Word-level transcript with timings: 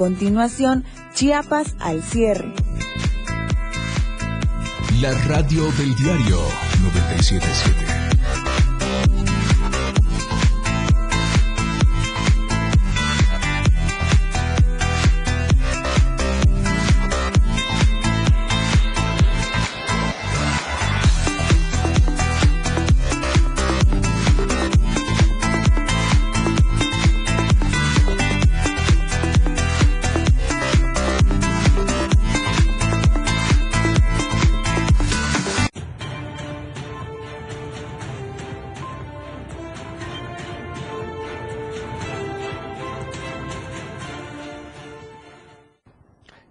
Continuación, 0.00 0.86
Chiapas 1.12 1.74
al 1.78 2.02
cierre. 2.02 2.54
La 4.98 5.12
radio 5.28 5.70
del 5.72 5.94
diario 5.94 6.38
977. 6.80 7.79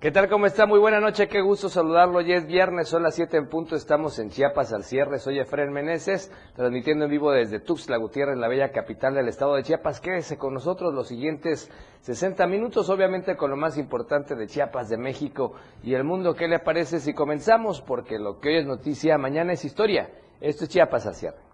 ¿Qué 0.09 0.13
tal? 0.13 0.27
¿Cómo 0.27 0.47
está? 0.47 0.65
Muy 0.65 0.79
buena 0.79 0.99
noche, 0.99 1.27
qué 1.27 1.39
gusto 1.39 1.69
saludarlo. 1.69 2.19
Ya 2.21 2.33
es 2.33 2.47
viernes, 2.47 2.89
son 2.89 3.03
las 3.03 3.13
7 3.13 3.37
en 3.37 3.47
punto, 3.47 3.75
estamos 3.75 4.17
en 4.17 4.31
Chiapas 4.31 4.73
al 4.73 4.83
cierre. 4.83 5.19
Soy 5.19 5.37
Efren 5.37 5.71
Meneses, 5.71 6.31
transmitiendo 6.55 7.05
en 7.05 7.11
vivo 7.11 7.31
desde 7.31 7.59
Tuxtla 7.59 7.97
Gutiérrez, 7.97 8.35
la 8.35 8.47
bella 8.47 8.71
capital 8.71 9.13
del 9.13 9.27
estado 9.27 9.53
de 9.53 9.61
Chiapas. 9.61 10.01
Quédese 10.01 10.39
con 10.39 10.55
nosotros 10.55 10.95
los 10.95 11.09
siguientes 11.09 11.69
60 12.01 12.47
minutos, 12.47 12.89
obviamente 12.89 13.37
con 13.37 13.51
lo 13.51 13.55
más 13.55 13.77
importante 13.77 14.33
de 14.33 14.47
Chiapas, 14.47 14.89
de 14.89 14.97
México 14.97 15.53
y 15.83 15.93
el 15.93 16.03
mundo. 16.03 16.33
¿Qué 16.33 16.47
le 16.47 16.57
parece 16.57 16.99
si 16.99 17.13
comenzamos? 17.13 17.79
Porque 17.79 18.17
lo 18.17 18.39
que 18.39 18.49
hoy 18.49 18.57
es 18.61 18.65
noticia, 18.65 19.19
mañana 19.19 19.53
es 19.53 19.63
historia. 19.63 20.09
Esto 20.41 20.63
es 20.63 20.71
Chiapas 20.71 21.05
al 21.05 21.13
cierre. 21.13 21.49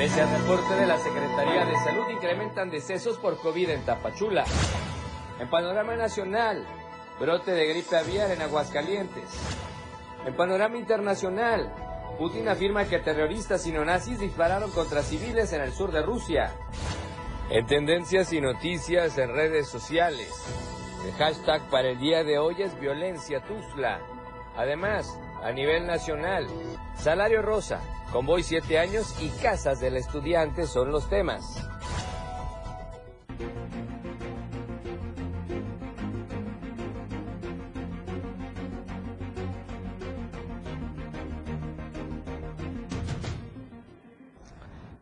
Pese 0.00 0.18
al 0.18 0.30
reporte 0.30 0.74
de 0.76 0.86
la 0.86 0.96
Secretaría 0.96 1.19
de 1.40 1.76
Salud, 1.84 2.10
incrementan 2.10 2.70
decesos 2.70 3.16
por 3.16 3.38
COVID 3.38 3.70
en 3.70 3.82
Tapachula. 3.82 4.44
En 5.38 5.48
panorama 5.48 5.96
nacional, 5.96 6.66
brote 7.18 7.52
de 7.52 7.66
gripe 7.66 7.96
aviar 7.96 8.30
en 8.30 8.42
Aguascalientes. 8.42 9.24
En 10.26 10.36
panorama 10.36 10.76
internacional, 10.76 11.72
Putin 12.18 12.46
afirma 12.46 12.84
que 12.84 12.98
terroristas 12.98 13.66
y 13.66 13.72
neonazis 13.72 14.20
dispararon 14.20 14.70
contra 14.72 15.02
civiles 15.02 15.54
en 15.54 15.62
el 15.62 15.72
sur 15.72 15.92
de 15.92 16.02
Rusia. 16.02 16.52
En 17.48 17.66
tendencias 17.66 18.34
y 18.34 18.40
noticias 18.42 19.16
en 19.16 19.32
redes 19.32 19.66
sociales, 19.66 20.28
el 21.06 21.12
hashtag 21.14 21.62
para 21.70 21.88
el 21.88 21.98
día 21.98 22.22
de 22.22 22.38
hoy 22.38 22.60
es 22.60 22.78
violencia 22.78 23.40
Tuzla. 23.40 24.00
Además, 24.56 25.18
a 25.42 25.52
nivel 25.52 25.86
nacional, 25.86 26.46
salario 26.96 27.40
rosa, 27.40 27.80
Convoy 28.12 28.42
7 28.42 28.78
años 28.78 29.14
y 29.20 29.28
casas 29.28 29.80
del 29.80 29.96
estudiante 29.96 30.66
son 30.66 30.90
los 30.90 31.08
temas. 31.08 31.68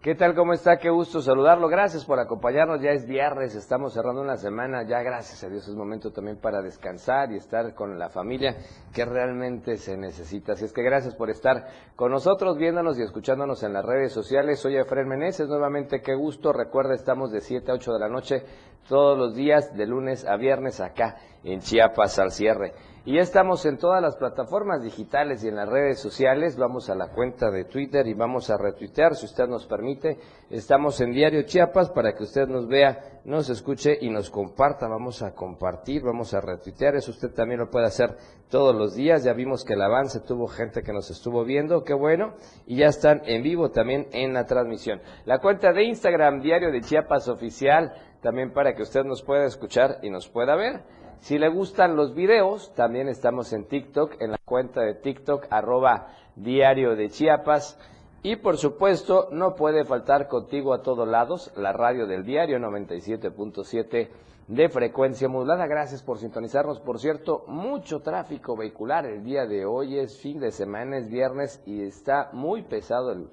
¿Qué 0.09 0.15
tal? 0.15 0.35
¿Cómo 0.35 0.55
está? 0.55 0.79
Qué 0.79 0.89
gusto 0.89 1.21
saludarlo. 1.21 1.69
Gracias 1.69 2.07
por 2.07 2.19
acompañarnos. 2.19 2.81
Ya 2.81 2.93
es 2.93 3.07
viernes, 3.07 3.55
estamos 3.55 3.93
cerrando 3.93 4.23
una 4.23 4.39
semana. 4.39 4.83
Ya 4.89 5.03
gracias 5.03 5.45
a 5.45 5.51
Dios 5.51 5.69
es 5.69 5.75
momento 5.75 6.11
también 6.13 6.39
para 6.41 6.63
descansar 6.63 7.31
y 7.31 7.37
estar 7.37 7.75
con 7.75 7.99
la 7.99 8.09
familia 8.09 8.57
que 8.95 9.05
realmente 9.05 9.77
se 9.77 9.99
necesita. 9.99 10.53
Así 10.53 10.65
es 10.65 10.73
que 10.73 10.83
gracias 10.83 11.15
por 11.15 11.29
estar 11.29 11.67
con 11.95 12.11
nosotros, 12.11 12.57
viéndonos 12.57 12.99
y 12.99 13.03
escuchándonos 13.03 13.63
en 13.65 13.75
las 13.75 13.85
redes 13.85 14.11
sociales. 14.11 14.61
Soy 14.61 14.79
Efraín 14.79 15.09
Meneses. 15.09 15.47
Nuevamente, 15.47 16.01
qué 16.01 16.15
gusto. 16.15 16.55
Recuerda, 16.55 16.95
estamos 16.95 17.31
de 17.31 17.43
7 17.43 17.71
a 17.71 17.75
8 17.75 17.93
de 17.93 17.99
la 17.99 18.09
noche 18.09 18.45
todos 18.89 19.19
los 19.19 19.35
días, 19.35 19.77
de 19.77 19.87
lunes 19.87 20.27
a 20.27 20.37
viernes, 20.37 20.81
acá 20.81 21.17
en 21.45 21.61
Chiapas 21.61 22.19
al 22.19 22.31
cierre. 22.31 22.73
Y 23.05 23.15
ya 23.15 23.23
estamos 23.23 23.65
en 23.65 23.79
todas 23.79 24.03
las 24.03 24.17
plataformas 24.17 24.83
digitales 24.83 25.43
y 25.43 25.49
en 25.49 25.57
las 25.57 25.69
redes 25.69 25.99
sociales. 25.99 26.59
Vamos 26.59 26.91
a 26.91 26.95
la 26.95 27.09
cuenta 27.09 27.51
de 27.51 27.65
Twitter 27.65 28.07
y 28.07 28.13
vamos 28.13 28.51
a 28.51 28.59
retuitear, 28.59 29.15
si 29.15 29.25
usted 29.25 29.47
nos 29.47 29.67
permite. 29.67 30.19
Estamos 30.51 31.01
en 31.01 31.13
Diario 31.13 31.43
Chiapas 31.43 31.91
para 31.91 32.15
que 32.15 32.25
usted 32.25 32.47
nos 32.49 32.69
vea, 32.69 33.21
nos 33.25 33.49
escuche 33.49 33.97
y 34.01 34.11
nos 34.11 34.29
comparta. 34.31 34.89
Vamos 34.89 35.23
a 35.23 35.35
compartir, 35.35 36.03
vamos 36.03 36.35
a 36.35 36.41
retuitear. 36.41 36.97
Eso 36.97 37.13
usted 37.13 37.31
también 37.31 37.61
lo 37.61 37.71
puede 37.71 37.87
hacer 37.87 38.17
todos 38.51 38.75
los 38.75 38.95
días. 38.95 39.25
Ya 39.25 39.33
vimos 39.33 39.65
que 39.65 39.73
el 39.73 39.83
avance 39.83 40.21
tuvo 40.21 40.47
gente 40.47 40.83
que 40.83 40.93
nos 40.93 41.11
estuvo 41.11 41.45
viendo, 41.45 41.85
qué 41.85 41.95
bueno. 41.95 42.35
Y 42.67 42.77
ya 42.77 42.89
están 42.89 43.23
en 43.25 43.43
vivo 43.43 43.71
también 43.71 44.09
en 44.13 44.35
la 44.35 44.45
transmisión. 44.45 45.01
La 45.25 45.39
cuenta 45.39 45.73
de 45.73 45.85
Instagram, 45.85 46.43
Diario 46.43 46.71
de 46.73 46.83
Chiapas 46.83 47.29
Oficial, 47.29 47.93
también 48.21 48.53
para 48.53 48.75
que 48.75 48.83
usted 48.83 49.05
nos 49.05 49.23
pueda 49.23 49.47
escuchar 49.47 49.99
y 50.03 50.11
nos 50.11 50.29
pueda 50.29 50.57
ver. 50.57 50.83
Si 51.21 51.39
le 51.39 51.49
gustan 51.49 51.97
los 51.97 52.15
videos, 52.15 52.73
también 52.75 53.09
estamos 53.09 53.53
en 53.53 53.65
TikTok, 53.65 54.21
en 54.21 54.31
la 54.31 54.39
cuenta 54.45 54.83
de 54.83 54.95
TikTok, 54.95 55.47
arroba 55.51 56.09
diario 56.37 56.95
de 56.95 57.11
Chiapas. 57.11 57.79
Y 58.23 58.37
por 58.37 58.57
supuesto, 58.57 59.29
no 59.33 59.55
puede 59.55 59.85
faltar 59.85 60.29
contigo 60.29 60.73
a 60.73 60.83
todos 60.83 61.07
lados 61.07 61.53
la 61.57 61.73
radio 61.73 62.07
del 62.07 62.25
diario 62.25 62.59
97.7 62.59 64.09
de 64.49 64.69
frecuencia 64.69 65.29
modulada. 65.29 65.67
Gracias 65.67 66.03
por 66.03 66.19
sintonizarnos. 66.19 66.81
Por 66.81 66.99
cierto, 66.99 67.45
mucho 67.47 68.01
tráfico 68.01 68.57
vehicular 68.57 69.05
el 69.05 69.23
día 69.23 69.47
de 69.47 69.67
hoy. 69.67 69.99
Es 69.99 70.19
fin 70.21 70.41
de 70.41 70.51
semana, 70.51 70.99
es 70.99 71.09
viernes 71.09 71.63
y 71.67 71.83
está 71.83 72.31
muy 72.33 72.63
pesado 72.63 73.13
el, 73.13 73.29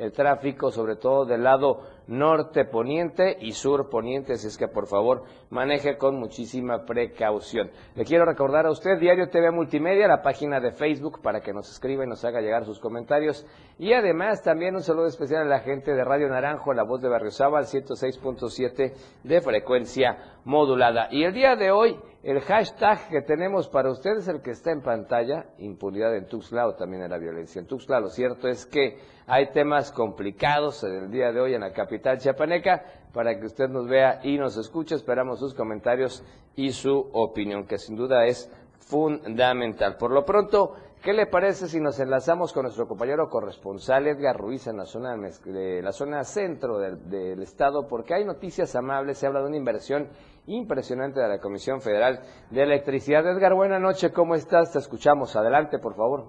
el 0.00 0.12
tráfico, 0.12 0.70
sobre 0.70 0.96
todo 0.96 1.26
del 1.26 1.44
lado 1.44 1.82
norte 2.06 2.64
poniente 2.64 3.36
y 3.40 3.52
sur 3.52 3.88
poniente, 3.88 4.32
así 4.32 4.48
es 4.48 4.56
que 4.56 4.66
por 4.66 4.88
favor 4.88 5.22
maneje 5.50 5.96
con 5.96 6.18
muchísima 6.18 6.84
precaución. 6.84 7.70
Le 7.94 8.04
quiero 8.04 8.24
recordar 8.24 8.66
a 8.66 8.70
usted 8.70 8.98
Diario 8.98 9.28
TV 9.28 9.50
Multimedia, 9.50 10.08
la 10.08 10.22
página 10.22 10.58
de 10.58 10.72
Facebook 10.72 11.20
para 11.22 11.40
que 11.40 11.52
nos 11.52 11.70
escriba 11.70 12.04
y 12.04 12.08
nos 12.08 12.24
haga 12.24 12.40
llegar 12.40 12.64
sus 12.64 12.80
comentarios 12.80 13.46
y 13.78 13.92
además 13.92 14.42
también 14.42 14.74
un 14.74 14.82
saludo 14.82 15.06
especial 15.06 15.42
a 15.42 15.48
la 15.48 15.60
gente 15.60 15.92
de 15.92 16.02
Radio 16.02 16.28
Naranjo, 16.28 16.72
la 16.72 16.82
voz 16.82 17.00
de 17.02 17.08
Barrio 17.08 17.30
Sábal 17.30 17.64
106.7 17.64 18.94
de 19.22 19.40
frecuencia 19.40 20.18
modulada. 20.44 21.08
Y 21.10 21.24
el 21.24 21.32
día 21.32 21.56
de 21.56 21.70
hoy 21.70 21.98
el 22.22 22.40
hashtag 22.40 23.08
que 23.08 23.22
tenemos 23.22 23.68
para 23.68 23.90
ustedes 23.90 24.18
es 24.18 24.28
el 24.28 24.42
que 24.42 24.50
está 24.50 24.72
en 24.72 24.82
pantalla, 24.82 25.46
impunidad 25.58 26.14
en 26.14 26.26
Tuxtla 26.26 26.66
o 26.66 26.74
también 26.74 27.02
en 27.02 27.10
la 27.10 27.16
violencia 27.16 27.60
en 27.60 27.66
Tuxtla. 27.66 27.98
Lo 27.98 28.10
cierto 28.10 28.46
es 28.46 28.66
que 28.66 28.98
hay 29.26 29.50
temas 29.52 29.90
complicados 29.90 30.84
en 30.84 30.94
el 30.96 31.10
día 31.10 31.32
de 31.32 31.40
hoy 31.40 31.54
en 31.54 31.62
la 31.62 31.72
capital 31.72 32.18
chiapaneca 32.18 32.84
para 33.14 33.38
que 33.38 33.46
usted 33.46 33.68
nos 33.68 33.88
vea 33.88 34.20
y 34.22 34.36
nos 34.36 34.58
escuche. 34.58 34.96
Esperamos 34.96 35.38
sus 35.38 35.54
comentarios 35.54 36.22
y 36.56 36.72
su 36.72 37.08
opinión, 37.12 37.66
que 37.66 37.78
sin 37.78 37.96
duda 37.96 38.26
es 38.26 38.50
fundamental. 38.80 39.96
Por 39.96 40.10
lo 40.10 40.24
pronto, 40.26 40.74
¿qué 41.02 41.14
le 41.14 41.26
parece 41.26 41.68
si 41.68 41.80
nos 41.80 42.00
enlazamos 42.00 42.52
con 42.52 42.64
nuestro 42.64 42.86
compañero 42.86 43.30
corresponsal 43.30 44.06
Edgar 44.08 44.36
Ruiz 44.36 44.66
en 44.66 44.76
la 44.76 44.84
zona, 44.84 45.16
de 45.16 45.80
la 45.80 45.92
zona 45.92 46.24
centro 46.24 46.78
del, 46.78 47.08
del 47.08 47.40
estado? 47.42 47.88
Porque 47.88 48.12
hay 48.12 48.26
noticias 48.26 48.76
amables, 48.76 49.16
se 49.16 49.26
habla 49.26 49.40
de 49.40 49.46
una 49.46 49.56
inversión 49.56 50.08
impresionante 50.50 51.20
de 51.20 51.28
la 51.28 51.40
Comisión 51.40 51.80
Federal 51.80 52.20
de 52.50 52.62
Electricidad. 52.62 53.26
Edgar, 53.26 53.54
buenas 53.54 53.80
noches, 53.80 54.12
¿cómo 54.12 54.34
estás? 54.34 54.72
Te 54.72 54.78
escuchamos. 54.78 55.36
Adelante, 55.36 55.78
por 55.78 55.94
favor. 55.94 56.26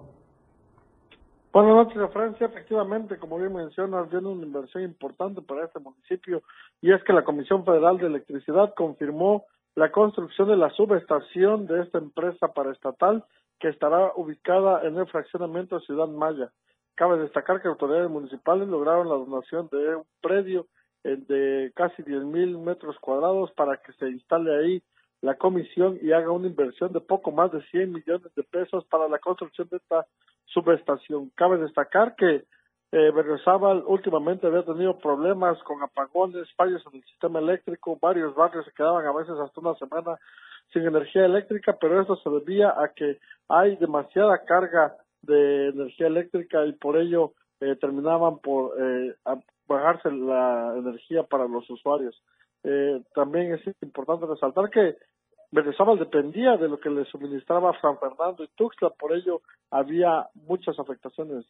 Buenas 1.51 1.73
noches, 1.73 2.13
Francia. 2.13 2.47
Efectivamente, 2.47 3.17
como 3.17 3.37
bien 3.37 3.53
mencionas, 3.53 4.09
viene 4.09 4.29
una 4.29 4.45
inversión 4.45 4.83
importante 4.83 5.41
para 5.41 5.65
este 5.65 5.79
municipio 5.79 6.43
y 6.79 6.93
es 6.93 7.03
que 7.03 7.11
la 7.11 7.23
Comisión 7.23 7.65
Federal 7.65 7.97
de 7.97 8.07
Electricidad 8.07 8.73
confirmó 8.73 9.43
la 9.75 9.91
construcción 9.91 10.47
de 10.47 10.57
la 10.57 10.69
subestación 10.71 11.65
de 11.67 11.81
esta 11.81 11.97
empresa 11.97 12.53
paraestatal 12.53 13.25
que 13.59 13.69
estará 13.69 14.11
ubicada 14.15 14.87
en 14.87 14.97
el 14.97 15.07
fraccionamiento 15.07 15.79
Ciudad 15.81 16.07
Maya. 16.07 16.51
Cabe 16.95 17.19
destacar 17.19 17.61
que 17.61 17.67
autoridades 17.67 18.09
municipales 18.09 18.67
lograron 18.67 19.09
la 19.09 19.15
donación 19.15 19.67
de 19.71 19.95
un 19.95 20.05
predio 20.21 20.67
de 21.03 21.71
casi 21.75 22.03
10 22.03 22.23
mil 22.25 22.57
metros 22.57 22.97
cuadrados 22.99 23.51
para 23.51 23.77
que 23.77 23.93
se 23.93 24.09
instale 24.09 24.55
ahí 24.55 24.83
la 25.21 25.35
comisión 25.35 25.99
y 26.01 26.11
haga 26.11 26.31
una 26.31 26.47
inversión 26.47 26.91
de 26.93 26.99
poco 26.99 27.31
más 27.31 27.51
de 27.51 27.61
100 27.63 27.91
millones 27.91 28.33
de 28.35 28.43
pesos 28.43 28.85
para 28.85 29.07
la 29.07 29.19
construcción 29.19 29.67
de 29.69 29.77
esta 29.77 30.05
subestación. 30.45 31.31
Cabe 31.35 31.57
destacar 31.57 32.15
que 32.15 32.43
eh, 32.93 33.11
Berriozábal 33.11 33.83
últimamente 33.85 34.47
había 34.47 34.63
tenido 34.63 34.97
problemas 34.97 35.57
con 35.63 35.81
apagones, 35.81 36.51
fallos 36.55 36.83
en 36.91 36.99
el 36.99 37.05
sistema 37.05 37.39
eléctrico, 37.39 37.97
varios 38.01 38.35
barrios 38.35 38.65
se 38.65 38.73
quedaban 38.73 39.05
a 39.05 39.13
veces 39.13 39.35
hasta 39.39 39.61
una 39.61 39.75
semana 39.75 40.17
sin 40.73 40.85
energía 40.85 41.25
eléctrica, 41.25 41.77
pero 41.79 42.01
esto 42.01 42.17
se 42.17 42.29
debía 42.29 42.69
a 42.69 42.89
que 42.89 43.19
hay 43.47 43.77
demasiada 43.77 44.43
carga 44.43 44.97
de 45.21 45.69
energía 45.69 46.07
eléctrica 46.07 46.65
y 46.65 46.73
por 46.73 46.97
ello 46.97 47.33
eh, 47.61 47.75
terminaban 47.77 48.39
por 48.39 48.73
eh, 48.79 49.15
bajarse 49.67 50.11
la 50.11 50.75
energía 50.77 51.23
para 51.23 51.47
los 51.47 51.69
usuarios. 51.69 52.21
Eh, 52.63 53.01
también 53.15 53.53
es 53.53 53.61
importante 53.81 54.25
resaltar 54.25 54.69
que 54.69 54.97
Venezuela 55.51 55.95
dependía 55.95 56.57
de 56.57 56.69
lo 56.69 56.79
que 56.79 56.89
le 56.89 57.05
suministraba 57.05 57.79
San 57.81 57.97
Fernando 57.99 58.43
y 58.43 58.47
Tuxtla, 58.55 58.89
por 58.91 59.13
ello 59.13 59.41
había 59.69 60.27
muchas 60.33 60.79
afectaciones. 60.79 61.45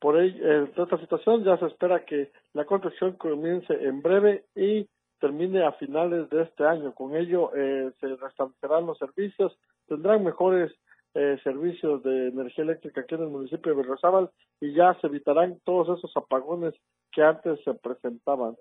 Por 0.00 0.20
ello, 0.20 0.44
en 0.44 0.64
esta 0.76 0.98
situación 0.98 1.44
ya 1.44 1.56
se 1.58 1.66
espera 1.66 2.04
que 2.04 2.30
la 2.52 2.64
construcción 2.64 3.12
comience 3.12 3.72
en 3.72 4.00
breve 4.00 4.44
y 4.54 4.88
termine 5.20 5.64
a 5.64 5.72
finales 5.72 6.30
de 6.30 6.42
este 6.42 6.64
año. 6.64 6.92
Con 6.94 7.16
ello 7.16 7.50
eh, 7.54 7.90
se 8.00 8.06
restablecerán 8.16 8.86
los 8.86 8.98
servicios, 8.98 9.56
tendrán 9.86 10.24
mejores 10.24 10.72
eh, 11.14 11.38
servicios 11.42 12.02
de 12.02 12.28
energía 12.28 12.64
eléctrica 12.64 13.00
aquí 13.00 13.14
en 13.14 13.22
el 13.22 13.28
municipio 13.28 13.72
de 13.72 13.82
Berrozábal 13.82 14.30
y 14.60 14.72
ya 14.72 14.94
se 15.00 15.06
evitarán 15.06 15.60
todos 15.64 15.98
esos 15.98 16.16
apagones 16.16 16.74
que 17.12 17.22
antes 17.22 17.60
se 17.64 17.74
presentaban. 17.74 18.56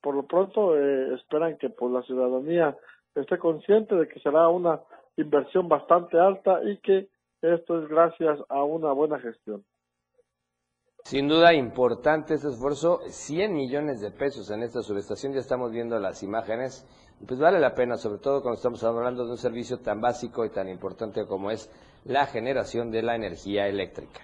Por 0.00 0.14
lo 0.14 0.26
pronto 0.26 0.76
eh, 0.76 1.14
esperan 1.14 1.58
que 1.58 1.70
pues, 1.70 1.92
la 1.92 2.02
ciudadanía 2.02 2.76
esté 3.14 3.38
consciente 3.38 3.94
de 3.94 4.08
que 4.08 4.20
será 4.20 4.48
una 4.48 4.80
inversión 5.16 5.68
bastante 5.68 6.18
alta 6.18 6.60
y 6.64 6.78
que 6.78 7.08
esto 7.42 7.82
es 7.82 7.88
gracias 7.88 8.38
a 8.48 8.62
una 8.62 8.92
buena 8.92 9.18
gestión. 9.18 9.64
Sin 11.04 11.28
duda 11.28 11.54
importante 11.54 12.34
este 12.34 12.48
esfuerzo, 12.48 13.00
100 13.08 13.54
millones 13.54 14.00
de 14.00 14.10
pesos 14.10 14.50
en 14.50 14.62
esta 14.62 14.82
subestación, 14.82 15.32
ya 15.32 15.40
estamos 15.40 15.72
viendo 15.72 15.98
las 15.98 16.22
imágenes, 16.22 16.86
pues 17.26 17.40
vale 17.40 17.58
la 17.58 17.74
pena, 17.74 17.96
sobre 17.96 18.20
todo 18.20 18.42
cuando 18.42 18.56
estamos 18.56 18.84
hablando 18.84 19.24
de 19.24 19.32
un 19.32 19.38
servicio 19.38 19.78
tan 19.80 20.00
básico 20.00 20.44
y 20.44 20.50
tan 20.50 20.68
importante 20.68 21.26
como 21.26 21.50
es 21.50 21.70
la 22.04 22.26
generación 22.26 22.90
de 22.90 23.02
la 23.02 23.16
energía 23.16 23.66
eléctrica. 23.66 24.20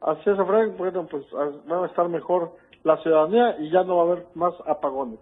Así 0.00 0.30
es, 0.30 0.36
Frank, 0.36 0.76
bueno, 0.76 1.06
pues 1.10 1.24
va 1.34 1.82
a 1.82 1.86
estar 1.86 2.08
mejor 2.08 2.52
la 2.84 2.96
ciudadanía 3.02 3.58
y 3.58 3.70
ya 3.70 3.82
no 3.82 3.96
va 3.96 4.02
a 4.02 4.06
haber 4.06 4.26
más 4.34 4.54
apagones 4.66 5.18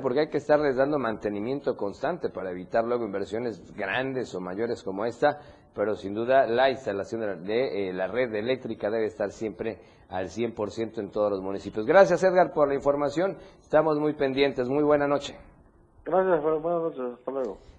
porque 0.00 0.20
hay 0.20 0.28
que 0.28 0.38
estarles 0.38 0.76
dando 0.76 0.98
mantenimiento 0.98 1.76
constante 1.76 2.30
para 2.30 2.50
evitar 2.50 2.84
luego 2.84 3.04
inversiones 3.04 3.74
grandes 3.74 4.34
o 4.34 4.40
mayores 4.40 4.82
como 4.82 5.04
esta, 5.04 5.38
pero 5.74 5.94
sin 5.94 6.14
duda 6.14 6.46
la 6.46 6.70
instalación 6.70 7.44
de, 7.44 7.92
la, 7.92 8.04
eh, 8.06 8.08
red 8.08 8.34
eléctrica 8.34 8.90
debe 8.90 9.06
estar 9.06 9.30
siempre 9.30 9.78
al 10.08 10.26
100% 10.26 10.98
en 10.98 11.10
todos 11.10 11.30
los 11.30 11.40
municipios. 11.40 11.86
Gracias 11.86 12.22
Edgar 12.24 12.52
por 12.52 12.68
la 12.68 12.74
información, 12.74 13.36
estamos 13.60 13.98
muy 13.98 14.14
pendientes, 14.14 14.68
muy 14.68 14.84
buena 14.84 15.06
noche. 15.06 15.36
Gracias, 16.04 16.42
buenas 16.42 16.82
noches, 16.82 17.18
hasta 17.18 17.30
luego. 17.30 17.73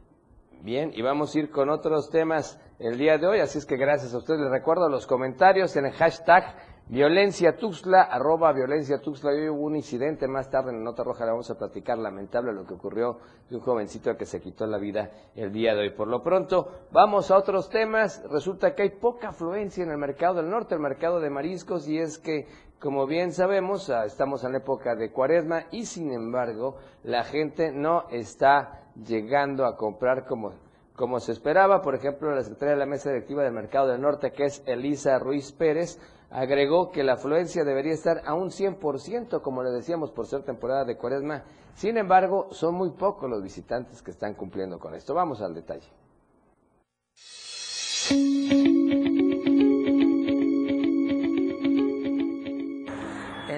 Bien, 0.61 0.91
y 0.93 1.01
vamos 1.01 1.35
a 1.35 1.39
ir 1.39 1.51
con 1.51 1.69
otros 1.69 2.09
temas 2.09 2.59
el 2.79 2.97
día 2.97 3.17
de 3.17 3.27
hoy, 3.27 3.39
así 3.39 3.57
es 3.57 3.65
que 3.65 3.77
gracias 3.77 4.13
a 4.13 4.17
ustedes. 4.17 4.41
Les 4.41 4.49
recuerdo 4.49 4.89
los 4.89 5.05
comentarios 5.05 5.75
en 5.75 5.85
el 5.85 5.93
hashtag 5.93 6.55
Violencia 6.87 7.55
Tuxtla, 7.55 8.03
arroba 8.03 8.53
Violencia 8.53 8.99
Tuxtla. 8.99 9.31
Hoy 9.31 9.49
hubo 9.49 9.63
un 9.63 9.75
incidente 9.75 10.27
más 10.27 10.51
tarde 10.51 10.69
en 10.71 10.77
la 10.77 10.83
Nota 10.83 11.03
Roja, 11.03 11.25
le 11.25 11.31
vamos 11.31 11.49
a 11.49 11.57
platicar 11.57 11.97
lamentable 11.97 12.53
lo 12.53 12.65
que 12.65 12.75
ocurrió 12.75 13.17
de 13.49 13.55
un 13.55 13.61
jovencito 13.61 14.15
que 14.17 14.25
se 14.25 14.39
quitó 14.39 14.67
la 14.67 14.77
vida 14.77 15.09
el 15.35 15.51
día 15.51 15.73
de 15.73 15.81
hoy. 15.81 15.89
Por 15.91 16.07
lo 16.07 16.21
pronto, 16.21 16.87
vamos 16.91 17.31
a 17.31 17.37
otros 17.37 17.69
temas. 17.69 18.23
Resulta 18.29 18.75
que 18.75 18.83
hay 18.83 18.89
poca 18.89 19.29
afluencia 19.29 19.83
en 19.83 19.89
el 19.89 19.97
mercado 19.97 20.35
del 20.35 20.49
norte, 20.49 20.75
el 20.75 20.81
mercado 20.81 21.19
de 21.19 21.31
mariscos, 21.31 21.87
y 21.87 21.97
es 21.97 22.19
que, 22.19 22.47
como 22.79 23.07
bien 23.07 23.31
sabemos, 23.31 23.89
ah, 23.89 24.05
estamos 24.05 24.43
en 24.43 24.51
la 24.51 24.59
época 24.59 24.95
de 24.95 25.11
cuaresma 25.11 25.65
y 25.71 25.85
sin 25.85 26.11
embargo, 26.11 26.77
la 27.03 27.23
gente 27.23 27.71
no 27.71 28.07
está 28.09 28.84
llegando 28.95 29.65
a 29.65 29.75
comprar 29.75 30.25
como 30.25 30.53
como 30.95 31.19
se 31.19 31.33
esperaba, 31.33 31.81
por 31.81 31.94
ejemplo, 31.95 32.33
la 32.33 32.42
secretaria 32.42 32.74
de 32.74 32.80
la 32.80 32.86
Mesa 32.86 33.09
Directiva 33.09 33.44
del 33.44 33.51
Mercado 33.51 33.89
del 33.89 34.01
Norte, 34.01 34.31
que 34.31 34.45
es 34.45 34.63
Elisa 34.65 35.19
Ruiz 35.19 35.51
Pérez, 35.51 36.00
agregó 36.31 36.92
que 36.92 37.03
la 37.03 37.13
afluencia 37.13 37.63
debería 37.65 37.94
estar 37.94 38.21
a 38.25 38.33
un 38.33 38.50
100%, 38.50 39.42
como 39.42 39.63
le 39.63 39.71
decíamos, 39.71 40.12
por 40.12 40.25
ser 40.25 40.44
temporada 40.44 40.86
de 40.86 40.97
cuaresma. 40.97 41.44
Sin 41.75 41.97
embargo, 41.97 42.47
son 42.51 42.75
muy 42.75 42.92
pocos 42.92 43.30
los 43.30 43.44
visitantes 43.44 44.01
que 44.01 44.12
están 44.12 44.36
cumpliendo 44.36 44.80
con 44.80 44.95
esto. 44.95 45.13
Vamos 45.13 45.41
al 45.41 45.53
detalle. 45.53 45.88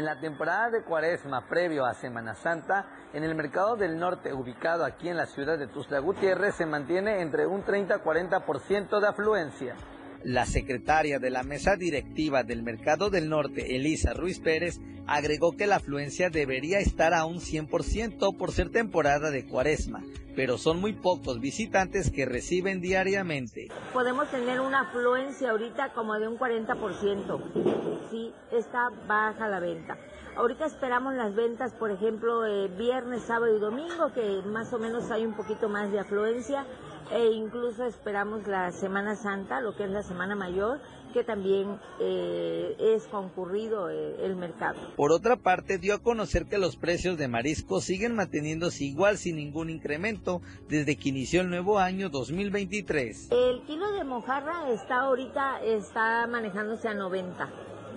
La 0.07 0.15
temporada 0.21 0.69
de 0.69 0.83
cuaresma 0.83 1.41
previo 1.49 1.85
a 1.85 1.93
Semana 1.93 2.33
Santa, 2.33 2.85
en 3.11 3.25
el 3.25 3.35
mercado 3.35 3.75
del 3.75 3.99
norte 3.99 4.31
ubicado 4.31 4.85
aquí 4.85 5.09
en 5.09 5.17
la 5.17 5.25
ciudad 5.25 5.59
de 5.59 5.67
Tuzla 5.67 5.99
Gutiérrez 5.99 6.55
se 6.55 6.65
mantiene 6.65 7.19
entre 7.19 7.45
un 7.45 7.65
30-40% 7.65 9.01
de 9.01 9.07
afluencia. 9.09 9.75
La 10.23 10.45
secretaria 10.45 11.19
de 11.19 11.29
la 11.29 11.43
mesa 11.43 11.75
directiva 11.75 12.43
del 12.43 12.63
Mercado 12.63 13.09
del 13.09 13.29
Norte, 13.29 13.75
Elisa 13.75 14.13
Ruiz 14.13 14.39
Pérez, 14.39 14.79
agregó 15.07 15.55
que 15.55 15.67
la 15.67 15.77
afluencia 15.77 16.29
debería 16.29 16.79
estar 16.79 17.13
a 17.13 17.25
un 17.25 17.37
100% 17.39 18.37
por 18.37 18.51
ser 18.51 18.69
temporada 18.69 19.31
de 19.31 19.45
cuaresma, 19.45 20.03
pero 20.35 20.57
son 20.57 20.81
muy 20.81 20.93
pocos 20.93 21.39
visitantes 21.39 22.11
que 22.11 22.25
reciben 22.25 22.81
diariamente. 22.81 23.69
Podemos 23.93 24.29
tener 24.29 24.59
una 24.59 24.81
afluencia 24.81 25.51
ahorita 25.51 25.93
como 25.93 26.19
de 26.19 26.27
un 26.27 26.37
40%. 26.37 28.09
Sí, 28.11 28.33
está 28.51 28.89
baja 29.07 29.47
la 29.47 29.59
venta. 29.59 29.97
Ahorita 30.35 30.65
esperamos 30.67 31.15
las 31.15 31.33
ventas, 31.33 31.73
por 31.73 31.89
ejemplo, 31.89 32.45
eh, 32.45 32.67
viernes, 32.67 33.23
sábado 33.23 33.57
y 33.57 33.59
domingo, 33.59 34.13
que 34.13 34.43
más 34.45 34.71
o 34.71 34.77
menos 34.77 35.09
hay 35.09 35.25
un 35.25 35.33
poquito 35.35 35.67
más 35.67 35.91
de 35.91 35.99
afluencia 35.99 36.63
e 37.11 37.31
incluso 37.31 37.85
esperamos 37.85 38.47
la 38.47 38.71
Semana 38.71 39.15
Santa, 39.15 39.61
lo 39.61 39.75
que 39.75 39.85
es 39.85 39.89
la 39.89 40.03
Semana 40.03 40.35
Mayor, 40.35 40.79
que 41.13 41.23
también 41.23 41.79
eh, 41.99 42.75
es 42.79 43.07
concurrido 43.07 43.89
eh, 43.89 44.25
el 44.25 44.35
mercado. 44.35 44.77
Por 44.95 45.11
otra 45.11 45.37
parte, 45.37 45.77
dio 45.77 45.95
a 45.95 45.99
conocer 45.99 46.45
que 46.45 46.57
los 46.57 46.75
precios 46.75 47.17
de 47.17 47.27
marisco 47.27 47.81
siguen 47.81 48.15
manteniéndose 48.15 48.83
igual 48.83 49.17
sin 49.17 49.37
ningún 49.37 49.69
incremento 49.69 50.41
desde 50.69 50.97
que 50.97 51.09
inició 51.09 51.41
el 51.41 51.49
nuevo 51.49 51.79
año 51.79 52.09
2023. 52.09 53.31
El 53.31 53.61
kilo 53.63 53.91
de 53.91 54.03
mojarra 54.03 54.69
está 54.69 55.01
ahorita 55.01 55.61
está 55.63 56.27
manejándose 56.27 56.87
a 56.87 56.93
90. 56.93 57.49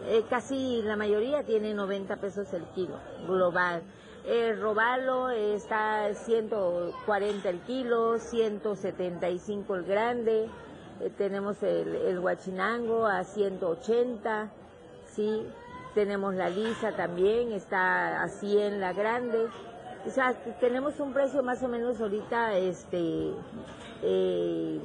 Eh, 0.07 0.25
casi 0.31 0.81
la 0.83 0.97
mayoría 0.97 1.45
tiene 1.45 1.75
90 1.75 2.17
pesos 2.17 2.53
el 2.55 2.65
kilo 2.75 2.99
global. 3.27 3.83
El 4.27 4.61
robalo 4.61 5.31
está 5.31 6.13
140 6.15 7.49
el 7.49 7.61
kilo, 7.61 8.19
175 8.19 9.75
el 9.75 9.85
grande. 9.85 10.49
Eh, 11.01 11.11
tenemos 11.17 11.63
el, 11.63 11.95
el, 11.95 12.21
guachinango 12.21 13.07
a 13.07 13.25
180, 13.25 14.51
¿sí? 15.07 15.47
Tenemos 15.95 16.35
la 16.35 16.51
lisa 16.51 16.93
también, 16.93 17.53
está 17.53 18.23
a 18.23 18.29
100 18.29 18.81
la 18.81 18.93
grande. 18.93 19.49
O 20.07 20.11
sea, 20.11 20.35
tenemos 20.61 21.01
un 21.01 21.13
precio 21.13 21.43
más 21.43 21.63
o 21.63 21.69
menos 21.69 22.01
ahorita 22.01 22.57
este, 22.57 23.33
eh, 24.03 24.81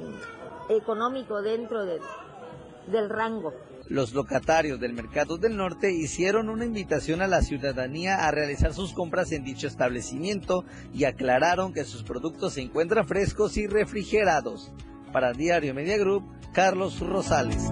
económico 0.70 1.42
dentro 1.42 1.84
del 1.84 3.10
rango. 3.10 3.52
Los 3.88 4.14
locatarios 4.14 4.80
del 4.80 4.94
Mercado 4.94 5.38
del 5.38 5.56
Norte 5.56 5.92
hicieron 5.92 6.48
una 6.48 6.64
invitación 6.64 7.22
a 7.22 7.28
la 7.28 7.42
ciudadanía 7.42 8.26
a 8.26 8.32
realizar 8.32 8.74
sus 8.74 8.92
compras 8.92 9.30
en 9.30 9.44
dicho 9.44 9.68
establecimiento 9.68 10.64
y 10.92 11.04
aclararon 11.04 11.72
que 11.72 11.84
sus 11.84 12.02
productos 12.02 12.54
se 12.54 12.62
encuentran 12.62 13.06
frescos 13.06 13.56
y 13.56 13.68
refrigerados. 13.68 14.72
Para 15.12 15.32
Diario 15.32 15.72
Media 15.72 15.98
Group, 15.98 16.24
Carlos 16.52 16.98
Rosales. 16.98 17.70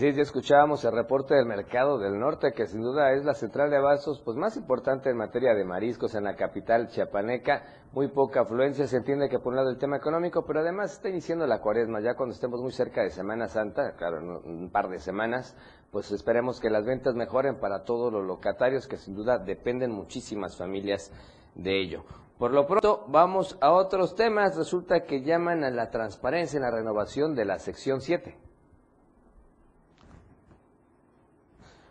Así 0.00 0.08
es, 0.08 0.16
ya 0.16 0.22
escuchábamos 0.22 0.82
el 0.86 0.92
reporte 0.92 1.34
del 1.34 1.44
mercado 1.44 1.98
del 1.98 2.18
norte, 2.18 2.54
que 2.54 2.66
sin 2.66 2.80
duda 2.80 3.12
es 3.12 3.22
la 3.22 3.34
central 3.34 3.68
de 3.68 3.76
abastos 3.76 4.22
pues, 4.24 4.34
más 4.34 4.56
importante 4.56 5.10
en 5.10 5.18
materia 5.18 5.52
de 5.52 5.62
mariscos 5.62 6.14
en 6.14 6.24
la 6.24 6.36
capital 6.36 6.88
chiapaneca. 6.88 7.64
Muy 7.92 8.08
poca 8.08 8.40
afluencia, 8.40 8.86
se 8.86 8.96
entiende 8.96 9.28
que 9.28 9.38
por 9.38 9.48
un 9.48 9.56
lado 9.56 9.68
el 9.68 9.76
tema 9.76 9.98
económico, 9.98 10.46
pero 10.46 10.60
además 10.60 10.94
está 10.94 11.10
iniciando 11.10 11.46
la 11.46 11.60
cuaresma, 11.60 12.00
ya 12.00 12.14
cuando 12.14 12.34
estemos 12.34 12.62
muy 12.62 12.72
cerca 12.72 13.02
de 13.02 13.10
Semana 13.10 13.48
Santa, 13.48 13.92
claro, 13.98 14.40
un 14.42 14.70
par 14.72 14.88
de 14.88 15.00
semanas, 15.00 15.54
pues 15.90 16.10
esperemos 16.12 16.60
que 16.60 16.70
las 16.70 16.86
ventas 16.86 17.14
mejoren 17.14 17.60
para 17.60 17.84
todos 17.84 18.10
los 18.10 18.24
locatarios, 18.24 18.88
que 18.88 18.96
sin 18.96 19.14
duda 19.14 19.36
dependen 19.36 19.90
muchísimas 19.90 20.56
familias 20.56 21.12
de 21.54 21.78
ello. 21.78 22.04
Por 22.38 22.52
lo 22.52 22.66
pronto, 22.66 23.04
vamos 23.08 23.58
a 23.60 23.70
otros 23.72 24.14
temas. 24.14 24.56
Resulta 24.56 25.04
que 25.04 25.20
llaman 25.20 25.62
a 25.62 25.68
la 25.68 25.90
transparencia 25.90 26.56
en 26.56 26.62
la 26.62 26.70
renovación 26.70 27.34
de 27.34 27.44
la 27.44 27.58
sección 27.58 28.00
7. 28.00 28.49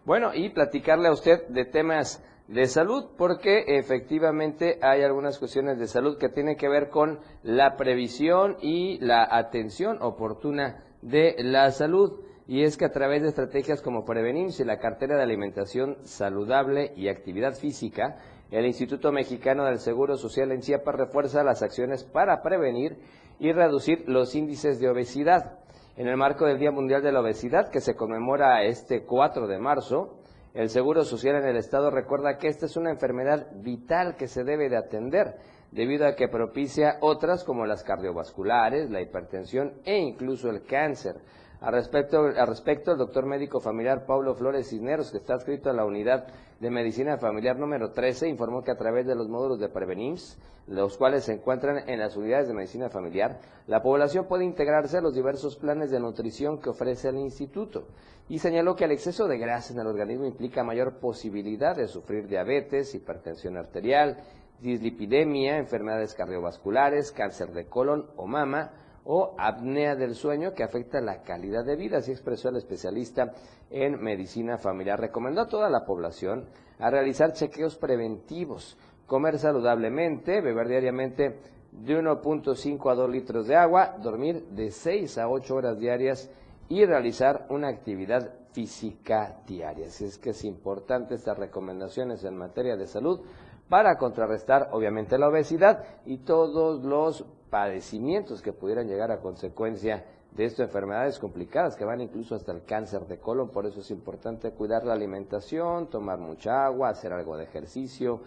Bueno, 0.10 0.32
y 0.34 0.50
platicarle 0.50 1.08
a 1.08 1.12
usted 1.12 1.48
de 1.50 1.66
temas 1.66 2.26
de 2.48 2.66
salud, 2.66 3.12
porque 3.16 3.78
efectivamente 3.78 4.80
hay 4.82 5.04
algunas 5.04 5.38
cuestiones 5.38 5.78
de 5.78 5.86
salud 5.86 6.18
que 6.18 6.30
tienen 6.30 6.56
que 6.56 6.68
ver 6.68 6.90
con 6.90 7.20
la 7.44 7.78
previsión 7.78 8.58
y 8.60 8.98
la 9.06 9.28
atención 9.30 10.02
oportuna 10.02 10.84
de 11.04 11.36
la 11.38 11.70
salud. 11.70 12.22
Y 12.48 12.64
es 12.64 12.76
que 12.76 12.86
a 12.86 12.92
través 12.92 13.22
de 13.22 13.28
estrategias 13.28 13.84
como 13.84 14.04
Prevenirse, 14.04 14.66
la 14.66 14.80
cartera 14.80 15.16
de 15.16 15.22
alimentación 15.22 15.98
saludable 16.06 16.92
y 16.96 17.08
actividad 17.08 17.54
física, 17.54 18.18
El 18.50 18.66
Instituto 18.66 19.12
Mexicano 19.12 19.66
del 19.66 19.78
Seguro 19.78 20.18
Social 20.18 20.52
en 20.52 20.62
Chiapas 20.62 20.96
refuerza 20.96 21.44
las 21.44 21.62
acciones 21.62 22.04
para 22.04 22.42
prevenir 22.42 22.98
y 23.38 23.52
reducir 23.52 24.06
los 24.08 24.34
índices 24.34 24.80
de 24.80 24.90
obesidad. 24.90 25.60
En 26.00 26.08
el 26.08 26.16
marco 26.16 26.46
del 26.46 26.60
Día 26.60 26.72
Mundial 26.72 27.04
de 27.04 27.12
la 27.12 27.20
Obesidad, 27.20 27.70
que 27.70 27.82
se 27.82 27.98
conmemora 27.98 28.64
este 28.64 29.04
4 29.04 29.48
de 29.48 29.60
marzo, 29.60 30.22
el 30.54 30.70
Seguro 30.70 31.04
Social 31.04 31.36
en 31.36 31.46
el 31.46 31.58
Estado 31.58 31.92
recuerda 31.92 32.38
que 32.38 32.48
esta 32.48 32.68
es 32.68 32.78
una 32.78 32.90
enfermedad 32.90 33.48
vital 33.56 34.16
que 34.16 34.30
se 34.30 34.46
debe 34.46 34.70
de 34.70 34.78
atender, 34.78 35.36
debido 35.72 36.08
a 36.08 36.16
que 36.16 36.30
propicia 36.30 37.00
otras 37.02 37.44
como 37.44 37.66
las 37.66 37.84
cardiovasculares, 37.84 38.90
la 38.90 39.02
hipertensión 39.02 39.74
e 39.84 39.98
incluso 39.98 40.50
el 40.50 40.64
cáncer. 40.64 41.16
Al 41.62 41.74
respecto, 41.74 42.20
al 42.20 42.48
respecto, 42.48 42.94
el 42.94 42.98
doctor 42.98 43.26
médico 43.26 43.60
familiar 43.60 44.06
Pablo 44.06 44.34
Flores 44.34 44.70
Cisneros, 44.70 45.12
que 45.12 45.18
está 45.18 45.34
adscrito 45.34 45.70
a 45.70 45.74
la 45.74 45.84
unidad 45.84 46.28
de 46.62 46.70
medicina 46.70 47.18
familiar 47.18 47.58
número 47.58 47.92
13, 47.92 48.30
informó 48.30 48.64
que 48.64 48.72
a 48.72 48.78
través 48.78 49.06
de 49.06 49.16
los 49.16 49.28
módulos 49.28 49.60
de 49.60 49.68
Prevenims, 49.68 50.38
los 50.68 50.98
cuales 50.98 51.26
se 51.26 51.34
encuentran 51.34 51.90
en 51.90 52.00
las 52.00 52.16
unidades 52.16 52.48
de 52.48 52.54
medicina 52.54 52.90
familiar, 52.90 53.40
la 53.68 53.82
población 53.82 54.26
puede 54.26 54.46
integrarse 54.46 55.00
a 55.00 55.02
los 55.02 55.14
diversos 55.14 55.58
planes 55.58 55.92
de 55.92 56.00
nutrición 56.00 56.62
que 56.62 56.70
ofrece 56.70 57.10
el 57.10 57.18
instituto. 57.18 57.88
Y 58.30 58.40
señaló 58.40 58.78
que 58.78 58.86
el 58.86 58.92
exceso 58.92 59.28
de 59.28 59.38
grasa 59.38 59.74
en 59.74 59.80
el 59.80 59.88
organismo 59.88 60.26
implica 60.26 60.64
mayor 60.64 61.00
posibilidad 61.00 61.76
de 61.76 61.90
sufrir 61.90 62.28
diabetes, 62.28 62.96
hipertensión 62.96 63.58
arterial, 63.58 64.18
dislipidemia, 64.62 65.58
enfermedades 65.58 66.14
cardiovasculares, 66.14 67.12
cáncer 67.12 67.52
de 67.52 67.66
colon 67.66 68.06
o 68.16 68.28
mama, 68.28 68.72
o 69.12 69.34
apnea 69.40 69.96
del 69.96 70.14
sueño 70.14 70.54
que 70.54 70.62
afecta 70.64 71.02
la 71.02 71.24
calidad 71.24 71.66
de 71.66 71.76
vida, 71.76 71.98
así 71.98 72.12
expresó 72.12 72.50
el 72.50 72.58
especialista 72.58 73.34
en 73.72 74.00
medicina 74.00 74.60
familiar. 74.60 75.00
Recomendó 75.00 75.42
a 75.42 75.48
toda 75.48 75.68
la 75.68 75.84
población 75.84 76.46
a 76.78 76.92
realizar 76.92 77.34
chequeos 77.34 77.76
preventivos, 77.76 78.78
comer 79.08 79.40
saludablemente, 79.40 80.42
beber 80.42 80.68
diariamente 80.68 81.40
de 81.72 82.00
1.5 82.00 82.92
a 82.92 82.94
2 82.94 83.10
litros 83.10 83.48
de 83.48 83.56
agua, 83.56 83.96
dormir 84.00 84.46
de 84.52 84.70
6 84.70 85.18
a 85.18 85.28
8 85.28 85.56
horas 85.56 85.80
diarias 85.80 86.30
y 86.68 86.86
realizar 86.86 87.48
una 87.50 87.70
actividad 87.70 88.32
física 88.52 89.42
diaria. 89.48 89.88
Así 89.88 90.06
es 90.06 90.20
que 90.20 90.30
es 90.30 90.46
importante 90.46 91.16
estas 91.16 91.40
recomendaciones 91.40 92.24
en 92.26 92.38
materia 92.38 92.78
de 92.78 92.86
salud 92.86 93.22
para 93.70 93.98
contrarrestar 93.98 94.70
obviamente 94.72 95.18
la 95.18 95.30
obesidad 95.30 95.84
y 96.06 96.18
todos 96.20 96.84
los 96.84 97.26
padecimientos 97.50 98.42
que 98.42 98.54
pudieran 98.54 98.88
llegar 98.88 99.12
a 99.12 99.20
consecuencia 99.20 100.06
de 100.32 100.46
estas 100.46 100.68
enfermedades 100.68 101.20
complicadas 101.20 101.76
que 101.76 101.86
van 101.86 102.02
incluso 102.02 102.36
hasta 102.36 102.52
el 102.52 102.64
cáncer 102.64 103.08
de 103.08 103.20
colon. 103.20 103.50
Por 103.50 103.66
eso 103.66 103.80
es 103.80 103.92
importante 103.92 104.52
cuidar 104.52 104.86
la 104.86 104.94
alimentación, 104.94 105.90
tomar 105.90 106.20
mucha 106.20 106.66
agua, 106.66 106.90
hacer 106.90 107.14
algo 107.14 107.36
de 107.38 107.46
ejercicio, 107.46 108.22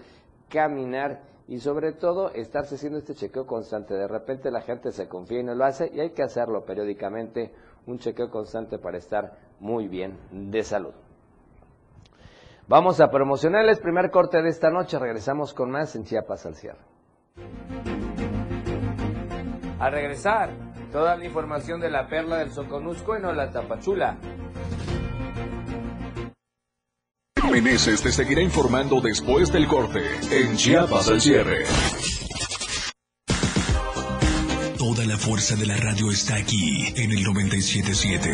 caminar 0.49 1.23
y 1.49 1.59
sobre 1.59 1.93
todo 1.93 2.31
estarse 2.31 2.75
haciendo 2.75 2.99
este 2.99 3.15
chequeo 3.15 3.47
constante. 3.47 3.95
De 3.95 4.09
repente 4.09 4.51
la 4.51 4.63
gente 4.63 4.91
se 4.93 5.09
confía 5.09 5.41
y 5.41 5.45
no 5.45 5.55
lo 5.55 5.65
hace 5.65 5.91
y 5.93 6.01
hay 6.01 6.11
que 6.11 6.23
hacerlo 6.23 6.65
periódicamente, 6.65 7.53
un 7.87 7.99
chequeo 7.99 8.31
constante 8.31 8.79
para 8.79 8.99
estar 8.99 9.39
muy 9.61 9.89
bien 9.89 10.19
de 10.31 10.63
salud. 10.63 10.93
Vamos 12.69 13.01
a 13.01 13.11
promocionarles 13.11 13.81
primer 13.81 14.11
corte 14.11 14.41
de 14.41 14.49
esta 14.49 14.71
noche. 14.71 14.99
Regresamos 14.99 15.53
con 15.53 15.71
más 15.71 15.95
en 15.97 16.05
Chiapas 16.05 16.47
al 16.47 16.55
cierre. 16.55 16.79
Al 19.83 19.91
regresar, 19.91 20.49
toda 20.93 21.17
la 21.17 21.25
información 21.25 21.81
de 21.81 21.91
la 21.91 22.07
perla 22.07 22.37
del 22.37 22.53
Soconusco 22.53 23.17
en 23.17 23.23
la 23.37 23.51
Tapachula. 23.51 24.17
Meneses 27.51 28.01
te 28.01 28.13
seguirá 28.13 28.41
informando 28.43 29.01
después 29.01 29.53
del 29.53 29.67
corte 29.67 30.01
en 30.31 30.57
Chiapas 30.57 31.09
al 31.09 31.21
cierre. 31.21 31.65
Toda 34.79 35.05
la 35.05 35.19
fuerza 35.19 35.57
de 35.57 35.67
la 35.67 35.77
radio 35.77 36.13
está 36.13 36.37
aquí 36.37 36.87
en 36.95 37.11
el 37.11 37.25
977. 37.25 38.31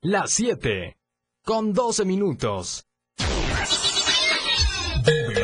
Las 0.00 0.30
7 0.30 0.96
con 1.44 1.74
12 1.74 2.06
minutos. 2.06 2.86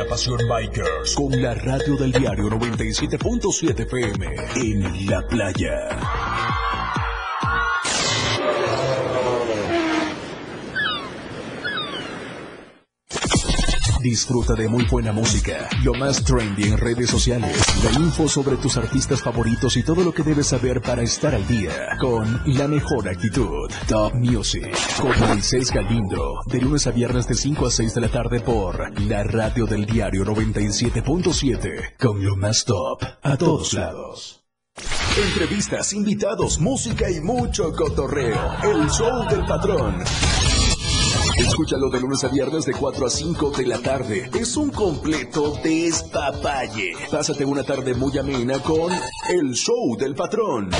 Pasión 0.08 0.38
Bikers 0.48 1.14
con 1.14 1.40
la 1.40 1.54
radio 1.54 1.96
del 1.96 2.12
diario 2.12 2.48
97.7 2.48 3.80
FM 3.80 4.26
en 4.56 5.06
la 5.06 5.26
playa. 5.26 6.29
Disfruta 14.02 14.54
de 14.54 14.66
muy 14.66 14.84
buena 14.86 15.12
música, 15.12 15.68
lo 15.84 15.92
más 15.92 16.24
trendy 16.24 16.64
en 16.64 16.78
redes 16.78 17.10
sociales, 17.10 17.54
la 17.84 17.92
info 18.00 18.28
sobre 18.28 18.56
tus 18.56 18.78
artistas 18.78 19.22
favoritos 19.22 19.76
y 19.76 19.82
todo 19.82 20.02
lo 20.02 20.14
que 20.14 20.22
debes 20.22 20.46
saber 20.46 20.80
para 20.80 21.02
estar 21.02 21.34
al 21.34 21.46
día 21.46 21.98
con 22.00 22.40
la 22.46 22.66
mejor 22.66 23.08
actitud. 23.08 23.70
Top 23.88 24.14
Music 24.14 24.74
con 24.98 25.28
Moisés 25.28 25.70
Galindo, 25.70 26.40
de 26.46 26.60
lunes 26.62 26.86
a 26.86 26.92
viernes 26.92 27.28
de 27.28 27.34
5 27.34 27.66
a 27.66 27.70
6 27.70 27.94
de 27.94 28.00
la 28.00 28.08
tarde 28.08 28.40
por 28.40 28.98
la 29.02 29.22
radio 29.22 29.66
del 29.66 29.84
diario 29.84 30.24
97.7 30.24 31.96
con 31.98 32.24
lo 32.24 32.36
más 32.36 32.64
top 32.64 33.02
a 33.22 33.36
todos 33.36 33.74
lados. 33.74 34.44
Entrevistas, 35.16 35.92
invitados, 35.92 36.58
música 36.58 37.10
y 37.10 37.20
mucho 37.20 37.72
cotorreo. 37.72 38.38
El 38.62 38.88
show 38.88 39.28
del 39.28 39.44
patrón. 39.44 40.02
Escúchalo 41.36 41.90
de 41.90 42.00
lunes 42.00 42.22
a 42.24 42.28
viernes 42.28 42.64
de 42.64 42.72
4 42.72 43.06
a 43.06 43.10
5 43.10 43.50
de 43.50 43.66
la 43.66 43.78
tarde. 43.78 44.30
Es 44.38 44.56
un 44.56 44.70
completo 44.70 45.58
despapalle. 45.62 46.92
Pásate 47.10 47.44
una 47.44 47.62
tarde 47.62 47.94
muy 47.94 48.16
amena 48.18 48.58
con 48.60 48.92
El 49.28 49.52
Show 49.52 49.96
del 49.98 50.14
Patrón. 50.14 50.70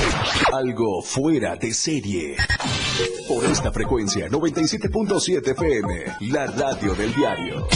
Algo 0.53 1.03
fuera 1.03 1.57
de 1.57 1.73
serie. 1.73 2.37
Por 3.29 3.45
esta 3.45 3.73
frecuencia, 3.73 4.29
97.7 4.29 5.51
FM, 5.53 6.05
la 6.33 6.47
radio 6.47 6.95
del 6.95 7.15
diario. 7.15 7.67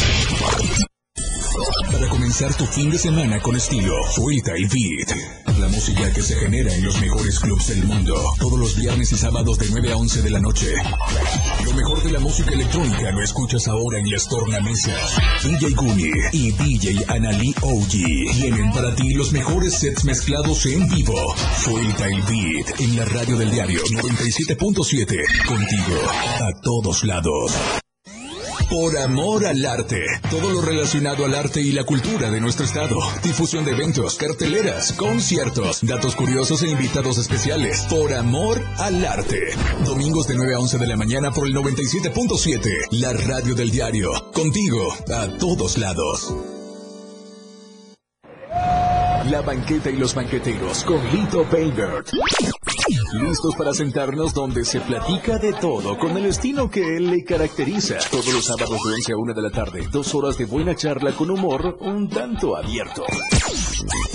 Para 1.91 2.09
comenzar 2.09 2.55
tu 2.55 2.65
fin 2.65 2.91
de 2.91 2.99
semana 2.99 3.41
con 3.41 3.55
estilo, 3.57 3.95
Suelta 4.11 4.53
y 4.57 4.65
Beat. 4.65 5.44
La 5.59 5.69
música 5.69 6.13
que 6.13 6.21
se 6.21 6.35
genera 6.35 6.75
en 6.75 6.85
los 6.85 7.01
mejores 7.01 7.39
clubs 7.39 7.69
del 7.69 7.85
mundo. 7.85 8.15
Todos 8.39 8.59
los 8.59 8.77
viernes 8.77 9.13
y 9.13 9.17
sábados 9.17 9.59
de 9.59 9.67
9 9.71 9.93
a 9.93 9.97
11 9.97 10.23
de 10.23 10.31
la 10.31 10.41
noche. 10.41 10.73
Lo 11.65 11.73
mejor 11.75 12.03
de 12.03 12.13
la 12.13 12.19
música 12.19 12.51
electrónica 12.51 13.11
lo 13.13 13.23
escuchas 13.23 13.69
ahora 13.69 13.99
en 13.99 14.11
las 14.11 14.29
tornamesas. 14.29 15.17
DJ 15.45 15.75
Guni 15.75 16.11
y 16.33 16.51
DJ 16.53 17.05
Anali 17.09 17.55
OG 17.63 17.91
tienen 18.35 18.73
para 18.73 18.95
ti 18.97 19.15
los 19.15 19.33
mejores 19.33 19.75
sets 19.75 20.05
mezclados 20.05 20.67
en 20.67 20.89
vivo. 20.89 21.35
Suelta 21.63 22.07
el 22.07 22.23
beat 22.23 22.81
en 22.81 22.97
la 22.97 23.05
radio 23.05 23.37
del 23.37 23.51
diario 23.51 23.81
97.7. 23.85 25.47
Contigo 25.47 26.01
a 26.41 26.61
todos 26.63 27.05
lados. 27.05 27.84
Por 28.69 28.99
amor 28.99 29.47
al 29.47 29.65
arte. 29.65 30.01
Todo 30.31 30.51
lo 30.51 30.63
relacionado 30.63 31.25
al 31.25 31.35
arte 31.35 31.61
y 31.61 31.73
la 31.73 31.85
cultura 31.85 32.31
de 32.31 32.41
nuestro 32.41 32.65
estado. 32.65 32.99
Difusión 33.23 33.65
de 33.65 33.73
eventos, 33.73 34.17
carteleras, 34.17 34.93
conciertos, 34.93 35.81
datos 35.83 36.17
curiosos 36.17 36.63
e 36.63 36.71
invitados 36.71 37.19
especiales. 37.19 37.87
Por 37.91 38.13
amor 38.15 38.65
al 38.79 39.05
arte. 39.05 39.41
Domingos 39.85 40.27
de 40.29 40.35
9 40.35 40.55
a 40.55 40.59
11 40.59 40.79
de 40.79 40.87
la 40.87 40.97
mañana 40.97 41.31
por 41.31 41.47
el 41.47 41.55
97.7. 41.55 42.89
La 42.93 43.13
radio 43.13 43.55
del 43.55 43.71
diario. 43.71 44.11
Contigo 44.33 44.95
a 45.15 45.29
todos 45.39 45.79
lados. 45.79 46.35
La 49.31 49.41
banqueta 49.41 49.91
y 49.91 49.97
los 49.97 50.15
banqueteros 50.15 50.85
con 50.85 51.03
Lito 51.11 51.47
Baybert. 51.51 52.09
Listos 53.15 53.55
para 53.57 53.73
sentarnos 53.73 54.35
donde 54.35 54.65
se 54.65 54.81
platica 54.81 55.39
de 55.39 55.55
todo 55.55 55.97
con 55.97 56.17
el 56.19 56.27
estilo 56.27 56.71
que 56.71 56.97
él 56.97 57.11
le 57.11 57.25
caracteriza. 57.25 57.97
Todos 58.11 58.33
los 58.33 58.45
sábados 58.45 58.79
de 58.85 58.95
11 58.95 59.13
a 59.13 59.17
1 59.17 59.35
de 59.35 59.43
la 59.43 59.51
tarde, 59.51 59.89
dos 59.91 60.15
horas 60.15 60.37
de 60.37 60.45
buena 60.45 60.75
charla 60.75 61.13
con 61.13 61.31
humor 61.31 61.79
un 61.81 62.09
tanto 62.09 62.55
abierto. 62.57 63.05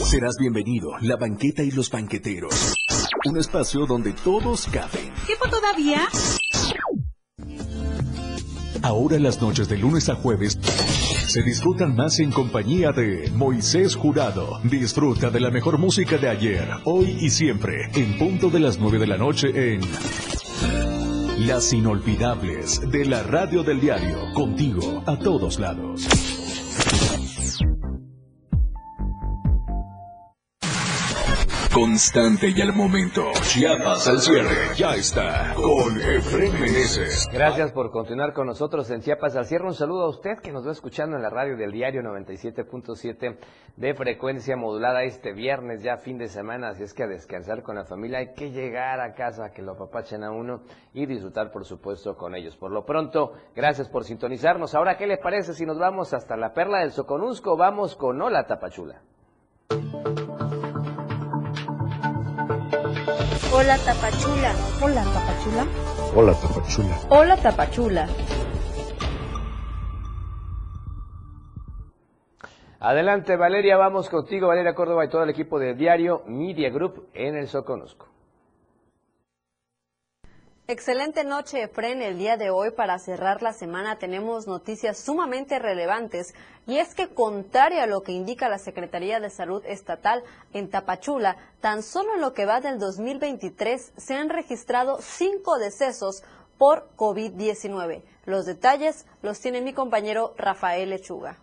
Serás 0.05 0.35
bienvenido, 0.39 0.91
la 1.01 1.15
banqueta 1.15 1.63
y 1.63 1.71
los 1.71 1.89
banqueteros. 1.89 2.75
Un 3.25 3.37
espacio 3.37 3.87
donde 3.87 4.13
todos 4.13 4.67
caben. 4.67 5.11
¿Tiempo 5.25 5.49
todavía? 5.49 6.07
Ahora 8.81 9.19
las 9.19 9.41
noches 9.41 9.67
de 9.67 9.77
lunes 9.77 10.09
a 10.09 10.15
jueves 10.15 10.57
se 10.61 11.43
disfrutan 11.43 11.95
más 11.95 12.19
en 12.19 12.31
compañía 12.31 12.91
de 12.91 13.29
Moisés 13.35 13.95
Jurado. 13.95 14.59
Disfruta 14.63 15.29
de 15.29 15.39
la 15.39 15.51
mejor 15.51 15.77
música 15.77 16.17
de 16.17 16.29
ayer, 16.29 16.67
hoy 16.85 17.17
y 17.19 17.29
siempre, 17.29 17.89
en 17.93 18.17
punto 18.17 18.49
de 18.49 18.59
las 18.59 18.79
9 18.79 18.99
de 18.99 19.07
la 19.07 19.17
noche 19.17 19.73
en 19.73 19.81
Las 21.45 21.73
Inolvidables 21.73 22.81
de 22.89 23.05
la 23.05 23.23
Radio 23.23 23.63
del 23.63 23.81
Diario, 23.81 24.17
contigo 24.33 25.03
a 25.05 25.17
todos 25.17 25.59
lados. 25.59 26.38
Constante 31.79 32.49
y 32.49 32.61
al 32.61 32.73
momento. 32.73 33.31
Chiapas 33.41 34.05
al 34.09 34.19
cierre. 34.19 34.75
Ya 34.75 34.95
está 34.95 35.53
con 35.55 35.99
Efren 36.01 36.51
Meneses. 36.59 37.25
Gracias 37.31 37.71
por 37.71 37.89
continuar 37.89 38.33
con 38.33 38.47
nosotros 38.47 38.91
en 38.91 38.99
Chiapas 38.99 39.37
al 39.37 39.45
cierre. 39.45 39.65
Un 39.65 39.73
saludo 39.73 40.03
a 40.03 40.09
usted 40.09 40.39
que 40.43 40.51
nos 40.51 40.67
va 40.67 40.73
escuchando 40.73 41.15
en 41.15 41.23
la 41.23 41.29
radio 41.29 41.55
del 41.55 41.71
diario 41.71 42.01
97.7 42.01 43.37
de 43.77 43.93
frecuencia 43.93 44.57
modulada 44.57 45.03
este 45.03 45.31
viernes, 45.31 45.81
ya 45.81 45.95
fin 45.95 46.17
de 46.17 46.27
semana. 46.27 46.69
Así 46.69 46.83
es 46.83 46.93
que 46.93 47.03
a 47.03 47.07
descansar 47.07 47.63
con 47.63 47.77
la 47.77 47.85
familia 47.85 48.19
hay 48.19 48.33
que 48.33 48.51
llegar 48.51 48.99
a 48.99 49.13
casa, 49.13 49.51
que 49.51 49.61
lo 49.61 49.71
apapachen 49.71 50.25
a 50.25 50.31
uno 50.31 50.63
y 50.93 51.05
disfrutar, 51.05 51.49
por 51.49 51.63
supuesto, 51.63 52.17
con 52.17 52.35
ellos. 52.35 52.57
Por 52.57 52.71
lo 52.71 52.83
pronto, 52.85 53.31
gracias 53.55 53.87
por 53.87 54.03
sintonizarnos. 54.03 54.75
Ahora, 54.75 54.97
¿qué 54.97 55.07
le 55.07 55.17
parece 55.17 55.53
si 55.53 55.65
nos 55.65 55.79
vamos 55.79 56.13
hasta 56.13 56.35
la 56.35 56.53
perla 56.53 56.79
del 56.79 56.91
Soconusco? 56.91 57.55
Vamos 57.55 57.95
con 57.95 58.21
Hola 58.21 58.45
Tapachula. 58.47 59.01
Hola 63.51 63.77
Tapachula. 63.79 64.53
Hola, 64.79 65.03
Tapachula. 65.03 65.65
Hola, 66.15 66.33
Tapachula. 66.33 66.99
Hola, 67.09 67.37
Tapachula. 67.37 68.07
Adelante, 72.79 73.35
Valeria, 73.35 73.75
vamos 73.75 74.07
contigo, 74.07 74.49
Valeria 74.49 74.75
Córdoba 74.75 75.03
y 75.03 75.09
todo 75.09 75.23
el 75.23 75.31
equipo 75.31 75.57
de 75.57 75.73
Diario 75.73 76.21
Media 76.27 76.69
Group 76.69 77.09
en 77.15 77.37
el 77.37 77.47
Soconusco. 77.47 78.07
Excelente 80.71 81.23
noche, 81.23 81.63
Efren. 81.63 82.03
El 82.03 82.19
día 82.19 82.37
de 82.37 82.51
hoy, 82.51 82.69
para 82.69 82.99
cerrar 82.99 83.41
la 83.41 83.53
semana, 83.53 83.97
tenemos 83.97 84.45
noticias 84.45 84.99
sumamente 84.99 85.57
relevantes. 85.57 86.35
Y 86.67 86.77
es 86.77 86.93
que, 86.93 87.07
contrario 87.07 87.81
a 87.81 87.87
lo 87.87 88.03
que 88.03 88.11
indica 88.11 88.49
la 88.49 88.59
Secretaría 88.59 89.19
de 89.19 89.31
Salud 89.31 89.63
Estatal 89.65 90.21
en 90.53 90.69
Tapachula, 90.69 91.37
tan 91.59 91.81
solo 91.81 92.13
en 92.13 92.21
lo 92.21 92.35
que 92.35 92.45
va 92.45 92.61
del 92.61 92.77
2023 92.77 93.93
se 93.97 94.13
han 94.13 94.29
registrado 94.29 94.99
cinco 95.01 95.57
decesos 95.57 96.21
por 96.59 96.87
COVID-19. 96.95 98.03
Los 98.25 98.45
detalles 98.45 99.07
los 99.23 99.39
tiene 99.39 99.61
mi 99.61 99.73
compañero 99.73 100.35
Rafael 100.37 100.91
Lechuga. 100.91 101.39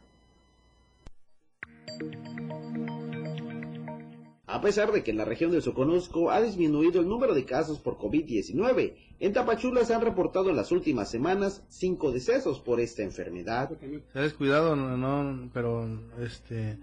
A 4.48 4.60
pesar 4.60 4.92
de 4.92 5.02
que 5.02 5.10
en 5.10 5.16
la 5.16 5.24
región 5.24 5.50
del 5.50 5.62
Soconusco 5.62 6.30
ha 6.30 6.40
disminuido 6.40 7.00
el 7.00 7.08
número 7.08 7.34
de 7.34 7.44
casos 7.44 7.80
por 7.80 7.98
COVID-19, 7.98 8.94
en 9.18 9.32
Tapachula 9.32 9.84
se 9.84 9.92
han 9.92 10.02
reportado 10.02 10.50
en 10.50 10.56
las 10.56 10.70
últimas 10.70 11.10
semanas 11.10 11.64
cinco 11.68 12.12
decesos 12.12 12.60
por 12.60 12.78
esta 12.78 13.02
enfermedad. 13.02 13.70
Se 14.12 14.18
ha 14.18 14.22
descuidado, 14.22 14.76
no, 14.76 15.50
pero 15.52 15.88
este, 16.20 16.78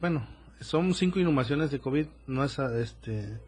bueno, 0.00 0.26
son 0.60 0.92
cinco 0.92 1.18
inhumaciones 1.18 1.70
de 1.70 1.78
COVID, 1.80 2.06
no 2.26 2.44
es 2.44 2.58
este, 2.58 3.38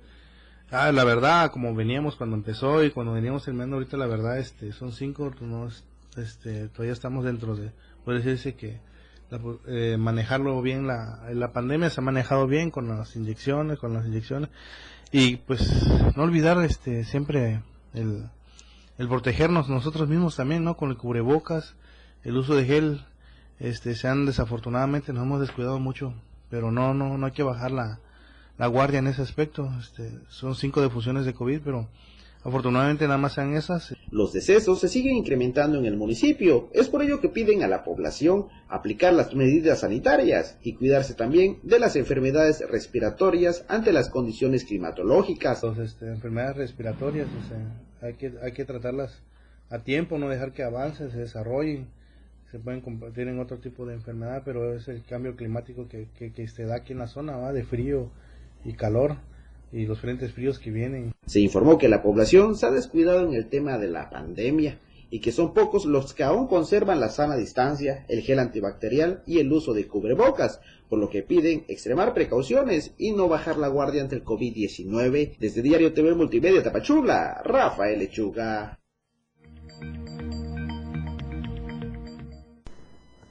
ah, 0.70 0.90
la 0.90 1.04
verdad, 1.04 1.50
como 1.50 1.74
veníamos 1.74 2.16
cuando 2.16 2.36
empezó 2.36 2.82
y 2.82 2.90
cuando 2.90 3.12
veníamos 3.12 3.44
terminando 3.44 3.76
ahorita, 3.76 3.98
la 3.98 4.06
verdad, 4.06 4.38
este, 4.38 4.72
son 4.72 4.92
cinco, 4.92 5.30
no, 5.42 5.66
es- 5.68 5.84
este, 6.16 6.68
todavía 6.68 6.94
estamos 6.94 7.24
dentro 7.26 7.54
de, 7.54 7.70
puede 8.02 8.18
decirse 8.20 8.54
que 8.54 8.80
la- 9.30 9.40
eh, 9.66 9.96
manejarlo 9.98 10.60
bien, 10.62 10.86
la, 10.86 11.20
la 11.32 11.52
pandemia 11.52 11.90
se 11.90 12.00
ha 12.00 12.04
manejado 12.04 12.46
bien 12.46 12.70
con 12.70 12.88
las 12.88 13.16
inyecciones, 13.16 13.78
con 13.78 13.92
las 13.94 14.06
inyecciones. 14.06 14.50
Y 15.12 15.36
pues 15.36 15.86
no 16.16 16.22
olvidar, 16.24 16.62
este, 16.62 17.04
siempre 17.04 17.62
el, 17.94 18.28
el 18.98 19.08
protegernos 19.08 19.68
nosotros 19.68 20.08
mismos 20.08 20.36
también, 20.36 20.64
¿no? 20.64 20.76
Con 20.76 20.90
el 20.90 20.96
cubrebocas, 20.96 21.74
el 22.24 22.36
uso 22.36 22.54
de 22.54 22.64
gel, 22.64 23.04
este, 23.58 23.94
se 23.94 24.08
han 24.08 24.26
desafortunadamente 24.26 25.12
nos 25.12 25.22
hemos 25.22 25.40
descuidado 25.40 25.78
mucho, 25.78 26.12
pero 26.50 26.70
no, 26.72 26.92
no, 26.94 27.16
no 27.16 27.26
hay 27.26 27.32
que 27.32 27.42
bajar 27.42 27.70
la, 27.70 28.00
la 28.58 28.66
guardia 28.66 28.98
en 28.98 29.06
ese 29.06 29.22
aspecto, 29.22 29.70
este, 29.78 30.12
son 30.28 30.54
cinco 30.54 30.80
defusiones 30.82 31.24
de 31.24 31.34
COVID, 31.34 31.60
pero 31.64 31.88
afortunadamente 32.46 33.06
nada 33.06 33.18
más 33.18 33.34
sean 33.34 33.54
esas. 33.54 33.94
Los 34.10 34.32
decesos 34.32 34.80
se 34.80 34.88
siguen 34.88 35.16
incrementando 35.16 35.78
en 35.78 35.84
el 35.84 35.96
municipio. 35.96 36.68
Es 36.72 36.88
por 36.88 37.02
ello 37.02 37.20
que 37.20 37.28
piden 37.28 37.62
a 37.62 37.68
la 37.68 37.82
población 37.82 38.46
aplicar 38.68 39.12
las 39.12 39.34
medidas 39.34 39.80
sanitarias 39.80 40.58
y 40.62 40.74
cuidarse 40.74 41.14
también 41.14 41.58
de 41.62 41.80
las 41.80 41.96
enfermedades 41.96 42.62
respiratorias 42.68 43.64
ante 43.68 43.92
las 43.92 44.08
condiciones 44.10 44.64
climatológicas. 44.64 45.62
Los, 45.62 45.78
este, 45.78 46.06
enfermedades 46.06 46.56
respiratorias, 46.56 47.26
o 47.26 47.48
sea, 47.48 48.08
hay 48.08 48.14
que, 48.14 48.32
hay 48.42 48.52
que 48.52 48.64
tratarlas 48.64 49.22
a 49.68 49.80
tiempo, 49.80 50.18
no 50.18 50.28
dejar 50.28 50.52
que 50.52 50.62
avancen, 50.62 51.10
se 51.10 51.18
desarrollen, 51.18 51.88
se 52.52 52.60
pueden 52.60 52.80
compartir 52.80 53.26
en 53.26 53.40
otro 53.40 53.58
tipo 53.58 53.84
de 53.86 53.94
enfermedad, 53.94 54.42
pero 54.44 54.74
es 54.74 54.86
el 54.86 55.02
cambio 55.04 55.34
climático 55.34 55.88
que, 55.88 56.08
que, 56.16 56.32
que 56.32 56.46
se 56.46 56.64
da 56.64 56.76
aquí 56.76 56.92
en 56.92 57.00
la 57.00 57.08
zona, 57.08 57.36
¿va? 57.36 57.52
de 57.52 57.64
frío 57.64 58.10
y 58.64 58.74
calor 58.74 59.16
y 59.72 59.86
los 59.86 60.00
frentes 60.00 60.32
fríos 60.32 60.58
que 60.58 60.70
vienen. 60.70 61.14
Se 61.26 61.40
informó 61.40 61.78
que 61.78 61.88
la 61.88 62.02
población 62.02 62.56
se 62.56 62.66
ha 62.66 62.70
descuidado 62.70 63.26
en 63.26 63.34
el 63.34 63.48
tema 63.48 63.78
de 63.78 63.88
la 63.88 64.10
pandemia 64.10 64.80
y 65.10 65.20
que 65.20 65.32
son 65.32 65.54
pocos 65.54 65.86
los 65.86 66.14
que 66.14 66.24
aún 66.24 66.48
conservan 66.48 67.00
la 67.00 67.08
sana 67.08 67.36
distancia, 67.36 68.04
el 68.08 68.22
gel 68.22 68.38
antibacterial 68.38 69.22
y 69.26 69.38
el 69.38 69.52
uso 69.52 69.72
de 69.72 69.86
cubrebocas, 69.86 70.60
por 70.88 70.98
lo 70.98 71.10
que 71.10 71.22
piden 71.22 71.64
extremar 71.68 72.14
precauciones 72.14 72.94
y 72.98 73.12
no 73.12 73.28
bajar 73.28 73.56
la 73.56 73.68
guardia 73.68 74.02
ante 74.02 74.16
el 74.16 74.24
COVID-19. 74.24 75.36
Desde 75.38 75.62
Diario 75.62 75.92
TV 75.92 76.14
Multimedia 76.14 76.62
Tapachula, 76.62 77.40
Rafael 77.44 77.98
Lechuga. 77.98 78.78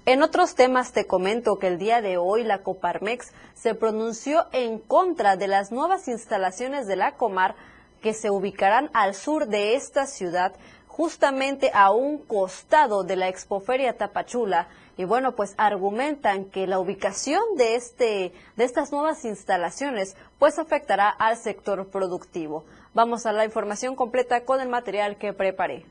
En 0.07 0.21
otros 0.21 0.53
temas 0.53 0.91
te 0.91 1.07
comento 1.07 1.57
que 1.57 1.65
el 1.65 1.79
día 1.79 1.99
de 1.99 2.17
hoy 2.17 2.43
la 2.43 2.61
Coparmex 2.61 3.31
se 3.55 3.73
pronunció 3.73 4.45
en 4.51 4.77
contra 4.77 5.35
de 5.35 5.47
las 5.47 5.71
nuevas 5.71 6.07
instalaciones 6.07 6.85
de 6.85 6.95
la 6.95 7.13
Comar 7.13 7.55
que 8.03 8.13
se 8.13 8.29
ubicarán 8.29 8.91
al 8.93 9.15
sur 9.15 9.47
de 9.47 9.73
esta 9.73 10.05
ciudad, 10.05 10.53
justamente 10.85 11.71
a 11.73 11.89
un 11.89 12.19
costado 12.19 13.03
de 13.03 13.15
la 13.15 13.29
Expoferia 13.29 13.97
Tapachula. 13.97 14.67
Y 14.95 15.05
bueno, 15.05 15.35
pues 15.35 15.55
argumentan 15.57 16.45
que 16.45 16.67
la 16.67 16.77
ubicación 16.77 17.41
de, 17.57 17.73
este, 17.73 18.31
de 18.57 18.63
estas 18.63 18.91
nuevas 18.91 19.25
instalaciones 19.25 20.15
pues 20.37 20.59
afectará 20.59 21.09
al 21.09 21.35
sector 21.35 21.89
productivo. 21.89 22.63
Vamos 22.93 23.25
a 23.25 23.33
la 23.33 23.43
información 23.43 23.95
completa 23.95 24.45
con 24.45 24.61
el 24.61 24.69
material 24.69 25.17
que 25.17 25.33
preparé. 25.33 25.83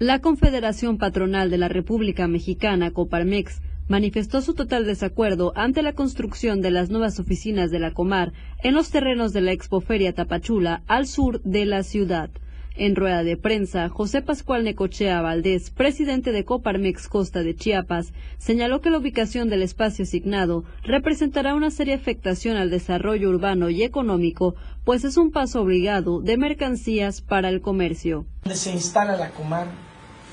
La 0.00 0.18
Confederación 0.18 0.98
Patronal 0.98 1.50
de 1.50 1.56
la 1.56 1.68
República 1.68 2.26
Mexicana, 2.26 2.90
Coparmex, 2.90 3.62
manifestó 3.86 4.40
su 4.40 4.52
total 4.54 4.86
desacuerdo 4.86 5.52
ante 5.54 5.82
la 5.82 5.92
construcción 5.92 6.60
de 6.60 6.72
las 6.72 6.90
nuevas 6.90 7.20
oficinas 7.20 7.70
de 7.70 7.78
la 7.78 7.92
Comar 7.92 8.32
en 8.64 8.74
los 8.74 8.90
terrenos 8.90 9.32
de 9.32 9.42
la 9.42 9.52
Expoferia 9.52 10.12
Tapachula, 10.12 10.82
al 10.88 11.06
sur 11.06 11.40
de 11.42 11.64
la 11.64 11.84
ciudad. 11.84 12.28
En 12.76 12.96
rueda 12.96 13.22
de 13.22 13.36
prensa, 13.36 13.88
José 13.88 14.20
Pascual 14.20 14.64
Necochea 14.64 15.22
Valdés, 15.22 15.70
presidente 15.70 16.32
de 16.32 16.44
Coparmex 16.44 17.06
Costa 17.06 17.44
de 17.44 17.54
Chiapas, 17.54 18.12
señaló 18.38 18.80
que 18.80 18.90
la 18.90 18.98
ubicación 18.98 19.48
del 19.48 19.62
espacio 19.62 20.02
asignado 20.02 20.64
representará 20.82 21.54
una 21.54 21.70
seria 21.70 21.94
afectación 21.94 22.56
al 22.56 22.70
desarrollo 22.70 23.30
urbano 23.30 23.70
y 23.70 23.84
económico, 23.84 24.56
pues 24.82 25.04
es 25.04 25.16
un 25.16 25.30
paso 25.30 25.62
obligado 25.62 26.20
de 26.20 26.36
mercancías 26.36 27.20
para 27.20 27.48
el 27.48 27.60
comercio. 27.60 28.26
donde 28.42 28.56
se 28.56 28.72
instala 28.72 29.16
la 29.16 29.30
comar 29.30 29.68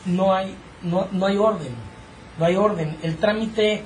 no 0.07 0.33
hay 0.33 0.55
no, 0.81 1.07
no 1.11 1.27
hay 1.27 1.37
orden 1.37 1.73
no 2.39 2.45
hay 2.45 2.55
orden 2.55 2.97
el 3.03 3.17
trámite 3.17 3.83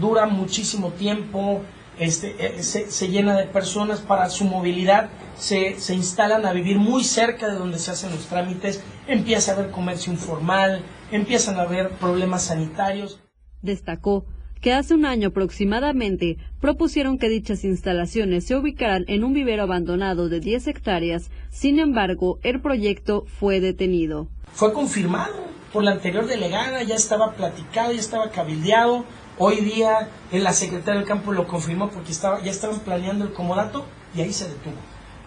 dura 0.00 0.26
muchísimo 0.26 0.90
tiempo 0.92 1.62
este 1.98 2.34
eh, 2.38 2.62
se, 2.62 2.90
se 2.90 3.08
llena 3.08 3.36
de 3.36 3.44
personas 3.44 4.00
para 4.00 4.30
su 4.30 4.44
movilidad 4.44 5.10
se, 5.36 5.78
se 5.78 5.94
instalan 5.94 6.46
a 6.46 6.52
vivir 6.52 6.78
muy 6.78 7.04
cerca 7.04 7.48
de 7.48 7.58
donde 7.58 7.78
se 7.78 7.90
hacen 7.90 8.10
los 8.10 8.26
trámites 8.26 8.82
empieza 9.06 9.52
a 9.52 9.54
haber 9.56 9.70
comercio 9.70 10.12
informal 10.12 10.82
empiezan 11.10 11.58
a 11.58 11.62
haber 11.62 11.90
problemas 11.90 12.44
sanitarios 12.44 13.20
Destacó 13.62 14.24
que 14.62 14.72
hace 14.72 14.94
un 14.94 15.04
año 15.04 15.28
aproximadamente 15.28 16.38
propusieron 16.60 17.18
que 17.18 17.28
dichas 17.28 17.64
instalaciones 17.64 18.46
se 18.46 18.56
ubicaran 18.56 19.04
en 19.08 19.24
un 19.24 19.34
vivero 19.34 19.64
abandonado 19.64 20.28
de 20.28 20.38
10 20.38 20.68
hectáreas, 20.68 21.30
sin 21.50 21.80
embargo, 21.80 22.38
el 22.44 22.60
proyecto 22.60 23.24
fue 23.26 23.60
detenido. 23.60 24.28
fue 24.52 24.72
confirmado 24.72 25.34
por 25.72 25.82
la 25.82 25.92
anterior 25.92 26.26
delegada, 26.26 26.82
ya 26.82 26.94
estaba 26.94 27.32
platicado, 27.32 27.92
ya 27.92 28.00
estaba 28.00 28.30
cabildeado. 28.30 29.04
Hoy 29.44 29.56
día 29.56 30.08
la 30.30 30.52
secretaria 30.52 31.00
del 31.00 31.08
campo 31.08 31.32
lo 31.32 31.48
confirmó 31.48 31.90
porque 31.90 32.12
estaba, 32.12 32.40
ya 32.44 32.52
estaban 32.52 32.78
planeando 32.78 33.24
el 33.24 33.32
comodato 33.32 33.84
y 34.14 34.20
ahí 34.20 34.32
se 34.32 34.48
detuvo. 34.48 34.76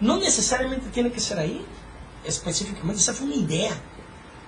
No 0.00 0.16
necesariamente 0.16 0.86
tiene 0.88 1.12
que 1.12 1.20
ser 1.20 1.38
ahí, 1.38 1.60
específicamente, 2.24 2.98
esa 2.98 3.12
fue 3.12 3.26
una 3.26 3.36
idea, 3.36 3.72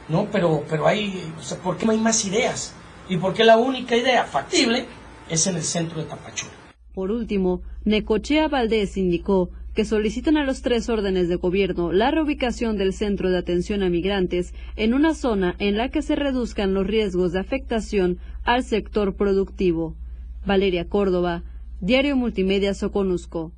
¿no? 0.08 0.26
Pero, 0.32 0.64
pero 0.70 0.86
hay, 0.86 1.22
o 1.38 1.42
sea, 1.42 1.58
¿por 1.58 1.76
qué 1.76 1.84
no 1.84 1.92
hay 1.92 1.98
más 1.98 2.24
ideas? 2.24 2.72
¿Y 3.10 3.18
por 3.18 3.34
qué 3.34 3.44
la 3.44 3.58
única 3.58 3.94
idea 3.94 4.24
factible 4.24 4.86
es 5.28 5.46
en 5.46 5.56
el 5.56 5.62
centro 5.62 5.98
de 5.98 6.06
Tapachula? 6.06 6.52
Por 6.94 7.10
último, 7.10 7.60
Necochea 7.84 8.48
Valdés 8.48 8.96
indicó 8.96 9.50
que 9.78 9.84
solicitan 9.84 10.36
a 10.36 10.42
los 10.42 10.62
tres 10.62 10.88
órdenes 10.88 11.28
de 11.28 11.36
gobierno 11.36 11.92
la 11.92 12.10
reubicación 12.10 12.76
del 12.78 12.92
centro 12.92 13.30
de 13.30 13.38
atención 13.38 13.84
a 13.84 13.88
migrantes 13.88 14.52
en 14.74 14.92
una 14.92 15.14
zona 15.14 15.54
en 15.60 15.76
la 15.76 15.88
que 15.90 16.02
se 16.02 16.16
reduzcan 16.16 16.74
los 16.74 16.84
riesgos 16.84 17.32
de 17.32 17.38
afectación 17.38 18.18
al 18.48 18.64
sector 18.64 19.14
productivo. 19.14 19.94
Valeria 20.46 20.88
Córdoba, 20.88 21.42
Diario 21.82 22.16
Multimedia 22.16 22.72
Soconusco. 22.72 23.52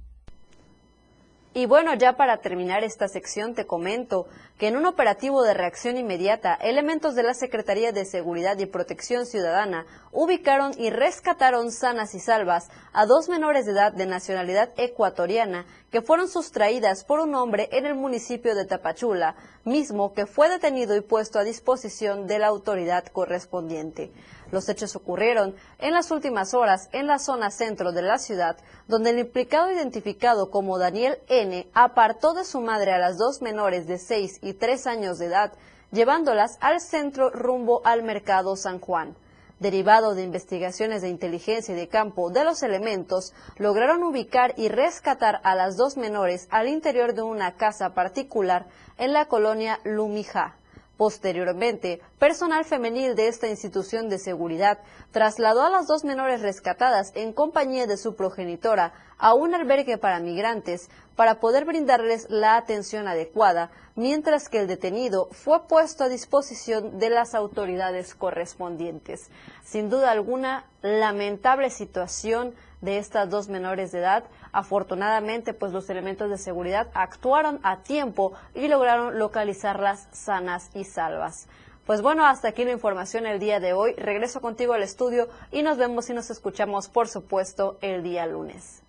Y 1.55 1.67
bueno, 1.67 1.95
ya 1.95 2.17
para 2.17 2.39
terminar 2.39 2.83
esta 2.83 3.07
sección 3.07 3.55
te 3.55 3.69
comento, 3.69 4.27
que 4.61 4.69
en 4.69 4.77
un 4.77 4.85
operativo 4.85 5.43
de 5.43 5.55
reacción 5.55 5.97
inmediata, 5.97 6.53
elementos 6.53 7.15
de 7.15 7.23
la 7.23 7.33
Secretaría 7.33 7.93
de 7.93 8.05
Seguridad 8.05 8.59
y 8.59 8.67
Protección 8.67 9.25
Ciudadana 9.25 9.87
ubicaron 10.13 10.73
y 10.77 10.91
rescataron 10.91 11.73
sanas 11.73 12.15
y 12.15 12.21
salvas 12.21 12.69
a 12.93 13.07
dos 13.07 13.31
menores 13.31 13.65
de 13.65 13.73
edad 13.73 13.91
de 13.95 14.05
nacionalidad 14.05 14.69
ecuatoriana 14.77 15.65
que 15.91 16.03
fueron 16.03 16.29
sustraídas 16.29 17.05
por 17.05 17.21
un 17.21 17.35
hombre 17.37 17.71
en 17.73 17.87
el 17.87 17.95
municipio 17.95 18.55
de 18.55 18.67
Tapachula, 18.67 19.35
mismo 19.65 20.13
que 20.13 20.27
fue 20.27 20.51
detenido 20.51 20.95
y 20.95 21.01
puesto 21.01 21.39
a 21.39 21.45
disposición 21.45 22.27
de 22.27 22.39
la 22.39 22.49
autoridad 22.49 23.07
correspondiente. 23.07 24.13
Los 24.51 24.69
hechos 24.69 24.97
ocurrieron 24.97 25.55
en 25.79 25.93
las 25.93 26.11
últimas 26.11 26.55
horas 26.55 26.89
en 26.93 27.07
la 27.07 27.19
zona 27.19 27.51
centro 27.51 27.93
de 27.93 28.03
la 28.03 28.19
ciudad, 28.19 28.57
donde 28.89 29.11
el 29.11 29.21
implicado 29.21 29.71
identificado 29.71 30.51
como 30.51 30.79
Daniel 30.79 31.19
N. 31.29 31.69
apartó 31.73 32.35
de 32.35 32.45
su 32.45 32.61
madre 32.61 32.93
a 32.93 32.99
las 32.99 33.17
dos 33.17 33.43
menores 33.43 33.87
de 33.87 33.99
6 33.99 34.41
y 34.43 34.50
3 34.55 34.87
años 34.87 35.19
de 35.19 35.27
edad, 35.27 35.53
llevándolas 35.91 36.57
al 36.61 36.81
centro 36.81 37.31
rumbo 37.31 37.83
al 37.85 38.03
mercado 38.03 38.57
San 38.57 38.79
Juan. 38.79 39.17
Derivado 39.59 40.15
de 40.15 40.23
investigaciones 40.23 41.03
de 41.03 41.11
inteligencia 41.11 41.75
y 41.75 41.77
de 41.77 41.89
campo 41.89 42.31
de 42.31 42.45
los 42.45 42.63
elementos, 42.63 43.35
lograron 43.57 44.03
ubicar 44.03 44.55
y 44.57 44.69
rescatar 44.69 45.41
a 45.45 45.55
las 45.55 45.77
dos 45.77 45.99
menores 45.99 46.49
al 46.51 46.69
interior 46.69 47.15
de 47.15 47.23
una 47.23 47.57
casa 47.57 47.93
particular 47.93 48.67
en 48.97 49.13
la 49.13 49.27
colonia 49.27 49.79
Lumijá. 49.85 50.60
Posteriormente, 51.01 52.03
personal 52.19 52.67
femenil 52.67 53.15
de 53.15 53.29
esta 53.29 53.49
institución 53.49 54.11
de 54.11 54.19
seguridad 54.19 54.81
trasladó 55.13 55.63
a 55.63 55.71
las 55.71 55.87
dos 55.87 56.05
menores 56.05 56.43
rescatadas 56.43 57.13
en 57.15 57.33
compañía 57.33 57.87
de 57.87 57.97
su 57.97 58.17
progenitora 58.17 58.93
a 59.17 59.33
un 59.33 59.55
albergue 59.55 59.97
para 59.97 60.21
migrantes 60.21 60.91
para 61.17 61.41
poder 61.41 61.65
brindarles 61.65 62.27
la 62.29 62.57
atención 62.57 63.09
adecuada, 63.09 63.71
mientras 63.97 64.51
que 64.51 64.59
el 64.59 64.67
detenido 64.67 65.31
fue 65.33 65.67
puesto 65.67 66.05
a 66.05 66.11
disposición 66.11 66.99
de 66.99 67.09
las 67.09 67.35
autoridades 67.35 68.15
correspondientes. 68.15 69.31
Sin 69.65 69.89
duda 69.89 70.11
alguna, 70.11 70.67
lamentable 70.83 71.71
situación 71.71 72.55
de 72.81 72.99
estas 72.99 73.31
dos 73.31 73.49
menores 73.49 73.93
de 73.93 73.99
edad. 73.99 74.25
Afortunadamente, 74.53 75.55
pues 75.55 75.73
los 75.73 75.89
elementos 75.91 76.31
de 76.31 76.39
seguridad 76.39 76.89
actuaron 76.95 77.61
a 77.63 77.83
tiempo 77.83 78.33
y 78.55 78.69
lograron 78.69 79.19
localizarlas 79.19 80.09
sanas 80.13 80.71
y 80.75 80.85
salvas. 80.85 81.49
Pues 81.87 82.03
bueno, 82.03 82.25
hasta 82.25 82.49
aquí 82.49 82.65
la 82.65 82.73
información 82.73 83.27
el 83.27 83.41
día 83.41 83.59
de 83.59 83.73
hoy. 83.73 83.95
Regreso 83.95 84.41
contigo 84.41 84.75
al 84.75 84.83
estudio 84.83 85.29
y 85.51 85.63
nos 85.63 85.77
vemos 85.77 86.09
y 86.11 86.15
nos 86.15 86.31
escuchamos, 86.31 86.89
por 86.89 87.09
supuesto, 87.09 87.79
el 87.81 88.03
día 88.03 88.27
lunes. 88.27 88.80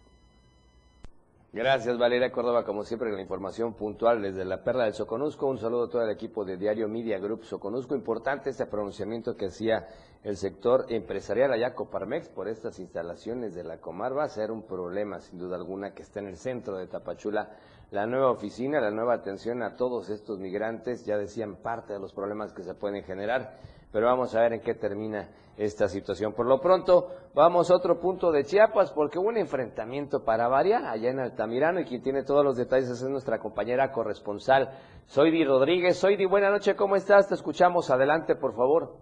Gracias 1.53 1.97
Valeria 1.97 2.31
Córdoba, 2.31 2.63
como 2.63 2.85
siempre, 2.85 3.09
con 3.09 3.17
la 3.17 3.23
información 3.23 3.73
puntual 3.73 4.21
desde 4.21 4.45
la 4.45 4.63
Perla 4.63 4.85
del 4.85 4.93
Soconusco. 4.93 5.47
Un 5.47 5.57
saludo 5.57 5.83
a 5.83 5.89
todo 5.89 6.01
el 6.01 6.09
equipo 6.09 6.45
de 6.45 6.55
Diario 6.55 6.87
Media 6.87 7.19
Group 7.19 7.43
Soconusco. 7.43 7.93
Importante 7.93 8.51
este 8.51 8.67
pronunciamiento 8.67 9.35
que 9.35 9.47
hacía 9.47 9.85
el 10.23 10.37
sector 10.37 10.85
empresarial 10.87 11.51
allá 11.51 11.75
Coparmex 11.75 12.29
por 12.29 12.47
estas 12.47 12.79
instalaciones 12.79 13.53
de 13.53 13.65
la 13.65 13.81
Comar. 13.81 14.17
Va 14.17 14.23
a 14.23 14.29
ser 14.29 14.49
un 14.49 14.63
problema, 14.65 15.19
sin 15.19 15.39
duda 15.39 15.57
alguna, 15.57 15.93
que 15.93 16.03
está 16.03 16.21
en 16.21 16.27
el 16.27 16.37
centro 16.37 16.77
de 16.77 16.87
Tapachula 16.87 17.49
la 17.89 18.05
nueva 18.05 18.31
oficina, 18.31 18.79
la 18.79 18.91
nueva 18.91 19.15
atención 19.15 19.61
a 19.61 19.75
todos 19.75 20.09
estos 20.09 20.39
migrantes. 20.39 21.05
Ya 21.05 21.17
decían 21.17 21.57
parte 21.57 21.91
de 21.91 21.99
los 21.99 22.13
problemas 22.13 22.53
que 22.53 22.63
se 22.63 22.75
pueden 22.75 23.03
generar 23.03 23.57
pero 23.91 24.07
vamos 24.07 24.35
a 24.35 24.41
ver 24.41 24.53
en 24.53 24.61
qué 24.61 24.73
termina 24.73 25.29
esta 25.57 25.87
situación. 25.87 26.33
Por 26.33 26.47
lo 26.47 26.59
pronto, 26.59 27.09
vamos 27.35 27.69
a 27.69 27.75
otro 27.75 27.99
punto 27.99 28.31
de 28.31 28.43
Chiapas, 28.43 28.91
porque 28.93 29.19
hubo 29.19 29.29
un 29.29 29.37
enfrentamiento 29.37 30.23
para 30.23 30.47
variar 30.47 30.85
allá 30.85 31.09
en 31.09 31.19
Altamirano, 31.19 31.81
y 31.81 31.85
quien 31.85 32.01
tiene 32.01 32.23
todos 32.23 32.43
los 32.43 32.57
detalles 32.57 32.89
es 32.89 33.03
nuestra 33.03 33.39
compañera 33.39 33.91
corresponsal, 33.91 34.69
Soidi 35.05 35.43
Rodríguez. 35.43 35.97
Soidi, 35.97 36.25
buena 36.25 36.49
noche, 36.49 36.75
¿cómo 36.75 36.95
estás? 36.95 37.27
Te 37.27 37.35
escuchamos, 37.35 37.91
adelante, 37.91 38.35
por 38.35 38.55
favor. 38.55 38.95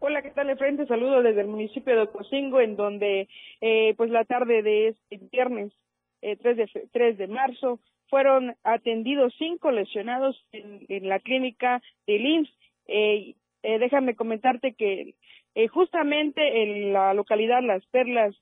Hola, 0.00 0.22
¿qué 0.22 0.30
tal, 0.30 0.56
frente? 0.56 0.86
Saludo 0.86 1.22
desde 1.22 1.40
el 1.40 1.48
municipio 1.48 1.94
de 1.94 2.02
Ocosingo, 2.02 2.60
en 2.60 2.76
donde, 2.76 3.28
eh, 3.60 3.94
pues, 3.96 4.10
la 4.10 4.24
tarde 4.24 4.62
de 4.62 4.88
este 4.88 5.18
viernes 5.30 5.72
eh, 6.22 6.36
3, 6.36 6.56
de, 6.56 6.88
3 6.92 7.18
de 7.18 7.26
marzo, 7.26 7.80
fueron 8.08 8.54
atendidos 8.64 9.34
cinco 9.38 9.70
lesionados 9.70 10.42
en, 10.52 11.08
la 11.08 11.18
clínica 11.18 11.82
del 12.06 12.26
IMSS. 12.26 12.52
Eh, 12.86 13.34
eh, 13.62 13.78
déjame 13.78 14.14
comentarte 14.14 14.74
que 14.74 15.14
eh, 15.54 15.68
justamente 15.68 16.62
en 16.62 16.92
la 16.92 17.14
localidad 17.14 17.62
Las 17.62 17.84
Perlas, 17.86 18.34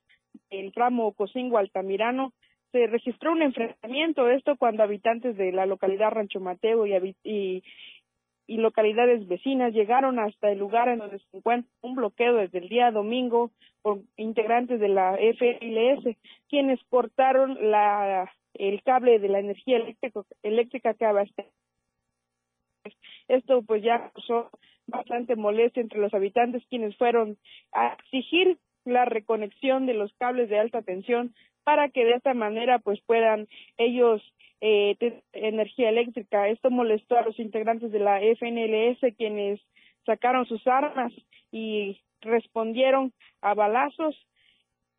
el 0.50 0.72
tramo 0.72 1.12
Cocingo 1.12 1.58
Altamirano, 1.58 2.32
se 2.72 2.86
registró 2.86 3.32
un 3.32 3.42
enfrentamiento, 3.42 4.28
esto 4.28 4.56
cuando 4.56 4.82
habitantes 4.82 5.36
de 5.36 5.52
la 5.52 5.66
localidad 5.66 6.10
Rancho 6.10 6.40
Mateo 6.40 6.86
y, 6.86 7.62
localidades 8.48 9.26
vecinas 9.26 9.72
llegaron 9.72 10.18
hasta 10.18 10.50
el 10.50 10.58
lugar 10.58 10.88
en 10.88 10.98
donde 10.98 11.18
se 11.18 11.36
encuentra 11.36 11.70
un 11.82 11.94
bloqueo 11.94 12.34
desde 12.34 12.58
el 12.58 12.68
día 12.68 12.90
domingo 12.90 13.50
por 13.82 14.00
integrantes 14.16 14.78
de 14.78 14.88
la 14.88 15.16
FLS, 15.16 16.16
quienes 16.48 16.80
cortaron 16.88 17.56
la, 17.70 18.30
el 18.54 18.82
cable 18.82 19.18
de 19.18 19.28
la 19.28 19.40
energía 19.40 19.78
eléctrico, 19.78 20.26
eléctrica 20.42 20.94
que 20.94 21.06
abastece. 21.06 21.50
Esto 23.28 23.62
pues 23.62 23.82
ya 23.82 24.10
causó 24.10 24.50
bastante 24.86 25.36
molestia 25.36 25.82
entre 25.82 26.00
los 26.00 26.14
habitantes 26.14 26.64
quienes 26.68 26.96
fueron 26.96 27.36
a 27.72 27.94
exigir 27.94 28.58
la 28.84 29.04
reconexión 29.04 29.86
de 29.86 29.94
los 29.94 30.12
cables 30.14 30.48
de 30.48 30.58
alta 30.58 30.82
tensión 30.82 31.34
para 31.64 31.88
que 31.88 32.04
de 32.04 32.12
esta 32.12 32.34
manera 32.34 32.78
pues 32.78 33.00
puedan 33.06 33.48
ellos 33.76 34.22
eh, 34.60 34.96
tener 34.98 35.22
energía 35.32 35.88
eléctrica. 35.88 36.48
Esto 36.48 36.70
molestó 36.70 37.18
a 37.18 37.22
los 37.22 37.38
integrantes 37.38 37.90
de 37.90 37.98
la 37.98 38.20
FNLS 38.20 39.16
quienes 39.16 39.60
sacaron 40.04 40.46
sus 40.46 40.64
armas 40.66 41.12
y 41.50 42.00
respondieron 42.20 43.12
a 43.42 43.54
balazos 43.54 44.16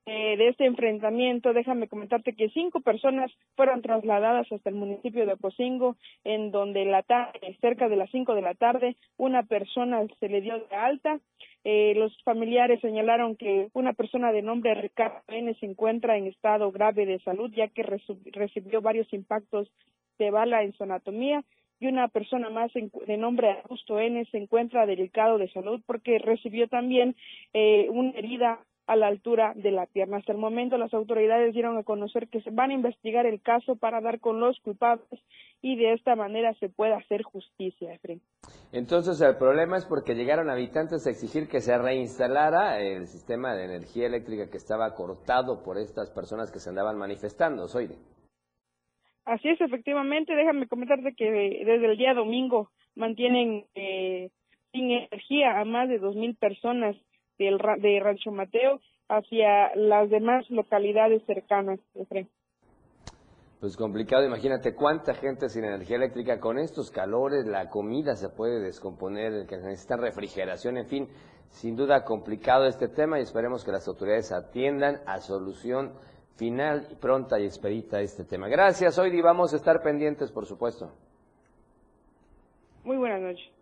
eh, 0.09 0.37
de 0.37 0.47
este 0.47 0.65
enfrentamiento, 0.65 1.51
déjame 1.51 1.89
comentarte 1.89 2.33
que 2.33 2.47
cinco 2.51 2.79
personas 2.79 3.29
fueron 3.57 3.81
trasladadas 3.81 4.49
hasta 4.49 4.69
el 4.69 4.75
municipio 4.75 5.25
de 5.25 5.33
Apocingo, 5.33 5.97
en 6.23 6.49
donde 6.51 6.85
la 6.85 7.03
tarde, 7.03 7.57
cerca 7.59 7.89
de 7.89 7.97
las 7.97 8.09
cinco 8.11 8.33
de 8.33 8.41
la 8.41 8.53
tarde, 8.53 8.95
una 9.17 9.43
persona 9.43 10.01
se 10.21 10.29
le 10.29 10.39
dio 10.39 10.59
de 10.59 10.75
alta. 10.77 11.19
Eh, 11.65 11.93
los 11.97 12.17
familiares 12.23 12.79
señalaron 12.79 13.35
que 13.35 13.67
una 13.73 13.91
persona 13.91 14.31
de 14.31 14.41
nombre 14.41 14.75
Ricardo 14.75 15.21
N 15.27 15.53
se 15.55 15.65
encuentra 15.65 16.15
en 16.17 16.27
estado 16.27 16.71
grave 16.71 17.05
de 17.05 17.19
salud, 17.19 17.51
ya 17.53 17.67
que 17.67 17.83
recibió 17.83 18.81
varios 18.81 19.11
impactos 19.11 19.69
de 20.17 20.31
bala 20.31 20.63
en 20.63 20.71
su 20.71 20.83
anatomía 20.83 21.43
y 21.81 21.87
una 21.87 22.07
persona 22.07 22.49
más 22.49 22.71
de 22.73 23.17
nombre 23.17 23.51
Augusto 23.63 23.99
N 23.99 24.23
se 24.31 24.37
encuentra 24.37 24.85
delicado 24.85 25.37
de 25.37 25.51
salud 25.51 25.81
porque 25.85 26.17
recibió 26.17 26.69
también 26.69 27.17
eh, 27.53 27.87
una 27.89 28.11
herida 28.11 28.59
a 28.87 28.95
la 28.95 29.07
altura 29.07 29.53
de 29.55 29.71
la 29.71 29.85
pierna. 29.85 30.17
Hasta 30.17 30.31
el 30.31 30.37
momento 30.37 30.77
las 30.77 30.93
autoridades 30.93 31.53
dieron 31.53 31.77
a 31.77 31.83
conocer 31.83 32.29
que 32.29 32.41
se 32.41 32.49
van 32.49 32.71
a 32.71 32.73
investigar 32.73 33.25
el 33.25 33.41
caso 33.41 33.75
para 33.75 33.99
dar 33.99 34.19
con 34.21 34.39
los 34.39 34.59
culpables 34.61 35.21
y 35.61 35.75
de 35.75 35.93
esta 35.93 36.15
manera 36.15 36.53
se 36.55 36.69
pueda 36.69 36.97
hacer 36.97 37.21
justicia. 37.23 37.99
Entonces 38.71 39.19
el 39.21 39.35
problema 39.37 39.77
es 39.77 39.85
porque 39.85 40.15
llegaron 40.15 40.49
habitantes 40.49 41.05
a 41.05 41.09
exigir 41.09 41.49
que 41.49 41.59
se 41.59 41.77
reinstalara 41.77 42.79
el 42.79 43.07
sistema 43.07 43.53
de 43.53 43.65
energía 43.65 44.07
eléctrica 44.07 44.49
que 44.49 44.57
estaba 44.57 44.95
cortado 44.95 45.63
por 45.63 45.77
estas 45.77 46.09
personas 46.11 46.51
que 46.51 46.59
se 46.59 46.69
andaban 46.69 46.97
manifestando, 46.97 47.67
Soide. 47.67 47.95
Así 49.25 49.49
es, 49.49 49.59
efectivamente. 49.59 50.33
Déjame 50.33 50.67
comentarte 50.67 51.13
que 51.13 51.29
desde 51.29 51.91
el 51.91 51.97
día 51.97 52.13
domingo 52.13 52.69
mantienen 52.95 53.65
eh, 53.75 54.29
sin 54.71 54.91
energía 54.91 55.59
a 55.59 55.65
más 55.65 55.89
de 55.89 55.99
dos 55.99 56.15
mil 56.15 56.35
personas 56.35 56.95
del, 57.37 57.57
de 57.79 57.99
Rancho 57.99 58.31
Mateo 58.31 58.79
hacia 59.09 59.75
las 59.75 60.09
demás 60.09 60.49
localidades 60.49 61.23
cercanas. 61.25 61.79
Pues 63.59 63.75
complicado, 63.75 64.23
imagínate 64.23 64.75
cuánta 64.75 65.15
gente 65.15 65.49
sin 65.49 65.63
energía 65.63 65.95
eléctrica 65.95 66.39
con 66.39 66.59
estos 66.59 66.91
calores, 66.91 67.45
la 67.47 67.69
comida 67.69 68.15
se 68.15 68.29
puede 68.29 68.59
descomponer, 68.59 69.47
que 69.47 69.57
necesita 69.57 69.97
refrigeración, 69.97 70.77
en 70.77 70.85
fin, 70.85 71.07
sin 71.49 71.75
duda 71.75 72.03
complicado 72.03 72.67
este 72.67 72.87
tema 72.87 73.17
y 73.17 73.23
esperemos 73.23 73.65
que 73.65 73.71
las 73.71 73.87
autoridades 73.87 74.31
atiendan 74.31 75.01
a 75.07 75.19
solución 75.19 75.93
final 76.35 76.87
y 76.91 76.95
pronta 76.95 77.39
y 77.39 77.45
expedita 77.45 77.99
este 77.99 78.25
tema. 78.25 78.47
Gracias, 78.47 78.99
hoy 78.99 79.19
vamos 79.21 79.53
a 79.53 79.55
estar 79.55 79.81
pendientes, 79.81 80.31
por 80.31 80.45
supuesto. 80.45 80.91
Muy 82.83 82.97
buenas 82.97 83.21
noches. 83.21 83.56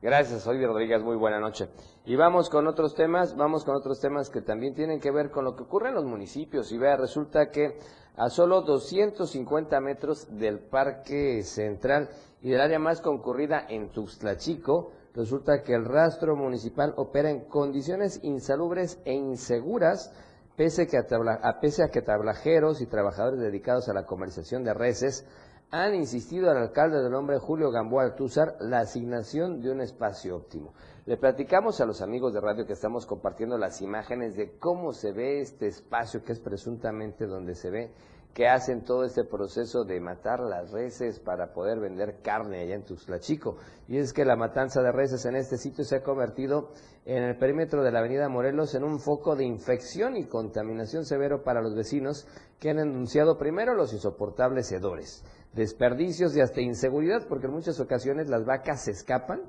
Gracias, 0.00 0.42
soy 0.42 0.64
Rodríguez, 0.64 1.02
muy 1.02 1.16
buena 1.16 1.40
noche. 1.40 1.68
Y 2.04 2.14
vamos 2.14 2.48
con 2.50 2.68
otros 2.68 2.94
temas, 2.94 3.36
vamos 3.36 3.64
con 3.64 3.74
otros 3.74 4.00
temas 4.00 4.30
que 4.30 4.42
también 4.42 4.74
tienen 4.74 5.00
que 5.00 5.10
ver 5.10 5.30
con 5.30 5.44
lo 5.44 5.56
que 5.56 5.64
ocurre 5.64 5.88
en 5.88 5.96
los 5.96 6.04
municipios. 6.04 6.70
Y 6.70 6.78
vea, 6.78 6.96
resulta 6.96 7.50
que 7.50 7.78
a 8.16 8.30
solo 8.30 8.62
250 8.62 9.80
metros 9.80 10.28
del 10.38 10.60
Parque 10.60 11.42
Central 11.42 12.08
y 12.42 12.50
del 12.50 12.60
área 12.60 12.78
más 12.78 13.00
concurrida 13.00 13.66
en 13.68 13.90
Tuxtla 13.90 14.36
Chico, 14.36 14.92
resulta 15.14 15.62
que 15.64 15.74
el 15.74 15.84
rastro 15.84 16.36
municipal 16.36 16.94
opera 16.96 17.30
en 17.30 17.46
condiciones 17.48 18.20
insalubres 18.22 19.00
e 19.04 19.14
inseguras 19.14 20.12
pese, 20.56 20.86
que 20.86 20.96
a 20.98 21.06
tabla- 21.06 21.40
a, 21.42 21.58
pese 21.60 21.82
a 21.84 21.88
que 21.88 22.02
tablajeros 22.02 22.80
y 22.80 22.86
trabajadores 22.86 23.40
dedicados 23.40 23.88
a 23.88 23.94
la 23.94 24.06
comercialización 24.06 24.62
de 24.64 24.74
reses 24.74 25.24
han 25.70 25.94
insistido 25.94 26.50
al 26.50 26.56
alcalde 26.56 27.02
del 27.02 27.12
nombre 27.12 27.38
Julio 27.38 27.70
Gamboa 27.70 28.04
Altúzar 28.04 28.56
la 28.60 28.80
asignación 28.80 29.60
de 29.60 29.70
un 29.70 29.82
espacio 29.82 30.36
óptimo. 30.36 30.72
Le 31.04 31.18
platicamos 31.18 31.80
a 31.80 31.86
los 31.86 32.00
amigos 32.00 32.32
de 32.32 32.40
radio 32.40 32.66
que 32.66 32.72
estamos 32.72 33.04
compartiendo 33.04 33.58
las 33.58 33.82
imágenes 33.82 34.34
de 34.34 34.56
cómo 34.58 34.94
se 34.94 35.12
ve 35.12 35.40
este 35.40 35.66
espacio 35.66 36.24
que 36.24 36.32
es 36.32 36.40
presuntamente 36.40 37.26
donde 37.26 37.54
se 37.54 37.70
ve 37.70 37.92
que 38.34 38.46
hacen 38.46 38.84
todo 38.84 39.04
este 39.04 39.24
proceso 39.24 39.84
de 39.84 40.00
matar 40.00 40.40
las 40.40 40.70
reses 40.70 41.18
para 41.18 41.52
poder 41.52 41.80
vender 41.80 42.20
carne 42.22 42.60
allá 42.60 42.76
en 42.76 42.84
Tuxtla 42.84 43.18
Chico. 43.18 43.56
Y 43.88 43.96
es 43.96 44.12
que 44.12 44.24
la 44.24 44.36
matanza 44.36 44.80
de 44.80 44.92
reses 44.92 45.24
en 45.24 45.34
este 45.34 45.56
sitio 45.56 45.84
se 45.84 45.96
ha 45.96 46.02
convertido 46.02 46.70
en 47.04 47.24
el 47.24 47.36
perímetro 47.36 47.82
de 47.82 47.90
la 47.90 47.98
avenida 47.98 48.28
Morelos 48.28 48.74
en 48.74 48.84
un 48.84 49.00
foco 49.00 49.34
de 49.34 49.44
infección 49.44 50.16
y 50.16 50.26
contaminación 50.26 51.04
severo 51.04 51.42
para 51.42 51.60
los 51.60 51.74
vecinos 51.74 52.28
que 52.60 52.70
han 52.70 52.76
denunciado 52.76 53.38
primero 53.38 53.74
los 53.74 53.92
insoportables 53.92 54.70
hedores, 54.70 55.24
desperdicios 55.52 56.36
y 56.36 56.40
hasta 56.40 56.60
inseguridad 56.60 57.26
porque 57.28 57.46
en 57.46 57.52
muchas 57.52 57.80
ocasiones 57.80 58.28
las 58.28 58.44
vacas 58.44 58.84
se 58.84 58.92
escapan 58.92 59.42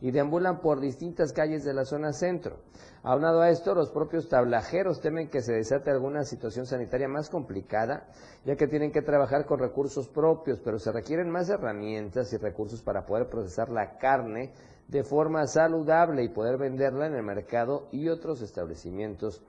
y 0.00 0.10
deambulan 0.10 0.60
por 0.60 0.80
distintas 0.80 1.32
calles 1.32 1.64
de 1.64 1.74
la 1.74 1.84
zona 1.84 2.12
centro. 2.12 2.56
Aunado 3.02 3.40
a 3.42 3.50
esto, 3.50 3.74
los 3.74 3.90
propios 3.90 4.28
tablajeros 4.28 5.00
temen 5.00 5.28
que 5.28 5.42
se 5.42 5.52
desate 5.52 5.90
alguna 5.90 6.24
situación 6.24 6.66
sanitaria 6.66 7.08
más 7.08 7.28
complicada, 7.28 8.08
ya 8.44 8.56
que 8.56 8.66
tienen 8.66 8.92
que 8.92 9.02
trabajar 9.02 9.44
con 9.44 9.58
recursos 9.58 10.08
propios, 10.08 10.60
pero 10.60 10.78
se 10.78 10.92
requieren 10.92 11.30
más 11.30 11.48
herramientas 11.48 12.32
y 12.32 12.38
recursos 12.38 12.82
para 12.82 13.04
poder 13.04 13.28
procesar 13.28 13.68
la 13.68 13.98
carne 13.98 14.52
de 14.88 15.04
forma 15.04 15.46
saludable 15.46 16.24
y 16.24 16.28
poder 16.28 16.56
venderla 16.56 17.06
en 17.06 17.14
el 17.14 17.22
mercado 17.22 17.88
y 17.92 18.08
otros 18.08 18.42
establecimientos 18.42 19.42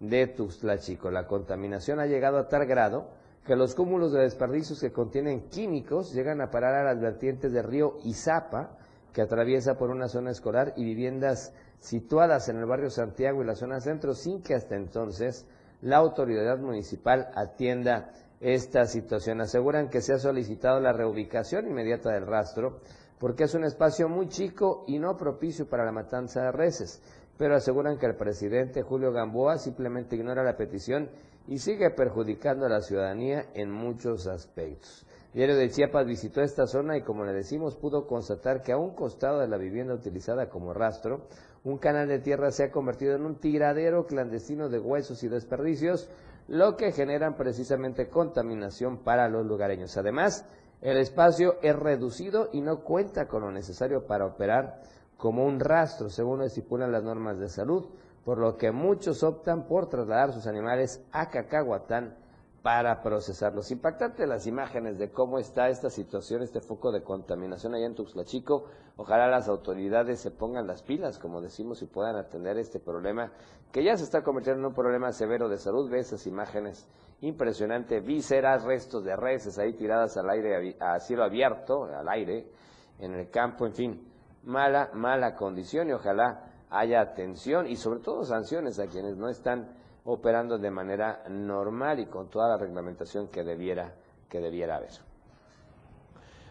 de 0.00 0.26
Tuxtla 0.26 0.78
Chico. 0.78 1.10
La 1.10 1.26
contaminación 1.26 2.00
ha 2.00 2.06
llegado 2.06 2.38
a 2.38 2.48
tal 2.48 2.66
grado 2.66 3.08
que 3.46 3.54
los 3.54 3.76
cúmulos 3.76 4.12
de 4.12 4.22
desperdicios 4.22 4.80
que 4.80 4.92
contienen 4.92 5.48
químicos 5.48 6.12
llegan 6.12 6.40
a 6.40 6.50
parar 6.50 6.74
a 6.74 6.84
las 6.84 7.00
vertientes 7.00 7.52
del 7.52 7.64
río 7.64 7.96
Izapa, 8.02 8.76
que 9.12 9.22
atraviesa 9.22 9.78
por 9.78 9.90
una 9.90 10.08
zona 10.08 10.32
escolar 10.32 10.74
y 10.76 10.84
viviendas 10.84 11.54
situadas 11.78 12.48
en 12.48 12.56
el 12.56 12.66
barrio 12.66 12.90
Santiago 12.90 13.42
y 13.42 13.46
la 13.46 13.54
zona 13.54 13.80
centro, 13.80 14.14
sin 14.14 14.42
que 14.42 14.54
hasta 14.54 14.74
entonces 14.74 15.46
la 15.80 15.98
autoridad 15.98 16.58
municipal 16.58 17.30
atienda 17.34 18.10
esta 18.40 18.84
situación. 18.86 19.40
Aseguran 19.40 19.90
que 19.90 20.00
se 20.00 20.12
ha 20.12 20.18
solicitado 20.18 20.80
la 20.80 20.92
reubicación 20.92 21.68
inmediata 21.68 22.10
del 22.10 22.26
rastro, 22.26 22.80
porque 23.18 23.44
es 23.44 23.54
un 23.54 23.64
espacio 23.64 24.08
muy 24.08 24.28
chico 24.28 24.84
y 24.88 24.98
no 24.98 25.16
propicio 25.16 25.68
para 25.68 25.84
la 25.84 25.92
matanza 25.92 26.42
de 26.42 26.52
reses, 26.52 27.00
pero 27.38 27.54
aseguran 27.54 27.96
que 27.96 28.06
el 28.06 28.16
presidente 28.16 28.82
Julio 28.82 29.12
Gamboa 29.12 29.58
simplemente 29.58 30.16
ignora 30.16 30.42
la 30.42 30.56
petición 30.56 31.10
y 31.48 31.58
sigue 31.58 31.90
perjudicando 31.90 32.66
a 32.66 32.68
la 32.68 32.80
ciudadanía 32.80 33.46
en 33.54 33.70
muchos 33.70 34.26
aspectos. 34.26 35.06
Diario 35.32 35.56
de 35.56 35.70
Chiapas 35.70 36.06
visitó 36.06 36.40
esta 36.40 36.66
zona 36.66 36.96
y 36.96 37.02
como 37.02 37.24
le 37.24 37.32
decimos 37.32 37.76
pudo 37.76 38.06
constatar 38.06 38.62
que 38.62 38.72
a 38.72 38.78
un 38.78 38.94
costado 38.94 39.40
de 39.40 39.48
la 39.48 39.58
vivienda 39.58 39.94
utilizada 39.94 40.48
como 40.48 40.72
rastro, 40.72 41.26
un 41.62 41.78
canal 41.78 42.08
de 42.08 42.20
tierra 42.20 42.50
se 42.50 42.64
ha 42.64 42.70
convertido 42.70 43.14
en 43.16 43.26
un 43.26 43.36
tiradero 43.36 44.06
clandestino 44.06 44.68
de 44.68 44.78
huesos 44.78 45.22
y 45.22 45.28
desperdicios, 45.28 46.08
lo 46.48 46.76
que 46.76 46.92
generan 46.92 47.36
precisamente 47.36 48.08
contaminación 48.08 48.98
para 48.98 49.28
los 49.28 49.44
lugareños. 49.44 49.96
Además, 49.96 50.46
el 50.80 50.96
espacio 50.96 51.56
es 51.62 51.74
reducido 51.74 52.48
y 52.52 52.60
no 52.60 52.82
cuenta 52.82 53.26
con 53.26 53.42
lo 53.42 53.50
necesario 53.50 54.06
para 54.06 54.26
operar 54.26 54.80
como 55.16 55.44
un 55.44 55.60
rastro, 55.60 56.08
según 56.08 56.42
estipulan 56.42 56.92
las 56.92 57.02
normas 57.02 57.38
de 57.38 57.48
salud, 57.48 57.86
por 58.26 58.38
lo 58.38 58.56
que 58.56 58.72
muchos 58.72 59.22
optan 59.22 59.68
por 59.68 59.88
trasladar 59.88 60.32
sus 60.32 60.48
animales 60.48 61.00
a 61.12 61.30
Cacahuatán 61.30 62.16
para 62.60 63.00
procesarlos. 63.00 63.70
Impactante 63.70 64.26
las 64.26 64.48
imágenes 64.48 64.98
de 64.98 65.12
cómo 65.12 65.38
está 65.38 65.68
esta 65.68 65.90
situación, 65.90 66.42
este 66.42 66.60
foco 66.60 66.90
de 66.90 67.04
contaminación 67.04 67.76
allá 67.76 67.86
en 67.86 67.94
Tuxtla 67.94 68.24
Chico. 68.24 68.64
Ojalá 68.96 69.28
las 69.28 69.48
autoridades 69.48 70.18
se 70.18 70.32
pongan 70.32 70.66
las 70.66 70.82
pilas, 70.82 71.20
como 71.20 71.40
decimos, 71.40 71.82
y 71.82 71.86
puedan 71.86 72.16
atender 72.16 72.58
este 72.58 72.80
problema 72.80 73.30
que 73.70 73.84
ya 73.84 73.96
se 73.96 74.02
está 74.02 74.24
convirtiendo 74.24 74.58
en 74.58 74.66
un 74.66 74.74
problema 74.74 75.12
severo 75.12 75.48
de 75.48 75.58
salud. 75.58 75.88
Ve 75.88 76.00
esas 76.00 76.26
imágenes 76.26 76.88
impresionantes, 77.20 78.04
vísceras, 78.04 78.64
restos 78.64 79.04
de 79.04 79.14
reses 79.14 79.56
ahí 79.60 79.74
tiradas 79.74 80.16
al 80.16 80.28
aire, 80.30 80.76
a 80.80 80.98
cielo 80.98 81.22
abierto, 81.22 81.84
al 81.84 82.08
aire, 82.08 82.50
en 82.98 83.14
el 83.14 83.30
campo, 83.30 83.66
en 83.66 83.72
fin, 83.72 84.12
mala, 84.42 84.90
mala 84.94 85.36
condición 85.36 85.90
y 85.90 85.92
ojalá 85.92 86.55
haya 86.70 87.00
atención 87.00 87.66
y 87.66 87.76
sobre 87.76 88.00
todo 88.00 88.24
sanciones 88.24 88.78
a 88.78 88.86
quienes 88.86 89.16
no 89.16 89.28
están 89.28 89.68
operando 90.04 90.58
de 90.58 90.70
manera 90.70 91.24
normal 91.28 92.00
y 92.00 92.06
con 92.06 92.28
toda 92.30 92.48
la 92.48 92.58
reglamentación 92.58 93.28
que 93.28 93.42
debiera, 93.42 93.94
que 94.28 94.40
debiera 94.40 94.76
haber. 94.76 94.92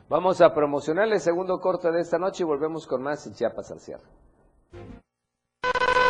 Vamos 0.07 0.39
a 0.41 0.53
promocionar 0.53 1.07
el 1.07 1.19
segundo 1.19 1.59
corte 1.59 1.91
de 1.91 2.01
esta 2.01 2.19
noche 2.19 2.43
y 2.43 2.45
volvemos 2.45 2.85
con 2.85 3.01
más 3.01 3.31
Chiapas 3.33 3.71
al 3.71 3.79
cierre. 3.79 4.03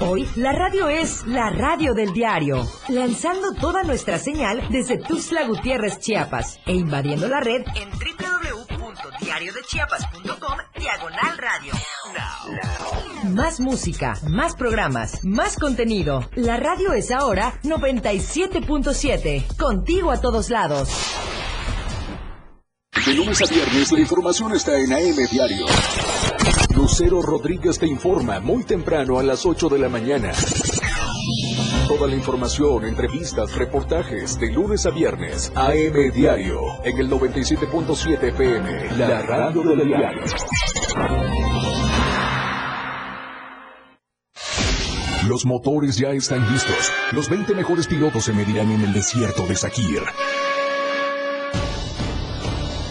Hoy 0.00 0.26
la 0.36 0.52
radio 0.52 0.88
es 0.88 1.26
la 1.26 1.50
radio 1.50 1.92
del 1.92 2.14
diario, 2.14 2.66
lanzando 2.88 3.52
toda 3.52 3.82
nuestra 3.82 4.18
señal 4.18 4.66
desde 4.70 4.96
Tuxtla 4.96 5.46
Gutiérrez, 5.46 5.98
Chiapas, 5.98 6.60
e 6.64 6.72
invadiendo 6.72 7.28
la 7.28 7.40
red 7.40 7.62
en 7.76 7.90
www.diariodechiapas.com 7.90 10.58
diagonal 10.78 11.36
radio. 11.36 11.74
Más 13.34 13.60
música, 13.60 14.14
más 14.30 14.56
programas, 14.56 15.22
más 15.24 15.58
contenido. 15.58 16.26
La 16.36 16.56
radio 16.56 16.94
es 16.94 17.10
ahora 17.10 17.52
97.7, 17.64 19.58
contigo 19.58 20.10
a 20.10 20.22
todos 20.22 20.48
lados. 20.48 20.88
De 23.06 23.12
lunes 23.12 23.42
a 23.42 23.46
viernes 23.52 23.92
la 23.92 24.00
información 24.00 24.54
está 24.54 24.78
en 24.78 24.90
AM 24.90 25.16
Diario. 25.30 25.66
Lucero 26.74 27.20
Rodríguez 27.20 27.78
te 27.78 27.86
informa 27.86 28.40
muy 28.40 28.64
temprano 28.64 29.18
a 29.18 29.22
las 29.22 29.44
8 29.44 29.68
de 29.68 29.78
la 29.78 29.90
mañana. 29.90 30.32
Toda 31.86 32.06
la 32.06 32.14
información, 32.14 32.86
entrevistas, 32.86 33.54
reportajes 33.56 34.38
de 34.40 34.50
lunes 34.50 34.86
a 34.86 34.90
viernes. 34.90 35.52
AM 35.54 36.12
Diario 36.14 36.60
en 36.82 36.98
el 36.98 37.10
97.7 37.10 38.22
FM. 38.22 38.96
La 38.96 39.20
radio 39.20 39.62
del 39.62 39.86
diario. 39.86 40.22
Los 45.28 45.44
motores 45.44 45.98
ya 45.98 46.08
están 46.08 46.50
listos. 46.50 46.90
Los 47.12 47.28
20 47.28 47.54
mejores 47.54 47.86
pilotos 47.86 48.24
se 48.24 48.32
medirán 48.32 48.72
en 48.72 48.80
el 48.80 48.94
desierto 48.94 49.46
de 49.46 49.56
Sakir. 49.56 50.02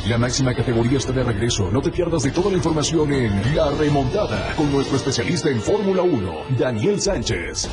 La 0.07 0.17
máxima 0.17 0.53
categoría 0.53 0.97
está 0.97 1.13
de 1.13 1.23
regreso. 1.23 1.71
No 1.71 1.81
te 1.81 1.89
pierdas 1.89 2.23
de 2.23 2.31
toda 2.31 2.51
la 2.51 2.57
información 2.57 3.13
en 3.13 3.55
La 3.55 3.71
Remontada 3.71 4.53
con 4.57 4.69
nuestro 4.69 4.97
especialista 4.97 5.49
en 5.49 5.61
Fórmula 5.61 6.01
1, 6.01 6.57
Daniel 6.59 6.99
Sánchez. 6.99 7.69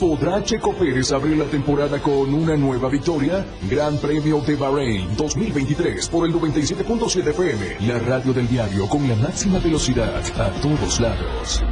¿Podrá 0.00 0.42
Checo 0.42 0.74
Pérez 0.74 1.12
abrir 1.12 1.36
la 1.36 1.44
temporada 1.44 2.00
con 2.00 2.32
una 2.32 2.56
nueva 2.56 2.88
victoria? 2.88 3.44
Gran 3.70 3.98
Premio 3.98 4.40
de 4.40 4.56
Bahrein 4.56 5.14
2023 5.14 6.08
por 6.08 6.26
el 6.26 6.32
97.7 6.32 7.28
FM, 7.28 7.86
la 7.86 7.98
radio 7.98 8.32
del 8.32 8.48
diario 8.48 8.88
con 8.88 9.06
la 9.06 9.14
máxima 9.14 9.58
velocidad 9.58 10.22
a 10.40 10.50
todos 10.62 10.98
lados. 10.98 11.62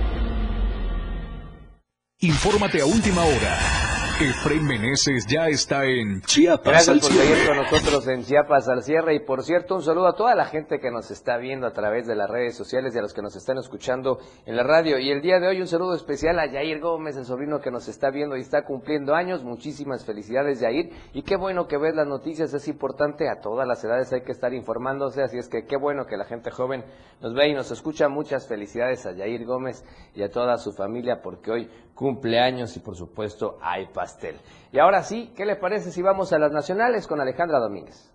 Infórmate 2.20 2.82
a 2.82 2.84
última 2.84 3.22
hora. 3.22 3.89
Efraín 4.20 4.66
Meneses 4.66 5.26
ya 5.26 5.48
está 5.48 5.86
en 5.86 6.20
Chiapas 6.20 6.86
Gracias 6.86 6.88
al 6.90 7.00
por 7.00 7.10
seguir 7.10 7.46
con 7.46 7.56
nosotros 7.56 8.06
en 8.06 8.22
Chiapas 8.22 8.68
al 8.68 8.82
cierre. 8.82 9.14
Y 9.14 9.20
por 9.20 9.42
cierto, 9.42 9.76
un 9.76 9.82
saludo 9.82 10.08
a 10.08 10.14
toda 10.14 10.34
la 10.34 10.44
gente 10.44 10.78
que 10.78 10.90
nos 10.90 11.10
está 11.10 11.38
viendo 11.38 11.66
a 11.66 11.72
través 11.72 12.06
de 12.06 12.14
las 12.14 12.28
redes 12.28 12.54
sociales 12.54 12.94
y 12.94 12.98
a 12.98 13.00
los 13.02 13.14
que 13.14 13.22
nos 13.22 13.34
están 13.34 13.56
escuchando 13.56 14.18
en 14.44 14.56
la 14.56 14.62
radio. 14.62 14.98
Y 14.98 15.10
el 15.10 15.22
día 15.22 15.40
de 15.40 15.48
hoy 15.48 15.62
un 15.62 15.66
saludo 15.66 15.94
especial 15.94 16.38
a 16.38 16.52
Yair 16.52 16.80
Gómez, 16.80 17.16
el 17.16 17.24
sobrino 17.24 17.60
que 17.60 17.70
nos 17.70 17.88
está 17.88 18.10
viendo 18.10 18.36
y 18.36 18.40
está 18.40 18.62
cumpliendo 18.62 19.14
años. 19.14 19.42
Muchísimas 19.42 20.04
felicidades, 20.04 20.60
Yair. 20.60 20.90
Y 21.14 21.22
qué 21.22 21.36
bueno 21.36 21.66
que 21.66 21.78
ves 21.78 21.94
las 21.94 22.06
noticias, 22.06 22.52
es 22.52 22.68
importante. 22.68 23.30
A 23.30 23.40
todas 23.40 23.66
las 23.66 23.82
edades 23.84 24.12
hay 24.12 24.20
que 24.20 24.32
estar 24.32 24.52
informándose. 24.52 25.22
Así 25.22 25.38
es 25.38 25.48
que 25.48 25.64
qué 25.64 25.78
bueno 25.78 26.04
que 26.04 26.18
la 26.18 26.26
gente 26.26 26.50
joven 26.50 26.84
nos 27.22 27.32
ve 27.32 27.48
y 27.48 27.54
nos 27.54 27.70
escucha. 27.70 28.10
Muchas 28.10 28.46
felicidades 28.46 29.06
a 29.06 29.12
Yair 29.12 29.46
Gómez 29.46 29.82
y 30.14 30.22
a 30.22 30.30
toda 30.30 30.58
su 30.58 30.72
familia 30.72 31.22
porque 31.22 31.50
hoy 31.50 31.70
cumpleaños 32.00 32.74
y 32.78 32.80
por 32.80 32.96
supuesto 32.96 33.58
hay 33.60 33.86
pastel. 33.88 34.40
Y 34.72 34.78
ahora 34.78 35.02
sí, 35.02 35.34
¿qué 35.36 35.44
le 35.44 35.56
parece 35.56 35.92
si 35.92 36.00
vamos 36.00 36.32
a 36.32 36.38
las 36.38 36.50
nacionales 36.50 37.06
con 37.06 37.20
Alejandra 37.20 37.58
Domínguez? 37.58 38.10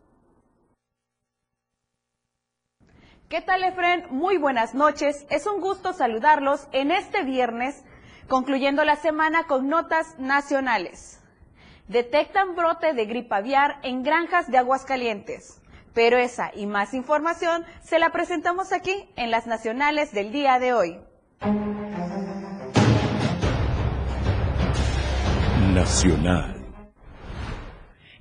¿Qué 3.30 3.42
tal, 3.42 3.64
Efren? 3.64 4.08
Muy 4.10 4.40
buenas 4.40 4.74
noches. 4.74 5.28
Es 5.30 5.46
un 5.46 5.62
gusto 5.62 5.94
saludarlos 5.94 6.68
en 6.72 6.90
este 6.90 7.24
viernes, 7.24 7.86
concluyendo 8.28 8.84
la 8.86 8.96
semana 8.96 9.46
con 9.46 9.70
notas 9.70 10.18
nacionales. 10.18 11.22
Detectan 11.88 12.56
brote 12.56 12.94
de 12.94 13.06
gripe 13.06 13.36
aviar 13.36 13.76
en 13.84 14.02
granjas 14.02 14.50
de 14.50 14.58
Aguascalientes. 14.58 15.62
Pero 15.94 16.18
esa 16.18 16.50
y 16.56 16.66
más 16.66 16.96
información 16.96 17.64
se 17.84 18.00
la 18.00 18.10
presentamos 18.10 18.74
aquí 18.74 19.08
en 19.16 19.30
las 19.30 19.46
nacionales 19.46 20.12
del 20.12 20.32
día 20.32 20.58
de 20.58 20.74
hoy. 20.74 21.00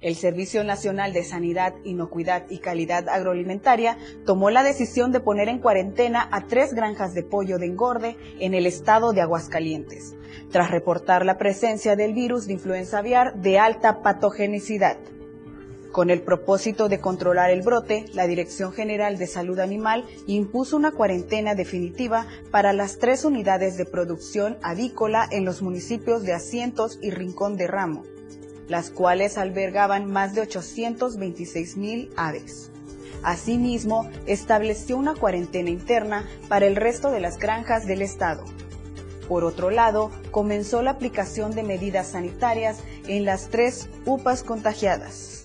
El 0.01 0.17
Servicio 0.17 0.64
Nacional 0.64 1.12
de 1.12 1.23
Sanidad, 1.23 1.73
Inocuidad 1.85 2.51
y 2.51 2.59
Calidad 2.59 3.09
Agroalimentaria 3.09 3.97
tomó 4.27 4.51
la 4.51 4.64
decisión 4.64 5.12
de 5.12 5.21
poner 5.21 5.49
en 5.49 5.61
cuarentena 5.61 6.29
a 6.33 6.49
tres 6.49 6.75
granjas 6.75 7.14
de 7.14 7.23
pollo 7.23 7.59
de 7.59 7.67
engorde 7.67 8.17
en 8.40 8.55
el 8.55 8.67
estado 8.67 9.12
de 9.12 9.21
Aguascalientes, 9.21 10.17
tras 10.51 10.73
reportar 10.73 11.25
la 11.25 11.38
presencia 11.38 11.95
del 11.95 12.12
virus 12.12 12.49
de 12.49 12.55
influenza 12.55 12.99
aviar 12.99 13.37
de 13.37 13.61
alta 13.61 14.03
patogenicidad. 14.03 14.99
Con 15.94 16.11
el 16.11 16.22
propósito 16.22 16.88
de 16.88 16.98
controlar 16.98 17.52
el 17.52 17.62
brote, 17.62 18.07
la 18.14 18.26
Dirección 18.26 18.72
General 18.72 19.16
de 19.16 19.28
Salud 19.28 19.61
Animal 19.61 20.04
impuso 20.26 20.76
una 20.76 20.90
cuarentena 20.90 21.54
definitiva 21.54 22.26
para 22.50 22.72
las 22.72 22.98
tres 22.98 23.24
unidades 23.24 23.76
de 23.76 23.85
producción 23.85 24.59
avícola 24.61 25.24
en 25.30 25.44
los 25.44 25.62
municipios 25.62 26.24
de 26.24 26.33
Asientos 26.33 26.98
y 27.00 27.12
Rincón 27.12 27.57
de 27.57 27.68
Ramo, 27.68 28.02
las 28.66 28.90
cuales 28.90 29.38
albergaban 29.38 30.11
más 30.11 30.35
de 30.35 30.40
826 30.40 31.76
mil 31.76 32.11
aves. 32.16 32.72
Asimismo, 33.22 34.11
estableció 34.26 34.96
una 34.96 35.14
cuarentena 35.14 35.70
interna 35.70 36.28
para 36.48 36.66
el 36.66 36.74
resto 36.74 37.12
de 37.12 37.20
las 37.20 37.38
granjas 37.38 37.87
del 37.87 38.02
estado. 38.02 38.42
Por 39.28 39.44
otro 39.44 39.70
lado, 39.70 40.11
comenzó 40.33 40.83
la 40.83 40.90
aplicación 40.90 41.54
de 41.54 41.62
medidas 41.62 42.09
sanitarias 42.09 42.80
en 43.07 43.24
las 43.24 43.48
tres 43.48 43.88
UPAs 44.07 44.42
contagiadas. 44.42 45.43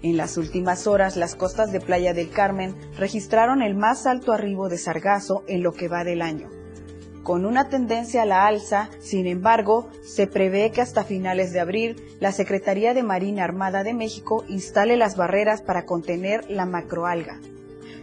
En 0.00 0.16
las 0.16 0.36
últimas 0.36 0.86
horas, 0.86 1.16
las 1.16 1.34
costas 1.34 1.72
de 1.72 1.80
Playa 1.80 2.14
del 2.14 2.30
Carmen 2.30 2.76
registraron 2.96 3.62
el 3.62 3.74
más 3.74 4.06
alto 4.06 4.32
arribo 4.32 4.68
de 4.68 4.78
sargazo 4.78 5.42
en 5.48 5.64
lo 5.64 5.72
que 5.72 5.88
va 5.88 6.04
del 6.04 6.22
año. 6.22 6.48
Con 7.24 7.44
una 7.44 7.68
tendencia 7.68 8.22
a 8.22 8.26
la 8.26 8.46
alza, 8.46 8.90
sin 9.00 9.26
embargo, 9.26 9.90
se 10.02 10.28
prevé 10.28 10.70
que 10.70 10.80
hasta 10.80 11.02
finales 11.02 11.52
de 11.52 11.60
abril 11.60 11.96
la 12.20 12.30
Secretaría 12.30 12.94
de 12.94 13.02
Marina 13.02 13.42
Armada 13.42 13.82
de 13.82 13.92
México 13.92 14.44
instale 14.48 14.96
las 14.96 15.16
barreras 15.16 15.62
para 15.62 15.84
contener 15.84 16.48
la 16.48 16.64
macroalga. 16.64 17.40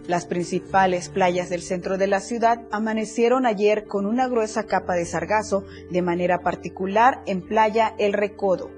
Las 0.06 0.26
principales 0.26 1.10
playas 1.10 1.50
del 1.50 1.62
centro 1.62 1.98
de 1.98 2.08
la 2.08 2.20
ciudad 2.20 2.62
amanecieron 2.72 3.46
ayer 3.46 3.86
con 3.86 4.06
una 4.06 4.28
gruesa 4.28 4.66
capa 4.66 4.94
de 4.94 5.06
sargazo, 5.06 5.64
de 5.90 6.02
manera 6.02 6.42
particular 6.42 7.24
en 7.26 7.42
Playa 7.42 7.96
El 7.98 8.14
Recodo, 8.14 8.70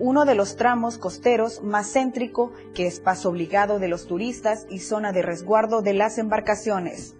uno 0.00 0.24
de 0.24 0.34
los 0.34 0.56
tramos 0.56 0.98
costeros 0.98 1.62
más 1.62 1.92
céntrico 1.92 2.52
que 2.74 2.86
es 2.86 2.98
paso 2.98 3.28
obligado 3.28 3.78
de 3.78 3.88
los 3.88 4.06
turistas 4.06 4.66
y 4.70 4.80
zona 4.80 5.12
de 5.12 5.22
resguardo 5.22 5.82
de 5.82 5.92
las 5.92 6.18
embarcaciones. 6.18 7.14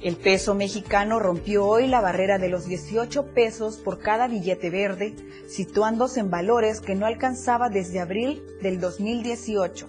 El 0.00 0.16
peso 0.16 0.56
mexicano 0.56 1.20
rompió 1.20 1.64
hoy 1.64 1.86
la 1.86 2.00
barrera 2.00 2.38
de 2.38 2.48
los 2.48 2.64
18 2.64 3.26
pesos 3.34 3.76
por 3.76 4.00
cada 4.00 4.26
billete 4.26 4.68
verde, 4.68 5.14
situándose 5.46 6.18
en 6.18 6.30
valores 6.30 6.80
que 6.80 6.96
no 6.96 7.06
alcanzaba 7.06 7.68
desde 7.68 8.00
abril 8.00 8.42
del 8.62 8.80
2018. 8.80 9.86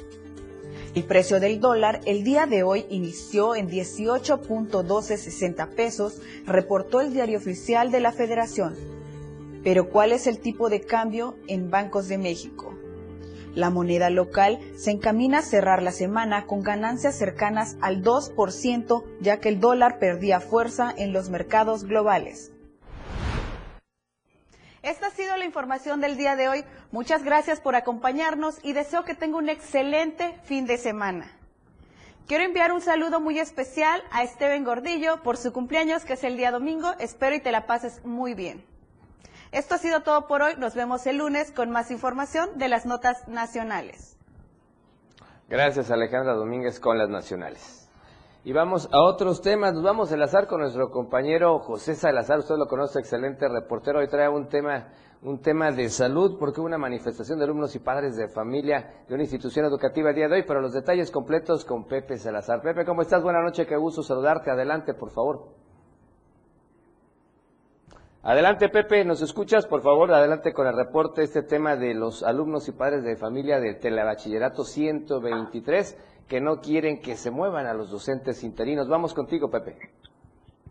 El 0.93 1.05
precio 1.05 1.39
del 1.39 1.59
dólar 1.59 2.01
el 2.05 2.23
día 2.23 2.45
de 2.45 2.62
hoy 2.62 2.86
inició 2.91 3.55
en 3.55 3.67
18.1260 3.67 5.67
pesos, 5.69 6.21
reportó 6.45 7.01
el 7.01 7.12
diario 7.12 7.39
oficial 7.39 7.89
de 7.89 7.99
la 7.99 8.12
Federación. 8.12 9.02
Pero 9.63 9.89
¿cuál 9.89 10.12
es 10.12 10.28
el 10.28 10.39
tipo 10.39 10.69
de 10.69 10.82
cambio 10.82 11.38
en 11.47 11.69
bancos 11.71 12.08
de 12.08 12.17
México? 12.17 12.73
La 13.56 13.69
moneda 13.69 14.10
local 14.10 14.60
se 14.76 14.91
encamina 14.91 15.39
a 15.39 15.43
cerrar 15.43 15.84
la 15.84 15.91
semana 15.91 16.47
con 16.47 16.63
ganancias 16.63 17.15
cercanas 17.15 17.78
al 17.82 18.04
2%, 18.04 19.04
ya 19.21 19.39
que 19.39 19.49
el 19.49 19.60
dólar 19.60 19.99
perdía 19.99 20.39
fuerza 20.39 20.93
en 20.97 21.13
los 21.13 21.30
mercados 21.30 21.84
globales. 21.84 22.52
Esta 24.82 25.08
ha 25.08 25.12
sido 25.12 25.38
la 25.38 25.45
información 25.45 26.02
del 26.02 26.17
día 26.17 26.36
de 26.36 26.49
hoy. 26.49 26.65
Muchas 26.91 27.23
gracias 27.23 27.62
por 27.62 27.76
acompañarnos 27.76 28.59
y 28.64 28.74
deseo 28.74 29.05
que 29.05 29.16
tenga 29.16 29.38
un 29.38 29.47
excelente 29.47 30.36
fin 30.43 30.66
de 30.66 30.78
semana. 30.78 31.32
Quiero 32.28 32.43
enviar 32.43 32.74
un 32.74 32.82
saludo 32.82 33.22
muy 33.22 33.39
especial 33.39 34.01
a 34.11 34.24
Esteban 34.24 34.64
Gordillo 34.64 35.22
por 35.24 35.38
su 35.38 35.53
cumpleaños, 35.53 36.03
que 36.03 36.14
es 36.14 36.24
el 36.24 36.38
día 36.38 36.51
domingo. 36.51 36.93
Espero 36.99 37.36
y 37.36 37.39
te 37.39 37.51
la 37.51 37.66
pases 37.66 38.03
muy 38.03 38.34
bien. 38.34 38.72
Esto 39.54 39.76
ha 39.76 39.78
sido 39.78 40.01
todo 40.01 40.26
por 40.26 40.41
hoy. 40.41 40.54
Nos 40.58 40.74
vemos 40.74 41.06
el 41.06 41.18
lunes 41.18 41.51
con 41.51 41.70
más 41.70 41.91
información 41.91 42.58
de 42.58 42.70
las 42.70 42.88
notas 42.88 43.28
nacionales. 43.28 44.18
Gracias 45.47 45.91
Alejandra 45.91 46.34
Domínguez 46.34 46.80
con 46.80 46.97
las 46.97 47.08
nacionales. 47.08 47.88
Y 48.43 48.51
vamos 48.51 48.89
a 48.91 48.99
otros 49.04 49.41
temas, 49.41 49.76
nos 49.76 49.84
vamos 49.84 50.10
a 50.10 50.16
enlazar 50.16 50.47
con 50.47 50.62
nuestro 50.62 50.89
compañero 50.89 51.60
José 51.60 51.93
Salazar, 51.93 52.39
usted 52.39 52.56
lo 52.58 52.66
conoce, 52.66 52.99
excelente 52.99 53.47
reportero, 53.47 53.99
hoy 53.99 54.08
trae 54.08 54.28
un 54.28 54.49
tema, 54.49 54.89
un 55.22 55.39
tema 55.39 55.72
de 55.72 55.88
salud, 55.88 56.38
porque 56.39 56.60
hubo 56.60 56.68
una 56.68 56.80
manifestación 56.80 57.38
de 57.38 57.45
alumnos 57.45 57.76
y 57.76 57.80
padres 57.80 58.18
de 58.18 58.28
familia 58.28 59.06
de 59.08 59.14
una 59.14 59.24
institución 59.24 59.66
educativa 59.66 60.10
el 60.10 60.16
día 60.16 60.28
de 60.28 60.36
hoy, 60.38 60.43
pero 60.45 60.60
los 60.62 60.74
detalles 60.74 61.10
completos 61.12 61.64
con 61.64 61.86
Pepe 61.86 62.18
Salazar. 62.18 62.62
Pepe, 62.62 62.84
¿cómo 62.84 63.04
estás? 63.04 63.22
Buenas 63.22 63.43
noches, 63.43 63.68
qué 63.68 63.78
gusto 63.78 64.01
saludarte, 64.01 64.51
adelante, 64.51 64.93
por 64.93 65.12
favor. 65.12 65.62
Adelante, 68.26 68.69
Pepe, 68.69 69.03
¿nos 69.03 69.21
escuchas? 69.21 69.67
Por 69.67 69.82
favor, 69.82 70.09
adelante 70.13 70.53
con 70.53 70.65
el 70.65 70.78
reporte, 70.78 71.24
este 71.24 71.43
tema 71.43 71.76
de 71.76 71.93
los 71.93 72.24
alumnos 72.24 72.69
y 72.69 72.71
padres 72.71 73.03
de 73.03 73.17
familia 73.17 73.59
de 73.59 73.74
Telebachillerato 73.74 74.63
123 74.63 76.24
que 76.30 76.39
no 76.39 76.61
quieren 76.61 77.01
que 77.01 77.15
se 77.15 77.32
muevan 77.32 77.65
a 77.65 77.74
los 77.74 77.91
docentes 77.91 78.45
interinos. 78.45 78.88
Vamos 78.88 79.13
contigo, 79.13 79.51
Pepe. 79.51 79.76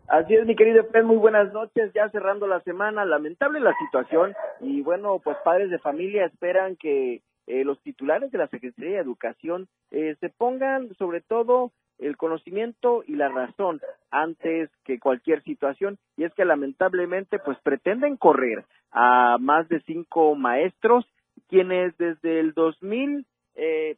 Así 0.09 0.35
es, 0.35 0.47
mi 0.47 0.57
querido 0.57 0.85
Fred, 0.85 1.05
muy 1.05 1.19
buenas 1.19 1.53
noches, 1.53 1.93
ya 1.95 2.09
cerrando 2.09 2.47
la 2.47 2.61
semana, 2.61 3.05
lamentable 3.05 3.61
la 3.61 3.75
situación 3.87 4.33
y 4.61 4.81
bueno, 4.81 5.21
pues 5.23 5.37
padres 5.45 5.69
de 5.69 5.79
familia 5.79 6.25
esperan 6.25 6.77
que 6.77 7.21
eh, 7.47 7.65
los 7.65 7.79
titulares 7.83 8.33
de 8.33 8.39
la 8.39 8.49
Secretaría 8.49 8.93
de 8.93 9.03
Educación 9.03 9.69
eh, 9.91 10.17
se 10.21 10.31
pongan 10.31 10.95
sobre 10.95 11.21
todo 11.21 11.71
el 12.03 12.17
conocimiento 12.17 13.03
y 13.07 13.15
la 13.15 13.29
razón 13.29 13.81
antes 14.11 14.71
que 14.85 14.99
cualquier 14.99 15.43
situación 15.43 15.99
y 16.17 16.25
es 16.25 16.35
que 16.35 16.45
lamentablemente 16.45 17.39
pues 17.39 17.59
pretenden 17.63 18.17
correr 18.17 18.65
a 18.91 19.39
más 19.39 19.69
de 19.69 19.81
cinco 19.83 20.35
maestros 20.35 21.07
quienes 21.49 21.97
desde 21.97 22.41
el 22.41 22.53
2000 22.53 23.27
eh, 23.55 23.97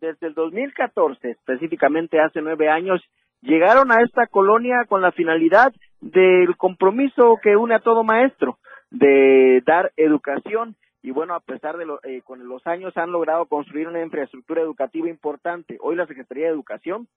desde 0.00 0.26
el 0.26 0.34
2014 0.34 1.30
específicamente 1.30 2.20
hace 2.20 2.40
nueve 2.40 2.68
años 2.68 3.00
llegaron 3.42 3.92
a 3.92 4.02
esta 4.02 4.26
colonia 4.26 4.84
con 4.88 5.02
la 5.02 5.12
finalidad 5.12 5.72
del 6.00 6.56
compromiso 6.56 7.38
que 7.42 7.56
une 7.56 7.74
a 7.74 7.80
todo 7.80 8.02
maestro 8.02 8.58
de 8.90 9.62
dar 9.66 9.92
educación 9.96 10.76
y 11.04 11.10
bueno, 11.10 11.34
a 11.34 11.40
pesar 11.40 11.76
de 11.76 11.84
lo, 11.84 12.00
eh, 12.02 12.22
con 12.22 12.48
los 12.48 12.66
años 12.66 12.96
han 12.96 13.12
logrado 13.12 13.44
construir 13.44 13.88
una 13.88 14.02
infraestructura 14.02 14.62
educativa 14.62 15.06
importante. 15.10 15.76
Hoy 15.82 15.96
la 15.96 16.06
Secretaría 16.06 16.46
de 16.46 16.52
Educación 16.52 17.08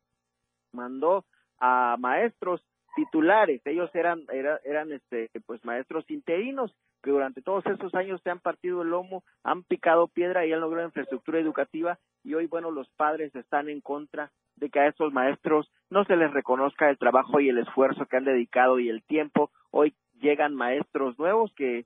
mandó 0.78 1.26
a 1.60 1.98
maestros 2.00 2.62
titulares, 2.96 3.62
ellos 3.66 3.90
eran 3.94 4.24
eran 4.64 4.92
este 4.92 5.30
pues 5.46 5.64
maestros 5.66 6.10
interinos 6.10 6.74
que 7.04 7.12
durante 7.12 7.42
todos 7.42 7.66
esos 7.68 7.94
años 7.94 8.22
se 8.24 8.30
han 8.30 8.40
partido 8.40 8.82
el 8.82 8.90
lomo, 8.90 9.24
han 9.44 9.64
picado 9.64 10.08
piedra 10.08 10.46
y 10.46 10.54
han 10.54 10.62
logrado 10.62 10.88
infraestructura 10.88 11.40
educativa 11.40 12.00
y 12.24 12.34
hoy 12.34 12.48
bueno 12.48 12.72
los 12.72 12.90
padres 12.98 13.36
están 13.36 13.70
en 13.70 13.82
contra 13.82 14.32
de 14.56 14.70
que 14.70 14.80
a 14.80 14.88
estos 14.88 15.14
maestros 15.14 15.72
no 15.90 16.04
se 16.06 16.16
les 16.16 16.32
reconozca 16.32 16.90
el 16.90 16.98
trabajo 16.98 17.40
y 17.40 17.50
el 17.50 17.60
esfuerzo 17.60 18.06
que 18.08 18.18
han 18.18 18.26
dedicado 18.26 18.80
y 18.80 18.90
el 18.90 19.04
tiempo. 19.04 19.52
Hoy 19.70 19.94
llegan 20.20 20.56
maestros 20.56 21.18
nuevos 21.20 21.54
que 21.56 21.86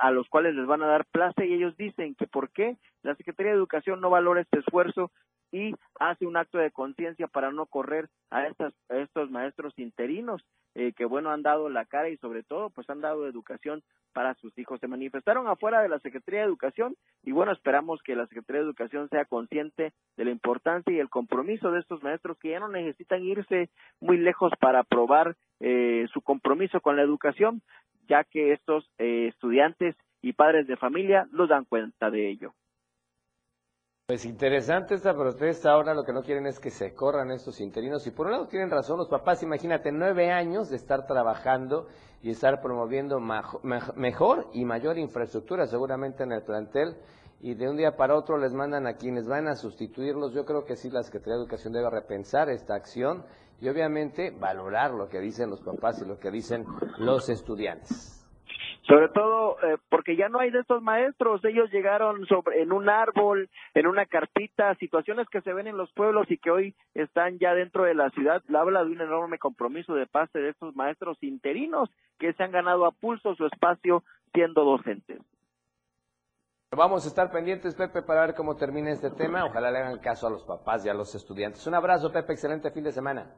a 0.00 0.10
los 0.10 0.28
cuales 0.28 0.54
les 0.54 0.66
van 0.66 0.82
a 0.82 0.86
dar 0.86 1.06
plaza 1.06 1.44
y 1.44 1.54
ellos 1.54 1.74
dicen 1.78 2.14
que 2.14 2.26
por 2.26 2.50
qué 2.50 2.76
la 3.02 3.14
Secretaría 3.14 3.52
de 3.52 3.58
Educación 3.58 4.02
no 4.02 4.10
valora 4.10 4.42
este 4.42 4.58
esfuerzo 4.58 5.10
y 5.52 5.74
hace 6.00 6.26
un 6.26 6.36
acto 6.36 6.58
de 6.58 6.70
conciencia 6.70 7.28
para 7.28 7.52
no 7.52 7.66
correr 7.66 8.08
a, 8.30 8.46
estas, 8.46 8.72
a 8.88 8.96
estos 8.96 9.30
maestros 9.30 9.78
interinos 9.78 10.42
eh, 10.74 10.94
que 10.96 11.04
bueno 11.04 11.30
han 11.30 11.42
dado 11.42 11.68
la 11.68 11.84
cara 11.84 12.08
y 12.08 12.16
sobre 12.16 12.42
todo 12.42 12.70
pues 12.70 12.88
han 12.88 13.02
dado 13.02 13.26
educación 13.26 13.82
para 14.14 14.34
sus 14.34 14.56
hijos. 14.58 14.80
Se 14.80 14.88
manifestaron 14.88 15.46
afuera 15.46 15.82
de 15.82 15.90
la 15.90 15.98
Secretaría 15.98 16.40
de 16.40 16.46
Educación 16.46 16.96
y 17.22 17.32
bueno 17.32 17.52
esperamos 17.52 18.02
que 18.02 18.16
la 18.16 18.26
Secretaría 18.26 18.62
de 18.62 18.66
Educación 18.66 19.08
sea 19.10 19.26
consciente 19.26 19.92
de 20.16 20.24
la 20.24 20.30
importancia 20.30 20.92
y 20.92 20.98
el 20.98 21.10
compromiso 21.10 21.70
de 21.70 21.80
estos 21.80 22.02
maestros 22.02 22.38
que 22.38 22.50
ya 22.50 22.60
no 22.60 22.68
necesitan 22.68 23.22
irse 23.22 23.68
muy 24.00 24.16
lejos 24.16 24.52
para 24.58 24.82
probar 24.82 25.36
eh, 25.60 26.06
su 26.12 26.22
compromiso 26.22 26.80
con 26.80 26.96
la 26.96 27.02
educación, 27.02 27.60
ya 28.08 28.24
que 28.24 28.52
estos 28.52 28.90
eh, 28.98 29.28
estudiantes 29.28 29.94
y 30.22 30.32
padres 30.32 30.66
de 30.66 30.76
familia 30.76 31.26
los 31.32 31.50
dan 31.50 31.66
cuenta 31.66 32.10
de 32.10 32.30
ello. 32.30 32.54
Pues 34.12 34.26
interesante 34.26 34.94
esta 34.94 35.14
protesta. 35.14 35.72
Ahora 35.72 35.94
lo 35.94 36.04
que 36.04 36.12
no 36.12 36.22
quieren 36.22 36.46
es 36.46 36.60
que 36.60 36.68
se 36.68 36.92
corran 36.92 37.30
estos 37.30 37.62
interinos. 37.62 38.06
Y 38.06 38.10
por 38.10 38.26
un 38.26 38.32
lado 38.32 38.46
tienen 38.46 38.68
razón 38.68 38.98
los 38.98 39.08
papás. 39.08 39.42
Imagínate, 39.42 39.90
nueve 39.90 40.30
años 40.30 40.68
de 40.68 40.76
estar 40.76 41.06
trabajando 41.06 41.86
y 42.22 42.28
estar 42.28 42.60
promoviendo 42.60 43.18
mejor 43.20 44.50
y 44.52 44.66
mayor 44.66 44.98
infraestructura 44.98 45.66
seguramente 45.66 46.24
en 46.24 46.32
el 46.32 46.42
plantel. 46.42 46.94
Y 47.40 47.54
de 47.54 47.70
un 47.70 47.78
día 47.78 47.96
para 47.96 48.14
otro 48.14 48.36
les 48.36 48.52
mandan 48.52 48.86
a 48.86 48.96
quienes 48.96 49.26
van 49.26 49.48
a 49.48 49.56
sustituirlos. 49.56 50.34
Yo 50.34 50.44
creo 50.44 50.66
que 50.66 50.76
sí 50.76 50.90
la 50.90 51.02
Secretaría 51.02 51.36
de 51.36 51.44
Educación 51.44 51.72
debe 51.72 51.88
repensar 51.88 52.50
esta 52.50 52.74
acción 52.74 53.24
y 53.62 53.68
obviamente 53.70 54.30
valorar 54.30 54.90
lo 54.90 55.08
que 55.08 55.20
dicen 55.20 55.48
los 55.48 55.62
papás 55.62 56.02
y 56.02 56.04
lo 56.04 56.18
que 56.18 56.30
dicen 56.30 56.66
los 56.98 57.30
estudiantes. 57.30 58.21
Sobre 58.82 59.08
todo 59.10 59.58
eh, 59.62 59.78
porque 59.88 60.16
ya 60.16 60.28
no 60.28 60.40
hay 60.40 60.50
de 60.50 60.60
estos 60.60 60.82
maestros, 60.82 61.44
ellos 61.44 61.70
llegaron 61.70 62.26
sobre 62.26 62.62
en 62.62 62.72
un 62.72 62.88
árbol, 62.88 63.48
en 63.74 63.86
una 63.86 64.06
carpita, 64.06 64.74
situaciones 64.74 65.28
que 65.28 65.40
se 65.40 65.52
ven 65.52 65.68
en 65.68 65.76
los 65.76 65.92
pueblos 65.92 66.28
y 66.30 66.38
que 66.38 66.50
hoy 66.50 66.74
están 66.94 67.38
ya 67.38 67.54
dentro 67.54 67.84
de 67.84 67.94
la 67.94 68.10
ciudad. 68.10 68.42
Habla 68.52 68.84
de 68.84 68.90
un 68.90 69.00
enorme 69.00 69.38
compromiso 69.38 69.94
de 69.94 70.06
parte 70.06 70.40
de 70.40 70.50
estos 70.50 70.74
maestros 70.74 71.16
interinos 71.22 71.90
que 72.18 72.32
se 72.32 72.42
han 72.42 72.50
ganado 72.50 72.84
a 72.84 72.90
pulso 72.90 73.36
su 73.36 73.46
espacio 73.46 74.02
siendo 74.32 74.64
docentes. 74.64 75.20
Vamos 76.74 77.04
a 77.04 77.08
estar 77.08 77.30
pendientes, 77.30 77.74
Pepe, 77.74 78.02
para 78.02 78.22
ver 78.22 78.34
cómo 78.34 78.56
termina 78.56 78.90
este 78.90 79.10
tema. 79.10 79.44
Ojalá 79.44 79.70
le 79.70 79.78
hagan 79.78 79.98
caso 79.98 80.26
a 80.26 80.30
los 80.30 80.42
papás 80.42 80.84
y 80.86 80.88
a 80.88 80.94
los 80.94 81.14
estudiantes. 81.14 81.66
Un 81.66 81.74
abrazo, 81.74 82.10
Pepe. 82.10 82.32
Excelente 82.32 82.70
fin 82.70 82.82
de 82.82 82.92
semana. 82.92 83.30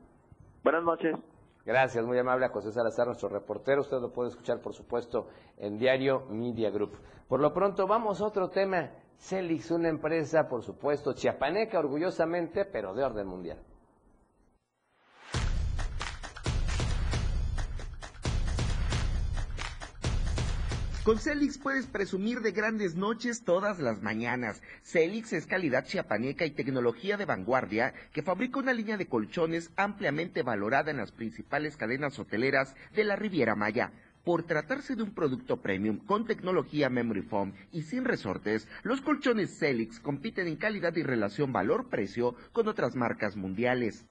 Buenas 0.62 0.84
noches. 0.84 1.16
Gracias, 1.64 2.04
muy 2.04 2.18
amable 2.18 2.44
a 2.44 2.50
José 2.50 2.72
Salazar, 2.72 3.06
nuestro 3.06 3.30
reportero. 3.30 3.80
Usted 3.80 3.98
lo 3.98 4.12
puede 4.12 4.28
escuchar, 4.28 4.60
por 4.60 4.74
supuesto, 4.74 5.28
en 5.56 5.78
Diario 5.78 6.26
Media 6.28 6.70
Group. 6.70 6.98
Por 7.26 7.40
lo 7.40 7.54
pronto, 7.54 7.86
vamos 7.86 8.20
a 8.20 8.26
otro 8.26 8.50
tema. 8.50 8.90
Celix, 9.16 9.70
una 9.70 9.88
empresa, 9.88 10.46
por 10.46 10.62
supuesto, 10.62 11.14
chiapaneca, 11.14 11.78
orgullosamente, 11.78 12.66
pero 12.66 12.92
de 12.92 13.02
orden 13.02 13.26
mundial. 13.26 13.58
Con 21.04 21.18
Celix 21.18 21.58
puedes 21.58 21.86
presumir 21.86 22.40
de 22.40 22.52
grandes 22.52 22.94
noches 22.94 23.44
todas 23.44 23.78
las 23.78 24.00
mañanas. 24.00 24.62
Celix 24.82 25.34
es 25.34 25.46
calidad 25.46 25.84
chiapaneca 25.84 26.46
y 26.46 26.50
tecnología 26.52 27.18
de 27.18 27.26
vanguardia 27.26 27.92
que 28.14 28.22
fabrica 28.22 28.58
una 28.58 28.72
línea 28.72 28.96
de 28.96 29.06
colchones 29.06 29.70
ampliamente 29.76 30.42
valorada 30.42 30.90
en 30.90 30.96
las 30.96 31.12
principales 31.12 31.76
cadenas 31.76 32.18
hoteleras 32.18 32.74
de 32.94 33.04
la 33.04 33.16
Riviera 33.16 33.54
Maya. 33.54 33.92
Por 34.24 34.44
tratarse 34.44 34.96
de 34.96 35.02
un 35.02 35.14
producto 35.14 35.60
premium 35.60 35.98
con 35.98 36.24
tecnología 36.24 36.88
Memory 36.88 37.20
Foam 37.20 37.52
y 37.70 37.82
sin 37.82 38.06
resortes, 38.06 38.66
los 38.82 39.02
colchones 39.02 39.58
Celix 39.58 40.00
compiten 40.00 40.46
en 40.46 40.56
calidad 40.56 40.96
y 40.96 41.02
relación 41.02 41.52
valor-precio 41.52 42.34
con 42.52 42.66
otras 42.66 42.96
marcas 42.96 43.36
mundiales. 43.36 44.06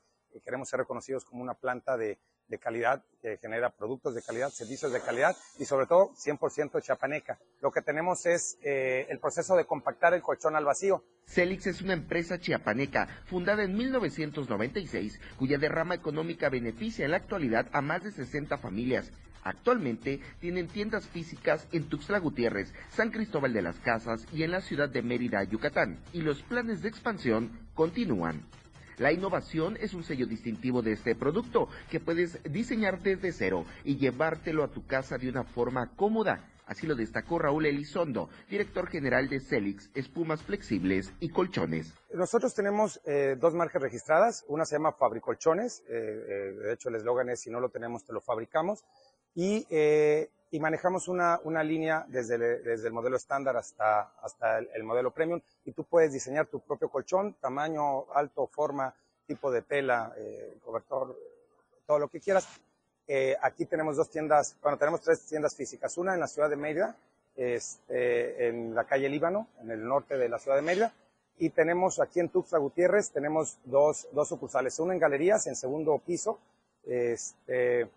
Queremos 0.45 0.69
ser 0.69 0.81
reconocidos 0.81 1.25
como 1.25 1.41
una 1.41 1.55
planta 1.55 1.97
de 1.97 2.19
de 2.47 2.59
calidad, 2.59 3.03
que 3.21 3.37
genera 3.37 3.69
productos 3.69 4.15
de 4.15 4.21
calidad, 4.21 4.49
servicios 4.49 4.91
de 4.91 5.01
calidad 5.01 5.35
y 5.59 5.65
sobre 5.65 5.87
todo 5.87 6.11
100% 6.13 6.81
chapaneca. 6.81 7.39
Lo 7.61 7.71
que 7.71 7.81
tenemos 7.81 8.25
es 8.25 8.57
eh, 8.61 9.07
el 9.09 9.19
proceso 9.19 9.55
de 9.55 9.65
compactar 9.65 10.13
el 10.13 10.21
colchón 10.21 10.55
al 10.55 10.65
vacío. 10.65 11.03
Celix 11.25 11.67
es 11.67 11.81
una 11.81 11.93
empresa 11.93 12.37
chiapaneca 12.37 13.07
fundada 13.25 13.63
en 13.63 13.75
1996 13.75 15.19
cuya 15.37 15.57
derrama 15.57 15.95
económica 15.95 16.49
beneficia 16.49 17.05
en 17.05 17.11
la 17.11 17.17
actualidad 17.17 17.67
a 17.71 17.81
más 17.81 18.03
de 18.03 18.11
60 18.11 18.57
familias. 18.57 19.11
Actualmente 19.43 20.21
tienen 20.39 20.67
tiendas 20.67 21.05
físicas 21.07 21.67
en 21.71 21.89
Tuxtla 21.89 22.19
Gutiérrez, 22.19 22.73
San 22.89 23.11
Cristóbal 23.11 23.53
de 23.53 23.61
las 23.61 23.77
Casas 23.79 24.25
y 24.31 24.43
en 24.43 24.51
la 24.51 24.61
ciudad 24.61 24.89
de 24.89 25.01
Mérida, 25.01 25.43
Yucatán. 25.43 25.99
Y 26.13 26.21
los 26.21 26.41
planes 26.43 26.81
de 26.81 26.89
expansión 26.89 27.51
continúan. 27.73 28.45
La 28.97 29.11
innovación 29.11 29.77
es 29.79 29.93
un 29.93 30.03
sello 30.03 30.25
distintivo 30.27 30.81
de 30.81 30.93
este 30.93 31.15
producto 31.15 31.67
que 31.89 31.99
puedes 31.99 32.41
diseñar 32.43 33.01
desde 33.01 33.31
cero 33.31 33.65
y 33.83 33.97
llevártelo 33.97 34.63
a 34.63 34.71
tu 34.71 34.85
casa 34.85 35.17
de 35.17 35.29
una 35.29 35.43
forma 35.43 35.95
cómoda. 35.95 36.49
Así 36.65 36.87
lo 36.87 36.95
destacó 36.95 37.39
Raúl 37.39 37.65
Elizondo, 37.65 38.29
director 38.49 38.87
general 38.87 39.27
de 39.27 39.41
Celix, 39.41 39.89
espumas 39.95 40.41
flexibles 40.41 41.11
y 41.19 41.29
colchones. 41.29 41.93
Nosotros 42.13 42.55
tenemos 42.55 43.01
eh, 43.05 43.35
dos 43.37 43.53
marcas 43.53 43.81
registradas. 43.81 44.45
Una 44.47 44.63
se 44.63 44.77
llama 44.77 44.93
Fabricolchones. 44.93 45.83
Eh, 45.89 45.93
eh, 45.93 46.53
de 46.63 46.73
hecho, 46.73 46.87
el 46.87 46.95
eslogan 46.95 47.29
es: 47.29 47.41
si 47.41 47.49
no 47.49 47.59
lo 47.59 47.69
tenemos, 47.69 48.05
te 48.05 48.13
lo 48.13 48.21
fabricamos. 48.21 48.85
Y 49.35 49.65
y 50.53 50.59
manejamos 50.59 51.07
una, 51.07 51.39
una 51.45 51.63
línea 51.63 52.05
desde, 52.07 52.37
desde, 52.37 52.87
el 52.87 52.93
modelo 52.93 53.17
estándar 53.17 53.57
hasta, 53.57 54.11
hasta 54.21 54.59
el, 54.59 54.83
modelo 54.83 55.09
premium 55.09 55.41
y 55.65 55.71
tú 55.71 55.83
puedes 55.83 56.13
diseñar 56.13 56.45
tu 56.45 56.59
propio 56.59 56.89
colchón, 56.89 57.33
tamaño, 57.41 58.05
alto, 58.13 58.45
forma, 58.45 58.93
tipo 59.25 59.49
de 59.49 59.63
tela, 59.63 60.13
eh, 60.15 60.59
cobertor, 60.63 61.17
todo 61.87 61.97
lo 61.97 62.07
que 62.07 62.19
quieras. 62.19 62.47
Eh, 63.07 63.35
aquí 63.41 63.65
tenemos 63.65 63.97
dos 63.97 64.11
tiendas, 64.11 64.55
bueno, 64.61 64.77
tenemos 64.77 65.01
tres 65.01 65.25
tiendas 65.25 65.55
físicas, 65.55 65.97
una 65.97 66.13
en 66.13 66.19
la 66.19 66.27
ciudad 66.27 66.51
de 66.51 66.55
Mérida, 66.55 66.95
este, 67.35 68.49
en 68.49 68.75
la 68.75 68.83
calle 68.83 69.09
Líbano, 69.09 69.47
en 69.59 69.71
el 69.71 69.83
norte 69.83 70.19
de 70.19 70.29
la 70.29 70.37
ciudad 70.37 70.57
de 70.57 70.61
Mérida, 70.61 70.93
y 71.39 71.49
tenemos 71.49 71.99
aquí 71.99 72.19
en 72.19 72.29
Tuxtla 72.29 72.59
Gutiérrez, 72.59 73.09
tenemos 73.09 73.57
dos, 73.65 74.07
dos 74.11 74.29
sucursales, 74.29 74.77
una 74.77 74.93
en 74.93 74.99
Galerías, 74.99 75.47
en 75.47 75.55
segundo 75.55 75.97
piso, 75.97 76.37
este, 76.85 77.89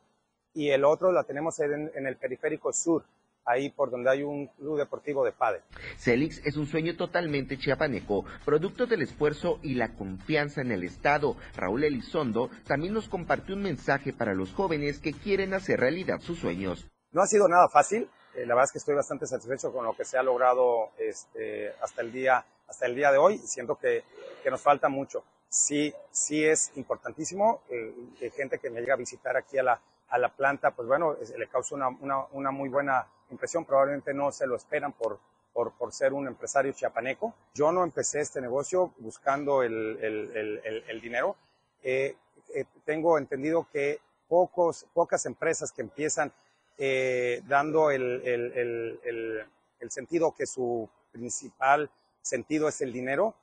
y 0.56 0.70
el 0.70 0.84
otro 0.84 1.12
la 1.12 1.22
tenemos 1.24 1.60
en, 1.60 1.90
el 1.94 2.16
periférico 2.16 2.72
sur, 2.72 3.04
ahí 3.44 3.68
por 3.68 3.90
donde 3.90 4.10
hay 4.10 4.22
un 4.22 4.46
club 4.46 4.78
deportivo 4.78 5.22
de 5.22 5.32
pádel. 5.32 5.60
Celix 5.98 6.44
es 6.46 6.56
un 6.56 6.66
sueño 6.66 6.96
totalmente 6.96 7.58
chiapaneco, 7.58 8.24
producto 8.44 8.86
del 8.86 9.02
esfuerzo 9.02 9.60
y 9.62 9.74
la 9.74 9.94
confianza 9.94 10.62
en 10.62 10.72
el 10.72 10.82
Estado. 10.82 11.36
Raúl 11.54 11.84
Elizondo 11.84 12.48
también 12.66 12.94
nos 12.94 13.06
compartió 13.06 13.54
un 13.54 13.62
mensaje 13.62 14.14
para 14.14 14.32
los 14.32 14.54
jóvenes 14.54 14.98
que 14.98 15.12
quieren 15.12 15.52
hacer 15.52 15.78
realidad 15.78 16.20
sus 16.20 16.38
sueños. 16.38 16.88
No 17.12 17.20
ha 17.20 17.26
sido 17.26 17.46
nada 17.48 17.68
fácil, 17.68 18.08
eh, 18.34 18.46
la 18.46 18.54
verdad 18.54 18.64
es 18.64 18.72
que 18.72 18.78
estoy 18.78 18.94
bastante 18.94 19.26
satisfecho 19.26 19.70
con 19.70 19.84
lo 19.84 19.94
que 19.94 20.06
se 20.06 20.16
ha 20.16 20.22
logrado 20.22 20.92
este, 20.98 21.70
hasta, 21.82 22.00
el 22.00 22.12
día, 22.12 22.46
hasta 22.66 22.86
el 22.86 22.94
día 22.94 23.12
de 23.12 23.18
hoy, 23.18 23.36
siento 23.38 23.76
que, 23.76 24.04
que 24.42 24.50
nos 24.50 24.62
falta 24.62 24.88
mucho. 24.88 25.22
Sí, 25.50 25.92
sí 26.10 26.44
es 26.44 26.72
importantísimo 26.76 27.60
eh, 27.68 28.30
gente 28.34 28.58
que 28.58 28.70
me 28.70 28.80
llega 28.80 28.94
a 28.94 28.98
visitar 28.98 29.36
aquí 29.36 29.58
a 29.58 29.62
la 29.62 29.80
a 30.08 30.18
la 30.18 30.28
planta, 30.28 30.70
pues 30.70 30.86
bueno, 30.86 31.16
le 31.36 31.48
causa 31.48 31.74
una, 31.74 31.88
una, 32.32 32.50
muy 32.50 32.68
buena 32.68 33.06
impresión. 33.30 33.64
Probablemente 33.64 34.14
no 34.14 34.30
se 34.30 34.46
lo 34.46 34.56
esperan 34.56 34.92
por, 34.92 35.18
por, 35.52 35.72
por, 35.72 35.92
ser 35.92 36.12
un 36.12 36.26
empresario 36.26 36.72
chiapaneco. 36.72 37.34
Yo 37.54 37.72
no 37.72 37.82
empecé 37.82 38.20
este 38.20 38.40
negocio 38.40 38.92
buscando 38.98 39.62
el, 39.62 39.98
el, 40.00 40.84
el, 40.88 41.00
dinero. 41.00 41.36
eh, 41.82 42.16
eh, 42.54 42.64
tengo 42.84 43.18
entendido 43.18 43.66
que 43.72 44.00
pocos, 44.28 44.86
pocas 44.94 45.26
empresas 45.26 45.72
que 45.72 45.82
empiezan 45.82 46.32
eh, 46.78 47.42
dando 47.46 47.90
el, 47.90 49.44
sentido 49.88 50.34
que 50.34 50.46
su 50.46 50.88
principal 51.12 51.90
sentido 52.22 52.68
es 52.68 52.80
el 52.80 52.92
dinero, 52.92 53.34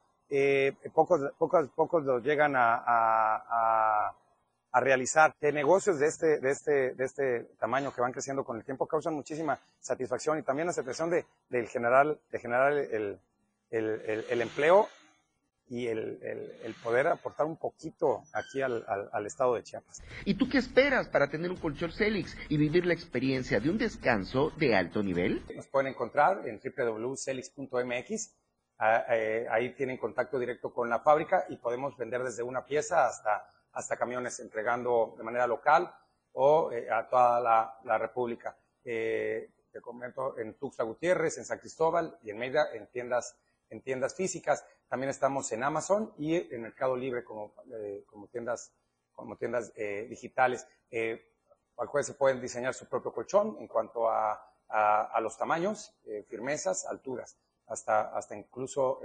pocos, 0.94 1.32
pocos, 1.38 1.70
pocos 1.76 2.04
lo 2.04 2.20
llegan 2.20 2.54
a, 2.56 4.14
realizar. 4.80 5.36
De 5.40 5.52
negocios 5.52 6.00
de 6.00 6.08
este, 6.08 6.40
de, 6.40 6.52
este, 6.52 6.94
de 6.94 7.06
este 7.06 7.44
tamaño 7.60 7.94
que 7.94 8.02
van 8.02 8.12
creciendo 8.12 8.44
con 8.44 8.58
el 8.58 8.64
tiempo 8.64 8.88
causan 8.88 9.14
muchísima 9.14 9.60
satisfacción 9.80 10.40
y 10.40 10.44
también 10.44 10.68
la 10.68 10.74
satisfacción 10.74 11.10
de, 11.10 11.26
del 11.50 11.68
general, 11.68 12.20
de 12.32 12.40
generar 12.40 12.74
el, 12.74 13.20
el, 13.72 14.26
el 14.30 14.42
empleo 14.42 14.88
y 15.70 15.88
el, 15.88 16.20
el, 16.64 16.74
poder 16.84 17.08
aportar 17.08 17.46
un 17.46 17.58
poquito 17.58 18.24
aquí 18.34 18.62
al, 18.62 18.86
al, 19.12 19.26
estado 19.26 19.56
de 19.56 19.64
Chiapas. 19.64 20.04
¿Y 20.26 20.36
tú 20.36 20.48
qué 20.50 20.58
esperas 20.60 21.08
para 21.08 21.30
tener 21.30 21.50
un 21.50 21.58
colchón 21.58 21.92
Celix 21.92 22.36
y 22.50 22.58
vivir 22.58 22.86
la 22.86 22.94
experiencia 22.94 23.60
de 23.60 23.70
un 23.70 23.78
descanso 23.78 24.52
de 24.58 24.76
alto 24.76 25.02
nivel? 25.02 25.44
Nos 25.56 25.68
pueden 25.68 25.88
encontrar 25.88 26.48
en 26.48 26.60
www.celix.mx. 26.60 28.36
Ah, 28.78 29.06
eh, 29.12 29.48
ahí 29.50 29.74
tienen 29.76 29.98
contacto 29.98 30.38
directo 30.38 30.74
con 30.74 30.90
la 30.90 31.00
fábrica 31.00 31.46
y 31.50 31.58
podemos 31.58 31.98
vender 31.98 32.24
desde 32.24 32.44
una 32.44 32.66
pieza 32.66 33.08
hasta, 33.08 33.50
hasta 33.74 33.98
camiones 33.98 34.40
entregando 34.40 35.16
de 35.18 35.24
manera 35.24 35.48
local 35.48 35.94
o 36.34 36.72
eh, 36.72 36.90
a 36.90 37.08
toda 37.08 37.40
la, 37.40 37.80
la 37.84 37.98
República. 37.98 38.58
Eh, 38.84 39.52
te 39.72 39.82
comento 39.82 40.38
en 40.38 40.54
Tuxtla 40.56 40.86
Gutiérrez, 40.86 41.38
en 41.38 41.46
San 41.46 41.60
Cristóbal 41.60 42.18
y 42.22 42.30
en 42.30 42.38
Mérida 42.38 42.72
en 42.74 42.88
tiendas 42.88 43.38
en 43.74 43.82
tiendas 43.82 44.16
físicas. 44.16 44.66
También 44.88 45.10
estamos 45.10 45.52
en 45.52 45.64
Amazon 45.64 46.14
y 46.18 46.36
en 46.36 46.62
Mercado 46.62 46.96
Libre 46.96 47.24
como, 47.24 47.54
eh, 47.74 48.04
como 48.06 48.28
tiendas, 48.28 48.72
como 49.12 49.36
tiendas 49.36 49.74
eh, 49.76 50.06
digitales. 50.10 50.68
Eh, 50.92 51.30
al 51.78 51.90
cual 51.90 52.04
se 52.04 52.14
pueden 52.14 52.40
diseñar 52.40 52.76
su 52.76 52.88
propio 52.88 53.12
colchón 53.12 53.58
en 53.60 53.68
cuanto 53.68 54.08
a, 54.08 54.48
a, 54.70 55.20
los 55.22 55.36
tamaños, 55.36 55.92
firmezas, 56.28 56.86
alturas, 56.86 57.36
hasta, 57.66 58.16
hasta 58.16 58.36
incluso 58.36 59.02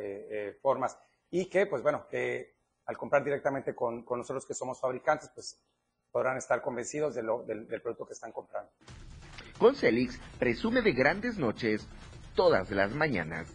formas. 0.60 0.98
Y 1.30 1.46
que, 1.46 1.64
pues 1.64 1.82
bueno, 1.82 2.06
que 2.08 2.57
al 2.88 2.96
comprar 2.96 3.22
directamente 3.22 3.74
con, 3.74 4.02
con, 4.02 4.18
nosotros 4.18 4.46
que 4.46 4.54
somos 4.54 4.80
fabricantes, 4.80 5.30
pues 5.34 5.60
podrán 6.10 6.38
estar 6.38 6.62
convencidos 6.62 7.14
del, 7.14 7.26
del 7.46 7.82
producto 7.82 8.06
que 8.06 8.14
están 8.14 8.32
comprando. 8.32 8.72
Con 9.58 9.76
Celix 9.76 10.18
presume 10.38 10.80
de 10.80 10.92
grandes 10.92 11.36
noches 11.36 11.86
todas 12.34 12.70
las 12.70 12.92
mañanas. 12.94 13.46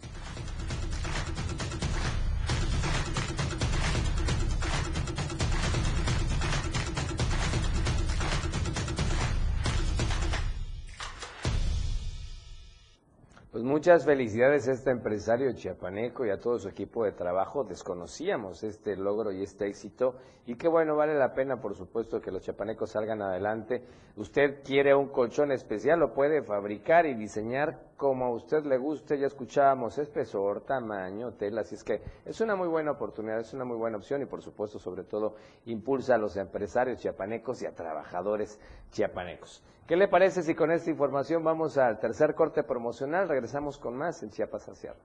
Muchas 13.83 14.05
felicidades 14.05 14.65
a 14.69 14.71
este 14.71 14.91
empresario 14.91 15.51
chiapaneco 15.51 16.25
y 16.25 16.29
a 16.29 16.39
todo 16.39 16.57
su 16.57 16.69
equipo 16.69 17.03
de 17.03 17.11
trabajo. 17.11 17.65
Desconocíamos 17.65 18.63
este 18.63 18.95
logro 18.95 19.33
y 19.33 19.43
este 19.43 19.67
éxito 19.67 20.15
y 20.45 20.55
qué 20.55 20.69
bueno, 20.69 20.95
vale 20.95 21.15
la 21.15 21.33
pena 21.33 21.59
por 21.59 21.75
supuesto 21.75 22.21
que 22.21 22.31
los 22.31 22.43
chiapanecos 22.43 22.91
salgan 22.91 23.21
adelante. 23.21 23.83
Usted 24.15 24.63
quiere 24.63 24.95
un 24.95 25.09
colchón 25.09 25.51
especial, 25.51 25.99
lo 25.99 26.13
puede 26.13 26.43
fabricar 26.43 27.05
y 27.05 27.13
diseñar 27.13 27.77
como 27.97 28.23
a 28.23 28.29
usted 28.29 28.63
le 28.63 28.77
guste. 28.77 29.19
Ya 29.19 29.27
escuchábamos 29.27 29.97
espesor, 29.97 30.61
tamaño, 30.61 31.33
tela, 31.33 31.59
así 31.59 31.75
es 31.75 31.83
que 31.83 32.01
es 32.23 32.39
una 32.39 32.55
muy 32.55 32.69
buena 32.69 32.91
oportunidad, 32.91 33.41
es 33.41 33.53
una 33.53 33.65
muy 33.65 33.75
buena 33.75 33.97
opción 33.97 34.21
y 34.21 34.25
por 34.25 34.41
supuesto 34.41 34.79
sobre 34.79 35.03
todo 35.03 35.35
impulsa 35.65 36.15
a 36.15 36.17
los 36.17 36.37
empresarios 36.37 36.99
chiapanecos 36.99 37.61
y 37.61 37.65
a 37.65 37.75
trabajadores 37.75 38.61
chiapanecos. 38.91 39.61
¿Qué 39.87 39.97
le 39.97 40.07
parece 40.07 40.43
si 40.43 40.55
con 40.55 40.71
esta 40.71 40.89
información 40.89 41.43
vamos 41.43 41.77
al 41.77 41.99
tercer 41.99 42.35
corte 42.35 42.63
promocional? 42.63 43.27
Regresamos 43.27 43.72
con 43.77 43.97
más 43.97 44.23
en 44.23 44.31
Chiapas 44.31 44.67
al 44.67 44.75
cierre. 44.75 44.99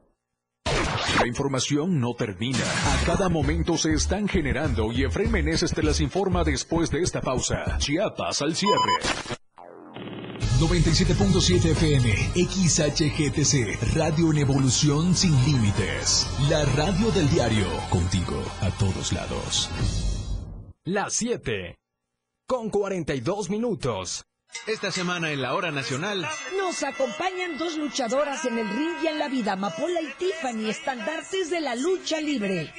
La 1.21 1.27
información 1.27 2.01
no 2.01 2.15
termina. 2.15 2.59
A 2.59 3.05
cada 3.07 3.29
momento 3.29 3.77
se 3.77 3.93
están 3.93 4.29
generando 4.29 4.93
y 4.93 5.05
Efraín 5.05 5.33
Meneses 5.33 5.73
te 5.73 5.83
las 5.83 6.01
informa 6.01 6.45
después 6.45 6.91
de 6.91 7.03
esta 7.03 7.21
pausa. 7.21 7.79
Chiapas 7.79 8.43
al 8.43 8.55
cierre. 8.55 9.29
97.7 10.61 11.71
FM, 11.71 12.13
XHGTC, 12.35 13.95
Radio 13.97 14.33
en 14.33 14.39
Evolución 14.39 15.15
Sin 15.15 15.33
Límites. 15.45 16.27
La 16.51 16.65
radio 16.65 17.11
del 17.13 17.31
diario, 17.31 17.67
contigo 17.91 18.43
a 18.61 18.71
todos 18.71 19.13
lados. 19.13 19.71
Las 20.85 21.15
7, 21.15 21.79
con 22.47 22.71
42 22.71 23.51
minutos. 23.51 24.28
Esta 24.67 24.91
semana 24.91 25.31
en 25.31 25.41
la 25.43 25.55
hora 25.55 25.71
nacional 25.71 26.27
nos 26.59 26.83
acompañan 26.83 27.59
dos 27.59 27.77
luchadoras 27.77 28.45
en 28.45 28.59
el 28.59 28.69
ring 28.69 28.97
y 29.03 29.07
en 29.07 29.19
la 29.19 29.29
vida, 29.29 29.57
Mapola 29.57 30.01
y 30.01 30.13
Tiffany, 30.19 30.69
estandartes 30.69 31.51
de 31.51 31.61
la 31.61 31.75
lucha 31.75 32.21
libre. 32.21 32.73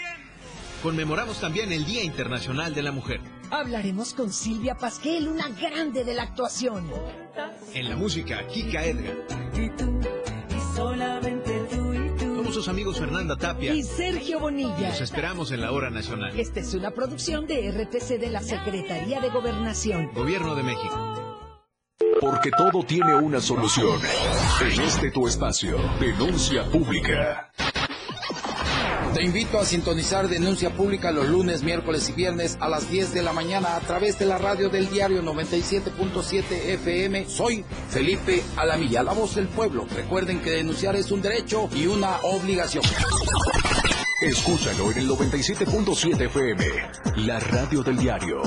Conmemoramos 0.84 1.40
también 1.42 1.72
el 1.72 1.86
Día 1.86 2.04
Internacional 2.04 2.74
de 2.74 2.84
la 2.84 2.92
Mujer. 2.92 3.22
Hablaremos 3.52 4.14
con 4.14 4.32
Silvia 4.32 4.76
Pasquel, 4.76 5.28
una 5.28 5.50
grande 5.50 6.04
de 6.04 6.14
la 6.14 6.24
actuación. 6.24 6.92
En 7.74 7.90
la 7.90 7.96
música, 7.96 8.46
Kika 8.48 8.86
Edgar. 8.86 9.18
Y 9.56 9.70
tú, 9.72 10.00
y 10.50 10.76
solamente 10.76 11.60
tú 11.72 11.94
y 11.94 12.18
tú. 12.18 12.36
Somos 12.36 12.54
sus 12.54 12.68
amigos 12.68 13.00
Fernanda 13.00 13.36
Tapia 13.36 13.74
y 13.74 13.84
Sergio 13.84 14.40
Bonilla. 14.40 14.90
Los 14.90 15.02
esperamos 15.02 15.52
en 15.52 15.62
la 15.62 15.72
hora 15.72 15.90
nacional. 15.90 16.40
Esta 16.40 16.60
es 16.60 16.74
una 16.74 16.92
producción 16.92 17.48
de 17.48 17.72
RTC 17.72 18.20
de 18.20 18.30
la 18.30 18.42
Secretaría 18.42 19.20
de 19.20 19.30
Gobernación. 19.30 20.12
Gobierno 20.14 20.56
de 20.56 20.64
México. 20.64 21.09
Porque 22.20 22.52
todo 22.52 22.84
tiene 22.84 23.16
una 23.16 23.40
solución. 23.40 24.00
En 24.62 24.82
este 24.82 25.12
tu 25.12 25.28
espacio, 25.28 25.78
denuncia 26.00 26.64
pública. 26.66 27.52
Te 29.14 29.24
invito 29.24 29.58
a 29.58 29.66
sintonizar 29.66 30.28
Denuncia 30.28 30.70
Pública 30.70 31.12
los 31.12 31.28
lunes, 31.28 31.64
miércoles 31.64 32.08
y 32.10 32.14
viernes 32.14 32.58
a 32.62 32.70
las 32.70 32.92
10 32.92 33.14
de 33.14 33.24
la 33.24 33.34
mañana 33.34 33.76
a 33.76 33.80
través 33.80 34.20
de 34.20 34.26
la 34.26 34.38
radio 34.38 34.70
del 34.70 34.90
diario 34.90 35.24
97.7 35.24 36.44
FM. 36.52 37.28
Soy 37.28 37.66
Felipe 37.90 38.44
Alamilla, 38.56 39.02
la 39.02 39.14
voz 39.14 39.36
del 39.36 39.48
pueblo. 39.48 39.88
Recuerden 39.96 40.42
que 40.42 40.52
denunciar 40.52 40.96
es 40.96 41.12
un 41.12 41.22
derecho 41.22 41.70
y 41.76 41.88
una 41.88 42.18
obligación. 42.22 42.84
Escúchalo 44.22 44.92
en 44.92 45.00
el 45.00 45.10
97.7 45.10 46.26
FM, 46.26 46.66
la 47.26 47.40
radio 47.40 47.82
del 47.82 47.98
diario. 47.98 48.44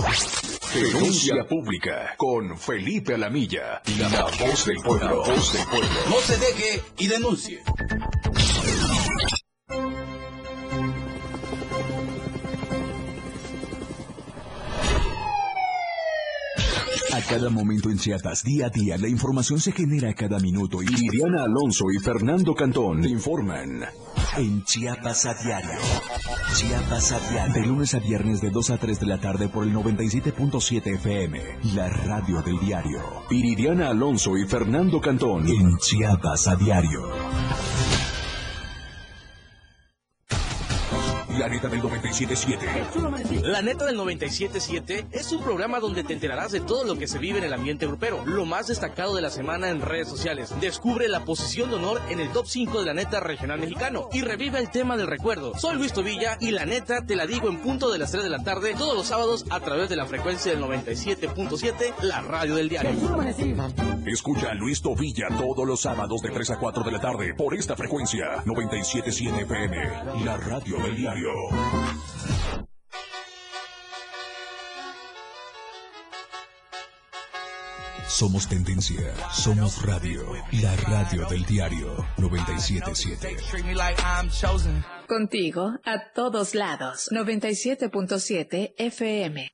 Denuncia 0.74 1.46
pública 1.46 2.14
con 2.16 2.58
Felipe 2.58 3.12
Alamilla, 3.14 3.82
la 3.98 4.24
voz 4.40 4.64
del 4.64 4.78
pueblo. 4.78 5.22
Voz 5.22 5.52
del 5.52 5.66
pueblo. 5.66 5.88
No 6.08 6.16
se 6.20 6.38
deje 6.38 6.82
y 6.96 7.08
denuncie. 7.08 7.62
Cada 17.32 17.48
momento 17.48 17.88
en 17.88 17.96
Chiapas, 17.96 18.44
día 18.44 18.66
a 18.66 18.68
día, 18.68 18.98
la 18.98 19.08
información 19.08 19.58
se 19.58 19.72
genera 19.72 20.12
cada 20.12 20.38
minuto 20.38 20.82
y 20.82 20.86
Liliana 20.86 21.44
Alonso 21.44 21.86
y 21.90 21.98
Fernando 21.98 22.54
Cantón 22.54 23.02
informan 23.06 23.86
en 24.36 24.62
Chiapas 24.64 25.24
a 25.24 25.32
diario. 25.42 25.78
Chiapas 26.54 27.12
a 27.12 27.30
diario. 27.30 27.54
De 27.54 27.66
lunes 27.66 27.94
a 27.94 28.00
viernes 28.00 28.42
de 28.42 28.50
2 28.50 28.70
a 28.70 28.76
3 28.76 29.00
de 29.00 29.06
la 29.06 29.18
tarde 29.18 29.48
por 29.48 29.64
el 29.64 29.72
97.7 29.72 30.96
FM. 30.96 31.40
La 31.74 31.88
radio 31.88 32.42
del 32.42 32.60
diario. 32.60 33.00
Iridiana 33.30 33.88
Alonso 33.88 34.36
y 34.36 34.44
Fernando 34.44 35.00
Cantón 35.00 35.48
en 35.48 35.78
Chiapas 35.78 36.48
a 36.48 36.56
diario. 36.56 37.00
La 41.42 41.48
neta 41.48 41.66
del 41.68 41.82
97.7. 41.82 43.42
La 43.42 43.62
neta 43.62 43.84
del 43.84 43.98
97.7 43.98 45.08
es 45.10 45.32
un 45.32 45.42
programa 45.42 45.80
donde 45.80 46.04
te 46.04 46.12
enterarás 46.12 46.52
de 46.52 46.60
todo 46.60 46.84
lo 46.84 46.96
que 46.96 47.08
se 47.08 47.18
vive 47.18 47.38
en 47.38 47.44
el 47.44 47.52
ambiente 47.52 47.84
grupero, 47.84 48.24
lo 48.24 48.44
más 48.44 48.68
destacado 48.68 49.16
de 49.16 49.22
la 49.22 49.30
semana 49.30 49.68
en 49.68 49.80
redes 49.80 50.06
sociales. 50.06 50.54
Descubre 50.60 51.08
la 51.08 51.24
posición 51.24 51.70
de 51.70 51.76
honor 51.78 52.00
en 52.10 52.20
el 52.20 52.30
top 52.30 52.46
5 52.46 52.78
de 52.78 52.86
la 52.86 52.94
neta 52.94 53.18
regional 53.18 53.58
mexicano 53.58 54.08
y 54.12 54.20
revive 54.22 54.60
el 54.60 54.70
tema 54.70 54.96
del 54.96 55.08
recuerdo. 55.08 55.58
Soy 55.58 55.74
Luis 55.74 55.92
Tobilla 55.92 56.36
y 56.38 56.52
la 56.52 56.64
neta 56.64 57.04
te 57.04 57.16
la 57.16 57.26
digo 57.26 57.48
en 57.48 57.58
punto 57.58 57.90
de 57.90 57.98
las 57.98 58.12
3 58.12 58.22
de 58.22 58.30
la 58.30 58.44
tarde 58.44 58.76
todos 58.78 58.94
los 58.94 59.08
sábados 59.08 59.44
a 59.50 59.58
través 59.58 59.88
de 59.88 59.96
la 59.96 60.06
frecuencia 60.06 60.52
del 60.52 60.62
97.7, 60.62 62.02
la 62.02 62.20
radio 62.20 62.54
del 62.54 62.68
diario. 62.68 62.92
Escucha 64.06 64.50
a 64.52 64.54
Luis 64.54 64.80
Tobilla 64.80 65.26
todos 65.36 65.66
los 65.66 65.80
sábados 65.80 66.22
de 66.22 66.30
3 66.30 66.50
a 66.50 66.58
4 66.60 66.84
de 66.84 66.92
la 66.92 67.00
tarde 67.00 67.34
por 67.34 67.52
esta 67.54 67.74
frecuencia 67.74 68.44
97.7 68.44 69.42
FM, 69.42 70.24
la 70.24 70.36
radio 70.36 70.78
del 70.78 70.96
diario. 70.96 71.31
Somos 78.08 78.46
tendencia, 78.46 79.14
somos 79.32 79.80
radio, 79.82 80.22
la 80.60 80.76
radio 80.76 81.26
del 81.28 81.44
diario 81.46 82.06
977. 82.18 83.36
contigo 85.08 85.72
a 85.84 86.12
todos 86.14 86.54
lados. 86.54 87.08
97.7 87.10 88.74
FM. 88.76 89.48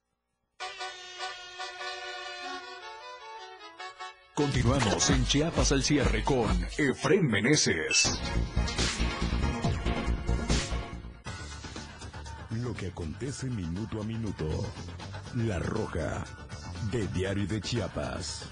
Continuamos 4.35 5.11
en 5.11 5.25
Chiapas 5.25 5.73
al 5.73 5.83
cierre 5.83 6.23
con 6.23 6.49
Efren 6.77 7.27
Meneses. 7.27 8.21
Que 12.79 12.87
acontece 12.87 13.51
minuto 13.51 14.01
a 14.01 14.05
minuto. 14.05 14.47
La 15.35 15.59
Roja, 15.59 16.25
de 16.93 17.09
Diario 17.09 17.47
de 17.49 17.61
Chiapas. 17.61 18.49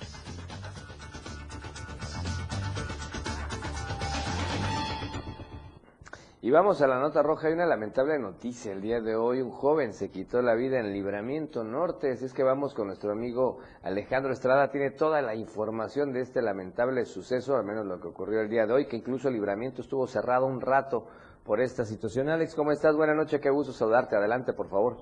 Y 6.43 6.51
vamos 6.51 6.83
a 6.83 6.87
la 6.87 7.01
nota 7.01 7.23
roja. 7.23 7.49
Hay 7.49 7.55
una 7.55 7.67
lamentable 7.67 8.19
noticia. 8.19 8.73
El 8.73 8.81
día 8.81 9.01
de 9.01 9.17
hoy 9.17 9.41
un 9.43 9.51
joven 9.51 9.93
se 9.93 10.11
quitó 10.11 10.43
la 10.43 10.55
vida 10.55 10.79
en 10.79 10.93
Libramiento 10.93 11.65
Norte. 11.65 12.13
Así 12.13 12.25
es 12.25 12.35
que 12.35 12.43
vamos 12.43 12.75
con 12.75 12.89
nuestro 12.89 13.13
amigo 13.13 13.59
Alejandro 13.83 14.33
Estrada. 14.33 14.71
Tiene 14.71 14.91
toda 14.91 15.23
la 15.23 15.35
información 15.35 16.13
de 16.13 16.21
este 16.21 16.43
lamentable 16.43 17.05
suceso, 17.05 17.57
al 17.57 17.65
menos 17.65 17.87
lo 17.87 18.01
que 18.01 18.09
ocurrió 18.09 18.41
el 18.41 18.49
día 18.49 18.67
de 18.67 18.73
hoy, 18.73 18.87
que 18.87 18.97
incluso 18.97 19.31
Libramiento 19.31 19.83
estuvo 19.83 20.07
cerrado 20.07 20.47
un 20.47 20.61
rato 20.61 21.07
por 21.47 21.61
esta 21.61 21.85
situación. 21.85 22.29
Alex, 22.29 22.55
¿cómo 22.57 22.73
estás? 22.73 22.97
Buenas 22.97 23.17
noches. 23.17 23.41
Qué 23.41 23.51
gusto 23.51 23.73
saludarte. 23.73 24.17
Adelante, 24.17 24.53
por 24.53 24.69
favor. 24.69 24.97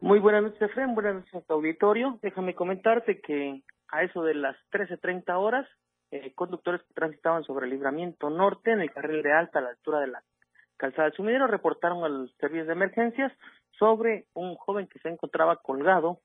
Muy 0.00 0.18
buenas 0.18 0.42
noches, 0.42 0.60
Efraín. 0.60 0.94
Buenas 0.94 1.14
noches 1.16 1.34
a 1.34 1.40
tu 1.40 1.54
auditorio. 1.54 2.18
Déjame 2.22 2.54
comentarte 2.54 3.20
que 3.20 3.62
a 3.88 4.02
eso 4.02 4.22
de 4.22 4.34
las 4.34 4.56
13.30 4.70 5.34
horas, 5.38 5.66
eh, 6.10 6.32
conductores 6.34 6.82
que 6.82 6.94
transitaban 6.94 7.42
sobre 7.44 7.64
el 7.64 7.72
libramiento 7.72 8.28
norte 8.28 8.72
en 8.72 8.80
el 8.80 8.92
carril 8.92 9.22
de 9.22 9.32
alta 9.32 9.58
a 9.58 9.62
la 9.62 9.70
altura 9.70 10.00
de 10.00 10.08
la 10.08 10.22
calzada 10.76 11.04
del 11.04 11.16
sumidero 11.16 11.46
reportaron 11.46 12.04
al 12.04 12.30
servicio 12.38 12.66
de 12.66 12.72
emergencias 12.72 13.32
sobre 13.78 14.26
un 14.34 14.54
joven 14.56 14.86
que 14.86 14.98
se 14.98 15.08
encontraba 15.08 15.56
colgado 15.56 16.20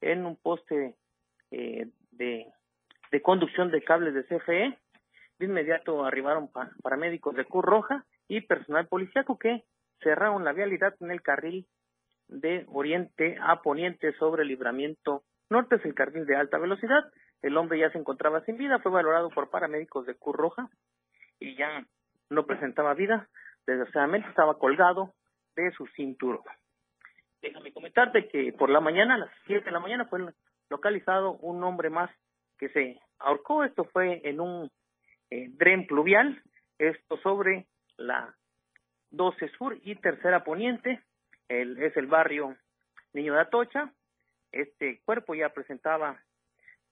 en 0.00 0.24
un 0.24 0.36
poste 0.36 0.96
eh, 1.50 1.86
de, 2.12 2.52
conducción 3.22 3.70
de 3.70 3.82
cables 3.82 4.14
de 4.14 4.24
CFE. 4.24 4.78
De 5.38 5.46
inmediato 5.46 6.04
arribaron 6.04 6.50
paramédicos 6.82 7.34
de 7.34 7.44
Cruz 7.46 7.64
Roja 7.64 8.04
y 8.30 8.40
personal 8.42 8.86
policíaco 8.86 9.38
que 9.38 9.64
cerraron 10.00 10.44
la 10.44 10.52
vialidad 10.52 10.94
en 11.00 11.10
el 11.10 11.20
carril 11.20 11.66
de 12.28 12.64
oriente 12.68 13.36
a 13.42 13.60
poniente 13.60 14.12
sobre 14.18 14.42
el 14.42 14.48
libramiento 14.48 15.24
norte, 15.50 15.74
es 15.76 15.84
el 15.84 15.96
carril 15.96 16.26
de 16.26 16.36
alta 16.36 16.56
velocidad. 16.58 17.10
El 17.42 17.56
hombre 17.56 17.80
ya 17.80 17.90
se 17.90 17.98
encontraba 17.98 18.44
sin 18.44 18.56
vida, 18.56 18.78
fue 18.78 18.92
valorado 18.92 19.30
por 19.30 19.50
paramédicos 19.50 20.06
de 20.06 20.14
Cruz 20.14 20.36
Roja 20.36 20.70
y 21.40 21.56
ya 21.56 21.84
no 22.30 22.46
presentaba 22.46 22.94
vida. 22.94 23.28
Desgraciadamente 23.66 24.28
estaba 24.28 24.58
colgado 24.58 25.12
de 25.56 25.72
su 25.72 25.88
cinturón. 25.96 26.44
Déjame 27.42 27.72
comentarte 27.72 28.28
que 28.28 28.52
por 28.52 28.70
la 28.70 28.78
mañana, 28.78 29.16
a 29.16 29.18
las 29.18 29.30
7 29.48 29.64
de 29.64 29.72
la 29.72 29.80
mañana, 29.80 30.04
fue 30.04 30.20
localizado 30.68 31.32
un 31.38 31.64
hombre 31.64 31.90
más 31.90 32.10
que 32.58 32.68
se 32.68 33.00
ahorcó. 33.18 33.64
Esto 33.64 33.86
fue 33.86 34.20
en 34.22 34.40
un 34.40 34.70
eh, 35.30 35.48
dren 35.50 35.88
pluvial, 35.88 36.40
esto 36.78 37.16
sobre 37.24 37.66
la 38.00 38.34
12 39.10 39.48
Sur 39.50 39.78
y 39.82 39.96
Tercera 39.96 40.44
Poniente. 40.44 41.02
El, 41.48 41.82
es 41.82 41.96
el 41.96 42.06
barrio 42.06 42.56
Niño 43.12 43.34
de 43.34 43.40
Atocha. 43.40 43.92
Este 44.52 45.00
cuerpo 45.04 45.34
ya 45.34 45.50
presentaba 45.50 46.20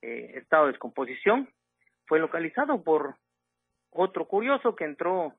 eh, 0.02 0.34
estado 0.36 0.66
de 0.66 0.72
descomposición, 0.72 1.48
fue 2.06 2.20
localizado 2.20 2.82
por 2.84 3.16
otro 3.90 4.28
curioso 4.28 4.76
que 4.76 4.84
entró 4.84 5.34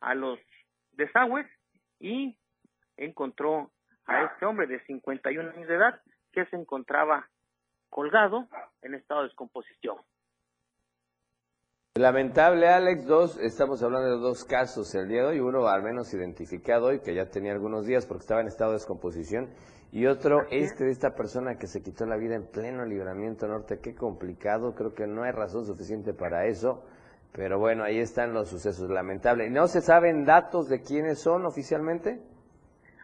a 0.00 0.14
los 0.14 0.38
desagües 0.92 1.46
y 2.00 2.36
encontró 2.98 3.70
a 4.06 4.24
este 4.24 4.44
hombre 4.44 4.66
de 4.66 4.84
51 4.84 5.50
años 5.50 5.68
de 5.68 5.74
edad 5.74 6.02
que 6.32 6.44
se 6.46 6.56
encontraba 6.56 7.30
colgado 7.88 8.46
en 8.82 8.94
estado 8.94 9.22
de 9.22 9.28
descomposición. 9.28 9.96
Lamentable, 11.96 12.66
Alex, 12.66 13.06
dos, 13.06 13.38
estamos 13.38 13.80
hablando 13.84 14.16
de 14.16 14.20
dos 14.20 14.44
casos 14.44 14.92
el 14.96 15.06
día 15.06 15.20
de 15.20 15.28
hoy, 15.28 15.38
uno 15.38 15.68
al 15.68 15.84
menos 15.84 16.12
identificado 16.12 16.86
hoy, 16.86 16.98
que 16.98 17.14
ya 17.14 17.26
tenía 17.26 17.52
algunos 17.52 17.86
días 17.86 18.04
porque 18.04 18.22
estaba 18.22 18.40
en 18.40 18.48
estado 18.48 18.72
de 18.72 18.78
descomposición, 18.78 19.50
y 19.92 20.06
otro, 20.06 20.40
este 20.50 20.86
de 20.86 20.90
esta 20.90 21.14
persona 21.14 21.56
que 21.56 21.68
se 21.68 21.84
quitó 21.84 22.04
la 22.04 22.16
vida 22.16 22.34
en 22.34 22.50
pleno 22.50 22.84
libramiento 22.84 23.46
norte, 23.46 23.78
qué 23.80 23.94
complicado, 23.94 24.74
creo 24.74 24.92
que 24.92 25.06
no 25.06 25.22
hay 25.22 25.30
razón 25.30 25.66
suficiente 25.66 26.14
para 26.14 26.46
eso, 26.46 26.84
pero 27.32 27.60
bueno, 27.60 27.84
ahí 27.84 28.00
están 28.00 28.34
los 28.34 28.48
sucesos, 28.48 28.90
lamentable. 28.90 29.48
¿No 29.48 29.68
se 29.68 29.80
saben 29.80 30.24
datos 30.24 30.68
de 30.68 30.82
quiénes 30.82 31.20
son 31.20 31.46
oficialmente? 31.46 32.20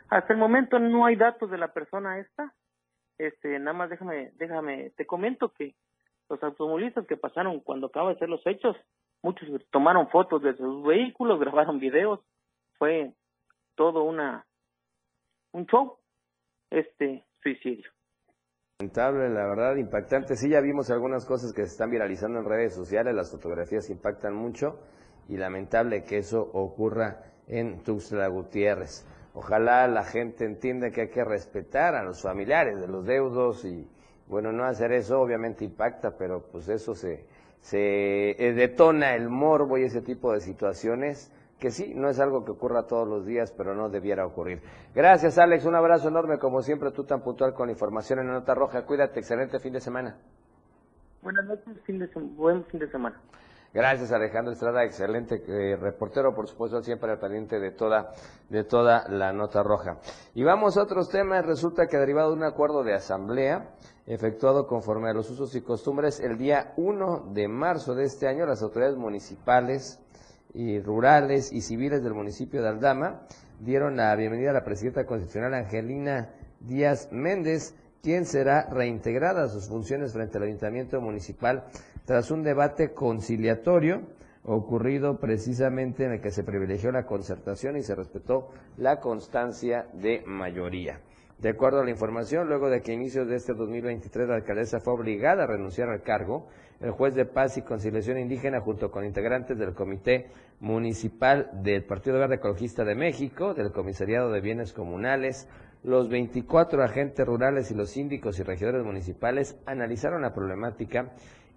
Hasta 0.09 0.33
el 0.33 0.39
momento 0.41 0.81
no 0.81 1.07
hay 1.07 1.15
datos 1.15 1.49
de 1.49 1.59
la 1.59 1.73
persona 1.73 2.19
esta, 2.19 2.53
este, 3.19 3.57
nada 3.61 3.73
más 3.73 3.89
déjame, 3.89 4.33
déjame, 4.35 4.91
te 4.97 5.07
comento 5.07 5.53
que 5.53 5.77
los 6.31 6.43
automovilistas 6.43 7.07
que 7.07 7.17
pasaron 7.17 7.61
cuando 7.61 7.89
acaba 7.89 8.11
de 8.11 8.19
ser 8.19 8.29
los 8.29 8.47
hechos, 8.47 8.77
muchos 9.23 9.49
tomaron 9.71 10.09
fotos 10.09 10.43
de 10.43 10.57
sus 10.57 10.83
vehículos, 10.85 11.41
grabaron 11.41 11.79
videos, 11.79 12.21
fue 12.79 13.13
todo 13.75 14.05
una, 14.05 14.47
un 15.53 15.67
show 15.67 15.99
este 16.71 17.25
suicidio. 17.43 17.91
Lamentable, 18.79 19.29
la 19.29 19.47
verdad, 19.47 19.77
impactante. 19.77 20.37
Sí, 20.37 20.49
ya 20.49 20.61
vimos 20.61 20.91
algunas 20.91 21.27
cosas 21.27 21.53
que 21.53 21.63
se 21.63 21.73
están 21.73 21.91
viralizando 21.91 22.39
en 22.39 22.47
redes 22.47 22.75
sociales, 22.75 23.15
las 23.15 23.31
fotografías 23.31 23.91
impactan 23.91 24.35
mucho 24.35 24.79
y 25.29 25.37
lamentable 25.37 26.05
que 26.05 26.19
eso 26.19 26.41
ocurra 26.41 27.25
en 27.47 27.83
Tuxtla 27.83 28.29
Gutiérrez. 28.29 29.07
Ojalá 29.35 29.87
la 29.87 30.05
gente 30.05 30.45
entienda 30.45 30.91
que 30.91 31.03
hay 31.03 31.11
que 31.11 31.25
respetar 31.25 31.95
a 31.95 32.03
los 32.03 32.23
familiares 32.23 32.81
de 32.81 32.89
los 32.89 33.05
deudos 33.05 33.65
y, 33.65 33.87
bueno, 34.31 34.53
no 34.53 34.65
hacer 34.65 34.93
eso 34.93 35.21
obviamente 35.21 35.65
impacta, 35.65 36.17
pero 36.17 36.43
pues 36.53 36.69
eso 36.69 36.95
se, 36.95 37.25
se 37.61 38.31
eh, 38.31 38.53
detona 38.53 39.15
el 39.15 39.29
morbo 39.29 39.77
y 39.77 39.83
ese 39.83 40.01
tipo 40.03 40.33
de 40.33 40.41
situaciones 40.41 41.33
que 41.59 41.71
sí, 41.71 41.93
no 41.95 42.09
es 42.09 42.19
algo 42.19 42.45
que 42.45 42.53
ocurra 42.53 42.87
todos 42.87 43.07
los 43.07 43.27
días, 43.27 43.53
pero 43.53 43.75
no 43.75 43.91
debiera 43.91 44.25
ocurrir. 44.25 44.63
Gracias, 44.95 45.37
Alex. 45.37 45.67
Un 45.67 45.75
abrazo 45.75 46.09
enorme, 46.09 46.39
como 46.39 46.63
siempre, 46.63 46.91
tú 46.91 47.05
tan 47.05 47.21
puntual 47.21 47.53
con 47.53 47.69
información 47.69 48.19
en 48.21 48.29
la 48.29 48.33
Nota 48.33 48.55
Roja. 48.55 48.87
Cuídate, 48.87 49.21
excelente 49.21 49.59
fin 49.59 49.75
de 49.75 49.81
semana. 49.81 50.17
Buenas 51.21 51.45
noches, 51.45 51.77
buen 52.37 52.65
fin 52.65 52.81
de 52.81 52.91
semana. 52.91 53.21
Gracias, 53.73 54.11
Alejandro 54.11 54.53
Estrada, 54.53 54.85
excelente 54.85 55.43
eh, 55.47 55.77
reportero, 55.77 56.35
por 56.35 56.49
supuesto, 56.49 56.83
siempre 56.83 57.13
al 57.13 57.19
pendiente 57.19 57.61
de 57.61 57.71
toda, 57.71 58.13
de 58.49 58.65
toda 58.65 59.09
la 59.09 59.33
nota 59.33 59.63
roja. 59.63 59.99
Y 60.35 60.43
vamos 60.43 60.77
a 60.77 60.83
otros 60.83 61.09
temas. 61.09 61.47
Resulta 61.47 61.87
que 61.87 61.97
derivado 61.97 62.31
de 62.31 62.37
un 62.37 62.45
acuerdo 62.45 62.83
de 62.83 62.95
asamblea 62.95 63.71
efectuado 64.07 64.67
conforme 64.67 65.11
a 65.11 65.15
los 65.15 65.31
usos 65.31 65.55
y 65.55 65.61
costumbres 65.61 66.19
el 66.19 66.37
día 66.37 66.73
1 66.77 67.31
de 67.33 67.47
marzo 67.47 67.95
de 67.95 68.05
este 68.05 68.27
año, 68.27 68.45
las 68.45 68.63
autoridades 68.63 68.97
municipales, 68.97 70.01
y 70.55 70.81
rurales 70.81 71.53
y 71.53 71.61
civiles 71.61 72.03
del 72.03 72.15
municipio 72.15 72.63
de 72.63 72.69
Aldama 72.69 73.23
dieron 73.61 73.97
la 73.97 74.15
bienvenida 74.17 74.51
a 74.51 74.55
la 74.55 74.65
presidenta 74.65 75.07
constitucional 75.07 75.55
Angelina 75.55 76.35
Díaz 76.61 77.09
Méndez, 77.13 77.75
quien 78.03 78.25
será 78.25 78.67
reintegrada 78.71 79.45
a 79.45 79.49
sus 79.49 79.69
funciones 79.69 80.13
frente 80.13 80.39
al 80.39 80.45
ayuntamiento 80.45 81.01
municipal 81.01 81.65
tras 82.11 82.33
un 82.33 82.43
debate 82.43 82.93
conciliatorio 82.93 84.03
ocurrido 84.43 85.21
precisamente 85.21 86.05
en 86.05 86.15
el 86.15 86.21
que 86.21 86.33
se 86.33 86.43
privilegió 86.43 86.91
la 86.91 87.07
concertación 87.07 87.77
y 87.77 87.85
se 87.85 87.95
respetó 87.95 88.49
la 88.79 88.99
constancia 88.99 89.87
de 89.93 90.25
mayoría. 90.27 90.99
De 91.39 91.51
acuerdo 91.51 91.83
a 91.83 91.85
la 91.85 91.93
información, 91.93 92.49
luego 92.49 92.69
de 92.69 92.83
que 92.83 92.91
a 92.91 92.95
inicios 92.95 93.29
de 93.29 93.37
este 93.37 93.55
2023 93.55 94.29
la 94.29 94.35
alcaldesa 94.35 94.81
fue 94.81 94.95
obligada 94.95 95.45
a 95.45 95.47
renunciar 95.47 95.89
al 95.89 96.03
cargo, 96.03 96.49
el 96.81 96.91
juez 96.91 97.15
de 97.15 97.27
paz 97.27 97.57
y 97.59 97.63
conciliación 97.63 98.19
indígena 98.19 98.61
junto 98.61 98.91
con 98.91 99.05
integrantes 99.05 99.57
del 99.57 99.73
Comité 99.73 100.31
Municipal 100.59 101.49
del 101.63 101.85
Partido 101.85 102.19
Verde 102.19 102.35
Ecologista 102.35 102.85
de 102.85 102.97
México, 102.97 103.55
del 103.55 103.71
Comisariado 103.71 104.33
de 104.33 104.41
Bienes 104.41 104.73
Comunales, 104.73 105.47
los 105.83 106.09
24 106.09 106.83
agentes 106.83 107.27
rurales 107.27 107.71
y 107.71 107.75
los 107.75 107.91
síndicos 107.91 108.39
y 108.39 108.43
regidores 108.43 108.85
municipales 108.85 109.57
analizaron 109.65 110.23
la 110.23 110.35
problemática 110.35 111.13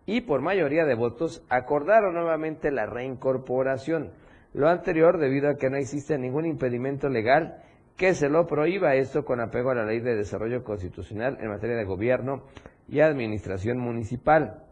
y 0.06 0.22
por 0.22 0.42
mayoría 0.42 0.86
de 0.86 0.96
votos 0.96 1.44
acordaron 1.50 2.16
nuevamente 2.16 2.72
la 2.72 2.86
reincorporación. 2.86 4.12
Lo 4.54 4.70
anterior 4.70 5.18
debido 5.18 5.50
a 5.50 5.56
que 5.56 5.70
no 5.70 5.78
existe 5.78 6.18
ningún 6.18 6.46
impedimento 6.46 7.10
legal 7.10 7.64
que 7.98 8.14
se 8.14 8.30
lo 8.30 8.48
prohíba 8.48 8.96
esto 8.96 9.24
con 9.24 9.40
apego 9.40 9.72
a 9.72 9.76
la 9.76 9.86
Ley 9.86 10.00
de 10.00 10.16
Desarrollo 10.16 10.64
Constitucional 10.64 11.38
en 11.40 11.50
materia 11.50 11.76
de 11.76 11.86
gobierno 11.86 12.44
y 12.88 13.00
administración 13.00 13.78
municipal, 13.78 14.64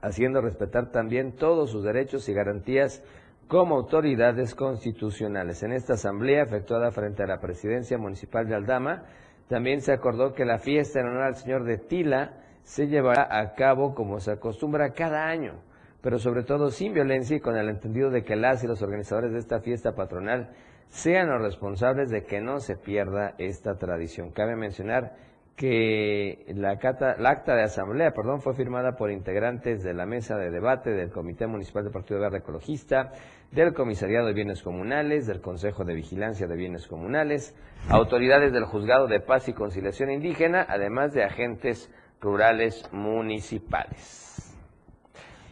haciendo 0.00 0.40
respetar 0.40 0.90
también 0.90 1.32
todos 1.32 1.70
sus 1.70 1.84
derechos 1.84 2.28
y 2.28 2.34
garantías 2.34 3.02
como 3.48 3.76
autoridades 3.76 4.54
constitucionales. 4.54 5.62
En 5.62 5.72
esta 5.72 5.94
asamblea 5.94 6.44
efectuada 6.44 6.90
frente 6.90 7.22
a 7.22 7.26
la 7.26 7.40
presidencia 7.40 7.98
municipal 7.98 8.48
de 8.48 8.54
Aldama, 8.54 9.04
también 9.48 9.82
se 9.82 9.92
acordó 9.92 10.32
que 10.32 10.44
la 10.44 10.58
fiesta 10.58 11.00
en 11.00 11.08
honor 11.08 11.24
al 11.24 11.36
señor 11.36 11.64
de 11.64 11.76
Tila 11.76 12.41
se 12.64 12.86
llevará 12.88 13.38
a 13.38 13.54
cabo 13.54 13.94
como 13.94 14.20
se 14.20 14.32
acostumbra 14.32 14.92
cada 14.92 15.26
año, 15.26 15.54
pero 16.00 16.18
sobre 16.18 16.42
todo 16.42 16.70
sin 16.70 16.94
violencia 16.94 17.36
y 17.36 17.40
con 17.40 17.56
el 17.56 17.68
entendido 17.68 18.10
de 18.10 18.24
que 18.24 18.36
las 18.36 18.62
y 18.64 18.66
los 18.66 18.82
organizadores 18.82 19.32
de 19.32 19.38
esta 19.38 19.60
fiesta 19.60 19.94
patronal 19.94 20.50
sean 20.88 21.30
los 21.30 21.40
responsables 21.40 22.10
de 22.10 22.24
que 22.24 22.40
no 22.40 22.60
se 22.60 22.76
pierda 22.76 23.34
esta 23.38 23.76
tradición. 23.76 24.30
Cabe 24.30 24.56
mencionar 24.56 25.14
que 25.56 26.44
la, 26.54 26.70
acta 26.70 27.54
de 27.54 27.62
asamblea 27.62 28.12
perdón, 28.12 28.40
fue 28.40 28.54
firmada 28.54 28.96
por 28.96 29.10
integrantes 29.10 29.82
de 29.82 29.94
la 29.94 30.06
mesa 30.06 30.36
de 30.36 30.50
debate 30.50 30.90
del 30.90 31.10
Comité 31.10 31.46
Municipal 31.46 31.84
del 31.84 31.92
Partido 31.92 32.20
Verde 32.20 32.38
Ecologista, 32.38 33.12
del 33.50 33.74
Comisariado 33.74 34.26
de 34.26 34.32
Bienes 34.32 34.62
Comunales, 34.62 35.26
del 35.26 35.40
Consejo 35.40 35.84
de 35.84 35.94
Vigilancia 35.94 36.46
de 36.46 36.56
Bienes 36.56 36.86
Comunales, 36.86 37.54
autoridades 37.88 38.52
del 38.52 38.64
Juzgado 38.64 39.06
de 39.06 39.20
Paz 39.20 39.48
y 39.48 39.52
Conciliación 39.52 40.10
Indígena, 40.10 40.66
además 40.68 41.12
de 41.12 41.24
agentes 41.24 41.90
rurales 42.22 42.88
municipales. 42.92 44.22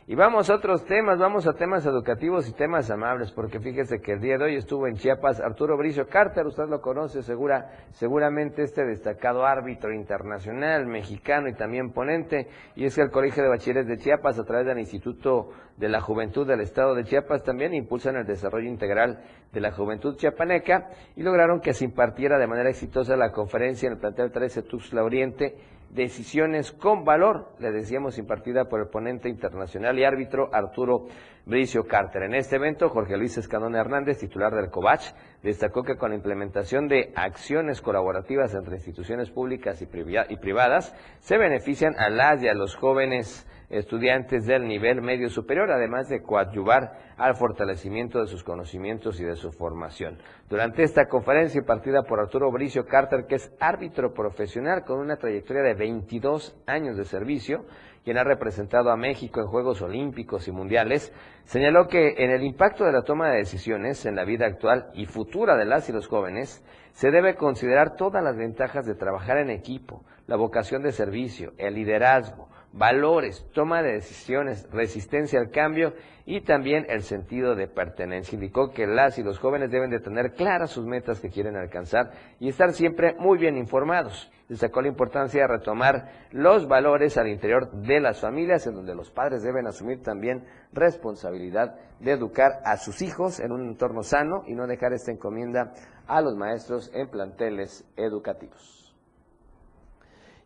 Y 0.07 0.17
vamos 0.17 0.51
a 0.51 0.57
otros 0.57 0.85
temas, 0.87 1.21
vamos 1.21 1.47
a 1.47 1.53
temas 1.53 1.87
educativos 1.87 2.49
y 2.49 2.53
temas 2.53 2.91
amables, 2.91 3.31
porque 3.31 3.61
fíjese 3.61 4.01
que 4.01 4.15
el 4.15 4.21
día 4.21 4.39
de 4.39 4.45
hoy 4.45 4.57
estuvo 4.57 4.89
en 4.89 4.97
Chiapas 4.97 5.41
Arturo 5.41 5.77
Bricio 5.77 6.09
Carter, 6.09 6.45
usted 6.47 6.69
lo 6.69 6.81
conoce 6.81 7.23
segura, 7.23 7.71
seguramente 7.93 8.65
este 8.65 8.85
destacado 8.85 9.47
árbitro 9.47 9.95
internacional, 9.95 10.85
mexicano 10.87 11.49
y 11.49 11.55
también 11.55 11.93
ponente, 11.93 12.49
y 12.75 12.87
es 12.87 12.97
que 12.97 13.03
el 13.03 13.13
Colegio 13.13 13.45
de 13.45 13.51
Bachilleres 13.51 13.87
de 13.87 13.99
Chiapas, 13.99 14.37
a 14.41 14.45
través 14.45 14.67
del 14.67 14.81
Instituto 14.81 15.53
de 15.77 15.89
la 15.89 16.01
Juventud 16.01 16.45
del 16.45 16.61
Estado 16.61 16.97
de 16.97 17.05
Chiapas, 17.05 17.45
también 17.45 17.73
impulsan 17.73 18.17
el 18.17 18.27
desarrollo 18.27 18.69
integral 18.69 19.23
de 19.53 19.61
la 19.61 19.71
juventud 19.71 20.17
chiapaneca 20.17 20.91
y 21.15 21.23
lograron 21.23 21.61
que 21.61 21.73
se 21.73 21.85
impartiera 21.85 22.37
de 22.37 22.49
manera 22.49 22.71
exitosa 22.71 23.17
la 23.17 23.31
conferencia 23.31 23.87
en 23.87 23.93
el 23.93 24.01
plantel 24.01 24.33
13 24.33 24.63
Tuxtla 24.63 25.05
Oriente 25.05 25.55
decisiones 25.91 26.73
con 26.73 27.05
valor, 27.05 27.53
le 27.59 27.73
decíamos 27.73 28.17
impartida 28.19 28.69
por 28.69 28.81
el 28.81 28.89
ponente 28.89 29.29
internacional 29.29 29.99
y 29.99 30.05
árbitro 30.05 30.49
Arturo 30.53 31.07
Bricio 31.51 31.85
Carter. 31.85 32.23
En 32.23 32.35
este 32.35 32.57
evento, 32.57 32.89
Jorge 32.89 33.17
Luis 33.17 33.37
Escandón 33.37 33.75
Hernández, 33.75 34.19
titular 34.19 34.55
del 34.55 34.71
COVACH, 34.71 35.13
destacó 35.43 35.83
que 35.83 35.97
con 35.97 36.11
la 36.11 36.17
implementación 36.17 36.87
de 36.87 37.13
acciones 37.17 37.83
colaborativas 37.83 38.55
entre 38.55 38.77
instituciones 38.77 39.31
públicas 39.31 39.83
y 39.83 39.87
privadas, 40.37 40.95
se 41.19 41.37
benefician 41.39 41.99
a 41.99 42.09
las 42.09 42.41
y 42.43 42.49
a 42.49 42.55
los 42.55 42.77
jóvenes 42.77 43.47
estudiantes 43.69 44.47
del 44.47 44.67
nivel 44.67 45.01
medio 45.01 45.29
superior, 45.29 45.71
además 45.71 46.09
de 46.09 46.23
coadyuvar 46.23 47.15
al 47.17 47.37
fortalecimiento 47.37 48.21
de 48.21 48.27
sus 48.27 48.43
conocimientos 48.43 49.21
y 49.21 49.25
de 49.25 49.37
su 49.37 49.53
formación. 49.53 50.19
Durante 50.49 50.83
esta 50.83 51.07
conferencia 51.07 51.61
impartida 51.61 52.03
por 52.03 52.19
Arturo 52.19 52.51
Bricio 52.51 52.85
Carter, 52.85 53.27
que 53.29 53.37
es 53.37 53.53
árbitro 53.61 54.13
profesional 54.13 54.85
con 54.85 54.99
una 54.99 55.17
trayectoria 55.17 55.63
de 55.63 55.75
22 55.75 56.57
años 56.67 56.97
de 56.97 57.05
servicio, 57.05 57.65
quien 58.05 58.19
ha 58.19 58.25
representado 58.25 58.91
a 58.91 58.97
México 58.97 59.41
en 59.41 59.47
Juegos 59.47 59.83
Olímpicos 59.83 60.49
y 60.49 60.53
Mundiales, 60.53 61.13
señaló 61.45 61.89
que 61.89 62.15
en 62.19 62.31
el 62.31 62.43
impacto 62.43 62.85
de 62.85 62.93
la 62.93 63.03
toma 63.03 63.31
de 63.31 63.39
decisiones 63.39 64.07
en 64.07 64.17
la 64.17 64.25
vida 64.25 64.47
actual 64.47 64.91
y 64.95 65.07
futura 65.07 65.57
de 65.57 65.67
las 65.67 65.89
y 65.89 65.93
los 65.93 66.09
jóvenes, 66.09 66.65
se 66.93 67.11
debe 67.11 67.37
considerar 67.37 67.97
todas 67.97 68.23
las 68.23 68.37
ventajas 68.37 68.87
de 68.87 68.95
trabajar 68.95 69.39
en 69.39 69.51
equipo, 69.51 70.05
la 70.27 70.37
vocación 70.37 70.83
de 70.83 70.93
servicio, 70.93 71.53
el 71.59 71.75
liderazgo, 71.75 72.49
valores, 72.73 73.47
toma 73.53 73.83
de 73.83 73.93
decisiones, 73.93 74.69
resistencia 74.71 75.41
al 75.41 75.51
cambio 75.51 75.95
y 76.25 76.43
también 76.43 76.87
el 76.89 77.03
sentido 77.03 77.55
de 77.55 77.67
pertenencia. 77.67 78.37
Indicó 78.37 78.71
que 78.71 78.87
las 78.87 79.19
y 79.19 79.23
los 79.23 79.39
jóvenes 79.39 79.71
deben 79.71 79.91
de 79.91 80.01
tener 80.01 80.33
claras 80.35 80.71
sus 80.71 80.87
metas 80.87 81.21
que 81.21 81.31
quieren 81.31 81.57
alcanzar 81.57 82.13
y 82.39 82.49
estar 82.49 82.73
siempre 82.73 83.15
muy 83.19 83.39
bien 83.39 83.57
informados. 83.57 84.31
Destacó 84.51 84.83
la 84.83 84.89
importancia 84.89 85.43
de 85.43 85.47
retomar 85.47 86.27
los 86.33 86.67
valores 86.67 87.17
al 87.17 87.29
interior 87.29 87.71
de 87.71 88.01
las 88.01 88.21
familias, 88.21 88.67
en 88.67 88.75
donde 88.75 88.97
los 88.97 89.09
padres 89.09 89.45
deben 89.45 89.69
asumir 89.69 90.03
también 90.03 90.45
responsabilidad 90.73 91.77
de 92.01 92.11
educar 92.11 92.61
a 92.65 92.77
sus 92.77 93.01
hijos 93.01 93.39
en 93.39 93.53
un 93.53 93.69
entorno 93.69 94.03
sano 94.03 94.43
y 94.49 94.55
no 94.57 94.67
dejar 94.67 94.93
esta 94.93 95.13
encomienda 95.13 95.73
a 96.09 96.21
los 96.21 96.35
maestros 96.35 96.91
en 96.93 97.09
planteles 97.09 97.89
educativos. 97.97 98.93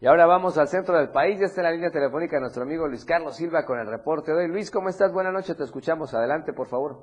Y 0.02 0.06
ahora 0.06 0.26
vamos 0.26 0.58
al 0.58 0.68
centro 0.68 0.98
del 0.98 1.08
país. 1.08 1.40
Ya 1.40 1.46
está 1.46 1.62
en 1.62 1.64
la 1.68 1.72
línea 1.72 1.90
telefónica 1.90 2.38
nuestro 2.38 2.64
amigo 2.64 2.86
Luis 2.86 3.06
Carlos 3.06 3.36
Silva 3.38 3.64
con 3.64 3.78
el 3.78 3.86
reporte 3.86 4.32
de 4.32 4.42
hoy. 4.42 4.48
Luis, 4.48 4.70
¿cómo 4.70 4.90
estás? 4.90 5.14
Buenas 5.14 5.32
noches, 5.32 5.56
te 5.56 5.64
escuchamos. 5.64 6.12
Adelante, 6.12 6.52
por 6.52 6.68
favor. 6.68 6.98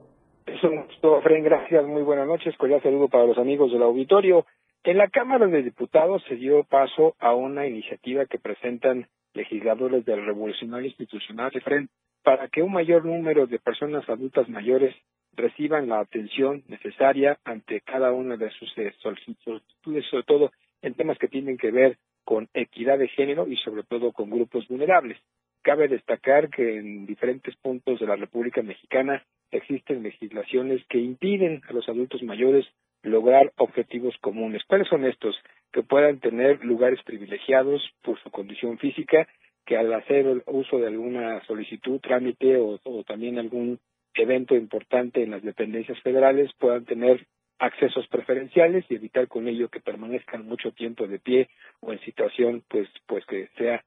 Es 0.46 0.64
un 0.64 0.86
gusto, 0.86 1.20
Fren. 1.22 1.44
Gracias. 1.44 1.84
Muy 1.84 2.04
buenas 2.04 2.28
noches. 2.28 2.56
Cordial 2.58 2.80
saludo 2.84 3.08
para 3.08 3.26
los 3.26 3.40
amigos 3.40 3.72
del 3.72 3.82
auditorio. 3.82 4.46
En 4.84 4.98
la 4.98 5.10
Cámara 5.10 5.46
de 5.46 5.62
Diputados 5.62 6.24
se 6.28 6.36
dio 6.36 6.64
paso 6.64 7.16
a 7.20 7.36
una 7.36 7.68
iniciativa 7.68 8.26
que 8.26 8.40
presentan 8.40 9.06
legisladores 9.36 10.04
del 10.06 10.26
Revolucionario 10.26 10.88
Institucional 10.88 11.52
de 11.52 11.62
FREN 11.62 11.90
para 12.24 12.48
que 12.48 12.64
un 12.64 12.74
mayor 12.74 13.06
número 13.06 13.46
de 13.46 13.60
personas 13.60 14.10
adultas 14.10 14.50
mayores 14.50 14.96
reciban 15.34 15.88
la 15.88 16.00
atención 16.00 16.64
necesaria 16.68 17.38
ante 17.44 17.82
cada 17.82 18.12
una 18.12 18.38
de 18.38 18.50
sus 18.50 18.76
eh, 18.80 18.92
solicitudes, 19.04 20.06
sobre 20.10 20.24
todo 20.24 20.52
en 20.82 20.96
temas 20.96 21.20
que 21.20 21.28
tienen 21.28 21.60
que 21.60 21.70
ver 21.70 22.00
con 22.24 22.50
equidad 22.56 22.98
de 22.98 23.08
género 23.10 23.48
y 23.48 23.58
sobre 23.58 23.84
todo 23.84 24.12
con 24.12 24.32
grupos 24.32 24.68
vulnerables. 24.68 25.20
Cabe 25.62 25.90
destacar 25.90 26.50
que 26.50 26.80
en 26.80 27.06
diferentes 27.06 27.56
puntos 27.58 28.00
de 28.00 28.08
la 28.08 28.16
República 28.16 28.64
Mexicana 28.64 29.24
existen 29.52 30.02
legislaciones 30.02 30.84
que 30.90 30.98
impiden 30.98 31.62
a 31.70 31.74
los 31.74 31.88
adultos 31.88 32.24
mayores 32.24 32.66
lograr 33.04 33.52
objetivos 33.58 34.16
comunes. 34.22 34.64
¿Cuáles 34.68 34.88
son 34.88 35.06
estos? 35.06 35.36
Que 35.72 35.84
puedan 35.84 36.20
tener 36.20 36.64
lugares 36.64 37.02
privilegiados 37.04 37.82
por 38.02 38.22
su 38.22 38.30
condición 38.32 38.78
física, 38.78 39.28
que 39.66 39.78
al 39.78 39.94
hacer 39.94 40.26
el 40.28 40.44
uso 40.48 40.78
de 40.80 40.88
alguna 40.88 41.44
solicitud, 41.46 42.00
trámite 42.00 42.58
o, 42.58 42.80
o 42.84 43.04
también 43.04 43.40
algún 43.40 43.80
evento 44.14 44.56
importante 44.56 45.24
en 45.24 45.32
las 45.32 45.44
dependencias 45.44 46.00
federales 46.02 46.52
puedan 46.60 46.86
tener 46.86 47.26
accesos 47.60 48.08
preferenciales 48.08 48.86
y 48.90 48.96
evitar 48.96 49.28
con 49.28 49.48
ello 49.48 49.70
que 49.70 49.80
permanezcan 49.80 50.48
mucho 50.48 50.72
tiempo 50.72 51.08
de 51.08 51.20
pie 51.20 51.50
o 51.80 51.94
en 51.94 52.00
situación 52.02 52.64
pues 52.68 52.90
pues 53.06 53.24
que 53.26 53.50
sea 53.58 53.84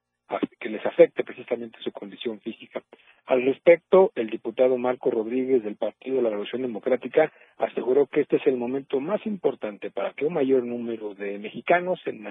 que 0.58 0.68
les 0.68 0.84
afecte 0.86 1.24
precisamente 1.24 1.78
su 1.80 1.92
condición 1.92 2.40
física. 2.40 2.82
Al 3.26 3.42
respecto, 3.44 4.12
el 4.14 4.28
diputado 4.28 4.76
Marco 4.76 5.10
Rodríguez 5.10 5.62
del 5.62 5.76
Partido 5.76 6.16
de 6.16 6.22
la 6.22 6.30
Revolución 6.30 6.62
Democrática 6.62 7.32
aseguró 7.58 8.06
que 8.06 8.22
este 8.22 8.36
es 8.36 8.46
el 8.46 8.56
momento 8.56 9.00
más 9.00 9.24
importante 9.26 9.90
para 9.90 10.12
que 10.12 10.26
un 10.26 10.34
mayor 10.34 10.64
número 10.64 11.14
de 11.14 11.38
mexicanos 11.38 12.00
en, 12.06 12.26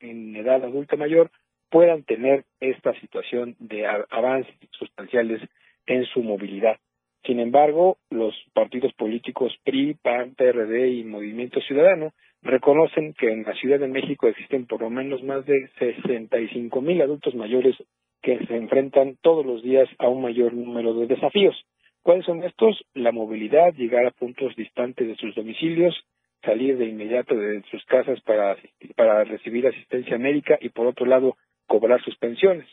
en 0.00 0.36
edad 0.36 0.64
adulta 0.64 0.96
mayor 0.96 1.30
puedan 1.70 2.04
tener 2.04 2.44
esta 2.60 2.92
situación 3.00 3.56
de 3.58 3.86
avances 3.86 4.54
sustanciales 4.70 5.40
en 5.86 6.04
su 6.06 6.22
movilidad. 6.22 6.78
Sin 7.24 7.40
embargo, 7.40 7.98
los 8.10 8.34
partidos 8.52 8.92
políticos 8.94 9.52
PRI, 9.64 9.94
PAN, 9.94 10.34
PRD 10.36 10.90
y 10.90 11.04
Movimiento 11.04 11.60
Ciudadano 11.60 12.12
reconocen 12.46 13.12
que 13.14 13.30
en 13.30 13.42
la 13.42 13.54
Ciudad 13.54 13.78
de 13.78 13.88
México 13.88 14.28
existen 14.28 14.66
por 14.66 14.80
lo 14.80 14.90
menos 14.90 15.22
más 15.22 15.44
de 15.46 15.68
65 15.78 16.80
mil 16.80 17.02
adultos 17.02 17.34
mayores 17.34 17.76
que 18.22 18.38
se 18.46 18.56
enfrentan 18.56 19.16
todos 19.20 19.44
los 19.44 19.62
días 19.62 19.88
a 19.98 20.08
un 20.08 20.22
mayor 20.22 20.54
número 20.54 20.94
de 20.94 21.06
desafíos. 21.06 21.54
¿Cuáles 22.02 22.24
son 22.24 22.42
estos? 22.44 22.84
La 22.94 23.12
movilidad, 23.12 23.74
llegar 23.74 24.06
a 24.06 24.12
puntos 24.12 24.54
distantes 24.56 25.08
de 25.08 25.16
sus 25.16 25.34
domicilios, 25.34 25.94
salir 26.42 26.78
de 26.78 26.86
inmediato 26.86 27.34
de 27.34 27.62
sus 27.70 27.84
casas 27.84 28.20
para, 28.22 29.24
recibir 29.24 29.66
asistencia 29.66 30.16
médica 30.18 30.58
y, 30.60 30.68
por 30.68 30.86
otro 30.86 31.06
lado, 31.06 31.36
cobrar 31.66 32.00
sus 32.02 32.16
pensiones 32.16 32.66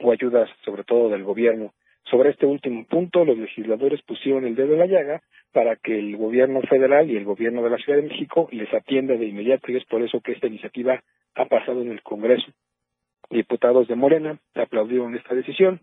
o 0.00 0.10
ayudas, 0.10 0.50
sobre 0.64 0.84
todo 0.84 1.08
del 1.10 1.22
gobierno 1.22 1.72
sobre 2.04 2.30
este 2.30 2.46
último 2.46 2.84
punto, 2.86 3.24
los 3.24 3.38
legisladores 3.38 4.02
pusieron 4.02 4.44
el 4.44 4.54
dedo 4.54 4.72
en 4.72 4.80
la 4.80 4.86
llaga 4.86 5.22
para 5.52 5.76
que 5.76 5.98
el 5.98 6.16
gobierno 6.16 6.60
federal 6.62 7.10
y 7.10 7.16
el 7.16 7.24
gobierno 7.24 7.62
de 7.62 7.70
la 7.70 7.78
Ciudad 7.78 7.98
de 8.00 8.08
México 8.08 8.48
les 8.52 8.72
atienda 8.72 9.14
de 9.14 9.26
inmediato 9.26 9.70
y 9.70 9.76
es 9.76 9.84
por 9.84 10.02
eso 10.02 10.20
que 10.20 10.32
esta 10.32 10.46
iniciativa 10.46 11.02
ha 11.34 11.44
pasado 11.46 11.82
en 11.82 11.90
el 11.90 12.02
Congreso. 12.02 12.50
Diputados 13.30 13.86
de 13.86 13.94
Morena 13.94 14.38
aplaudieron 14.54 15.14
esta 15.14 15.34
decisión 15.34 15.80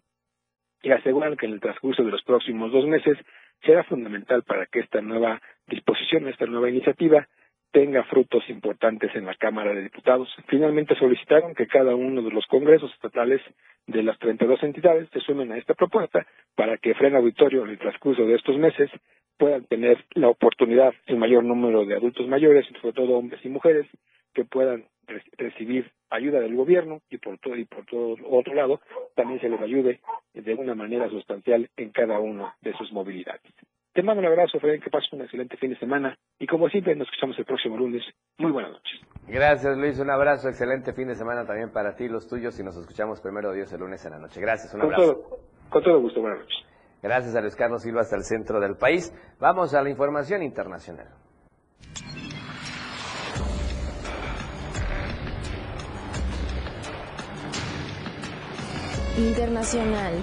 y 0.82 0.92
aseguran 0.92 1.38
que 1.38 1.46
en 1.46 1.54
el 1.54 1.60
transcurso 1.60 2.04
de 2.04 2.12
los 2.12 2.24
próximos 2.24 2.72
dos 2.72 2.86
meses 2.86 3.18
será 3.64 3.84
fundamental 3.84 4.44
para 4.44 4.66
que 4.66 4.80
esta 4.80 5.02
nueva 5.02 5.42
disposición, 5.68 6.28
esta 6.28 6.46
nueva 6.46 6.70
iniciativa, 6.70 7.28
tenga 7.72 8.04
frutos 8.06 8.44
importantes 8.50 9.14
en 9.16 9.26
la 9.26 9.36
Cámara 9.36 9.74
de 9.74 9.84
Diputados. 9.84 10.30
Finalmente 10.48 10.96
solicitaron 10.96 11.54
que 11.54 11.68
cada 11.68 11.96
uno 11.96 12.22
de 12.22 12.32
los 12.32 12.46
congresos 12.48 12.92
estatales 12.94 13.42
de 13.86 14.04
las 14.04 14.18
32 14.20 14.64
entidades 14.64 15.10
se 15.12 15.20
sumen 15.22 15.52
a 15.52 15.58
esta 15.58 15.74
propuesta 15.74 16.26
para 16.56 16.78
que 16.78 16.94
Frena 16.96 17.20
Auditorio 17.20 17.64
en 17.64 17.72
el 17.72 17.80
transcurso 17.80 18.26
de 18.26 18.36
estos 18.36 18.58
meses 18.58 18.90
puedan 19.38 19.66
tener 19.66 20.04
la 20.16 20.30
oportunidad, 20.30 20.94
el 21.06 21.18
mayor 21.18 21.44
número 21.44 21.86
de 21.86 21.96
adultos 21.96 22.28
mayores, 22.28 22.66
sobre 22.82 22.94
todo 22.94 23.18
hombres 23.18 23.44
y 23.46 23.50
mujeres, 23.50 23.88
que 24.34 24.46
puedan 24.46 24.86
recibir 25.38 25.92
ayuda 26.10 26.40
del 26.40 26.56
gobierno 26.56 27.02
y 27.10 27.18
por 27.18 27.38
todo 27.40 27.56
y 27.56 27.66
por 27.66 27.86
todo 27.86 28.16
otro 28.30 28.54
lado 28.54 28.82
también 29.16 29.40
se 29.40 29.50
les 29.50 29.62
ayude 29.62 30.02
de 30.34 30.54
una 30.54 30.76
manera 30.76 31.10
sustancial 31.10 31.70
en 31.78 31.92
cada 31.92 32.20
una 32.20 32.56
de 32.62 32.74
sus 32.74 32.92
movilidades. 32.92 33.42
Te 33.98 34.04
mando 34.04 34.20
un 34.22 34.28
abrazo, 34.28 34.60
Fred, 34.60 34.80
que 34.80 34.92
pases 34.92 35.12
un 35.12 35.22
excelente 35.22 35.58
fin 35.58 35.72
de 35.72 35.80
semana 35.80 36.16
y 36.38 36.46
como 36.46 36.70
siempre 36.70 36.96
nos 36.96 37.08
escuchamos 37.08 37.36
el 37.40 37.46
próximo 37.46 37.78
lunes. 37.78 38.04
Muy 38.38 38.52
buenas 38.52 38.74
noches. 38.74 39.02
Gracias 39.28 39.76
Luis, 39.76 39.98
un 39.98 40.12
abrazo, 40.12 40.50
excelente 40.50 40.94
fin 40.94 41.08
de 41.08 41.16
semana 41.16 41.48
también 41.48 41.72
para 41.72 41.96
ti, 41.96 42.08
los 42.08 42.28
tuyos 42.28 42.60
y 42.60 42.64
nos 42.64 42.78
escuchamos 42.78 43.20
primero 43.22 43.52
Dios 43.54 43.74
el 43.74 43.80
lunes 43.80 44.06
en 44.06 44.12
la 44.12 44.20
noche. 44.20 44.40
Gracias, 44.40 44.72
un 44.76 44.84
abrazo. 44.84 45.02
Con 45.02 45.30
todo, 45.30 45.40
con 45.70 45.84
todo 45.84 46.00
gusto, 46.00 46.22
buenas 46.22 46.42
noches. 46.42 46.58
Gracias 47.02 47.36
a 47.36 47.42
Luis 47.42 47.56
Carlos 47.56 47.82
Silva 47.82 48.02
hasta 48.02 48.18
el 48.18 48.22
centro 48.22 48.60
del 48.60 48.78
país. 48.78 49.12
Vamos 49.40 49.74
a 49.74 49.82
la 49.82 49.90
información 49.90 50.44
internacional. 50.44 51.08
Internacional. 59.18 60.14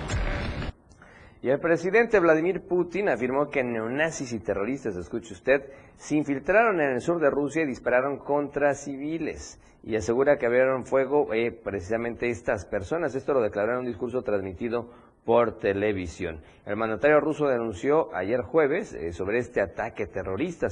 Y 1.44 1.50
el 1.50 1.60
presidente 1.60 2.20
Vladimir 2.20 2.62
Putin 2.62 3.10
afirmó 3.10 3.50
que 3.50 3.62
neonazis 3.62 4.32
y 4.32 4.40
terroristas, 4.40 4.96
escuche 4.96 5.34
usted, 5.34 5.60
se 5.94 6.16
infiltraron 6.16 6.80
en 6.80 6.92
el 6.92 7.02
sur 7.02 7.20
de 7.20 7.28
Rusia 7.28 7.64
y 7.64 7.66
dispararon 7.66 8.16
contra 8.16 8.72
civiles. 8.72 9.60
Y 9.82 9.94
asegura 9.94 10.38
que 10.38 10.46
abrieron 10.46 10.86
fuego 10.86 11.34
eh, 11.34 11.52
precisamente 11.52 12.30
estas 12.30 12.64
personas. 12.64 13.14
Esto 13.14 13.34
lo 13.34 13.42
declaró 13.42 13.72
en 13.72 13.80
un 13.80 13.84
discurso 13.84 14.22
transmitido 14.22 14.88
por 15.26 15.58
televisión. 15.58 16.40
El 16.64 16.76
mandatario 16.76 17.20
ruso 17.20 17.46
denunció 17.46 18.08
ayer 18.14 18.40
jueves 18.40 18.94
eh, 18.94 19.12
sobre 19.12 19.36
este 19.36 19.60
ataque 19.60 20.06
terrorista, 20.06 20.68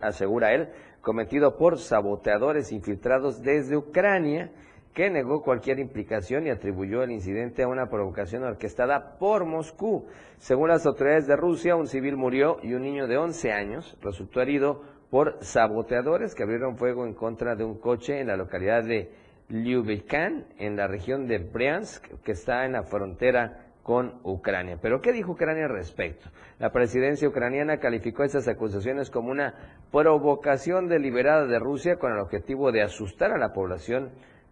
asegura 0.00 0.54
él, 0.54 0.70
cometido 1.02 1.58
por 1.58 1.78
saboteadores 1.78 2.72
infiltrados 2.72 3.42
desde 3.42 3.76
Ucrania 3.76 4.50
que 4.94 5.08
negó 5.08 5.42
cualquier 5.42 5.78
implicación 5.78 6.46
y 6.46 6.50
atribuyó 6.50 7.02
el 7.02 7.12
incidente 7.12 7.62
a 7.62 7.68
una 7.68 7.88
provocación 7.88 8.42
orquestada 8.42 9.18
por 9.18 9.44
Moscú. 9.44 10.06
Según 10.38 10.68
las 10.68 10.84
autoridades 10.86 11.26
de 11.26 11.36
Rusia, 11.36 11.76
un 11.76 11.86
civil 11.86 12.16
murió 12.16 12.58
y 12.62 12.74
un 12.74 12.82
niño 12.82 13.06
de 13.06 13.16
11 13.16 13.52
años 13.52 13.96
resultó 14.02 14.40
herido 14.40 14.82
por 15.10 15.38
saboteadores 15.42 16.34
que 16.34 16.42
abrieron 16.42 16.76
fuego 16.76 17.04
en 17.04 17.14
contra 17.14 17.54
de 17.54 17.64
un 17.64 17.78
coche 17.78 18.20
en 18.20 18.28
la 18.28 18.36
localidad 18.36 18.84
de 18.84 19.10
Lyubikan, 19.48 20.46
en 20.58 20.76
la 20.76 20.86
región 20.86 21.26
de 21.26 21.38
Bryansk, 21.38 22.06
que 22.22 22.32
está 22.32 22.64
en 22.64 22.72
la 22.72 22.84
frontera 22.84 23.66
con 23.82 24.20
Ucrania. 24.22 24.78
Pero 24.80 25.00
¿qué 25.00 25.12
dijo 25.12 25.32
Ucrania 25.32 25.64
al 25.64 25.72
respecto? 25.72 26.28
La 26.58 26.70
presidencia 26.70 27.28
ucraniana 27.28 27.78
calificó 27.78 28.22
estas 28.22 28.46
acusaciones 28.46 29.10
como 29.10 29.30
una 29.30 29.54
provocación 29.90 30.88
deliberada 30.88 31.46
de 31.46 31.58
Rusia 31.58 31.96
con 31.96 32.12
el 32.12 32.18
objetivo 32.18 32.70
de 32.70 32.82
asustar 32.82 33.32
a 33.32 33.38
la 33.38 33.52
población 33.52 34.10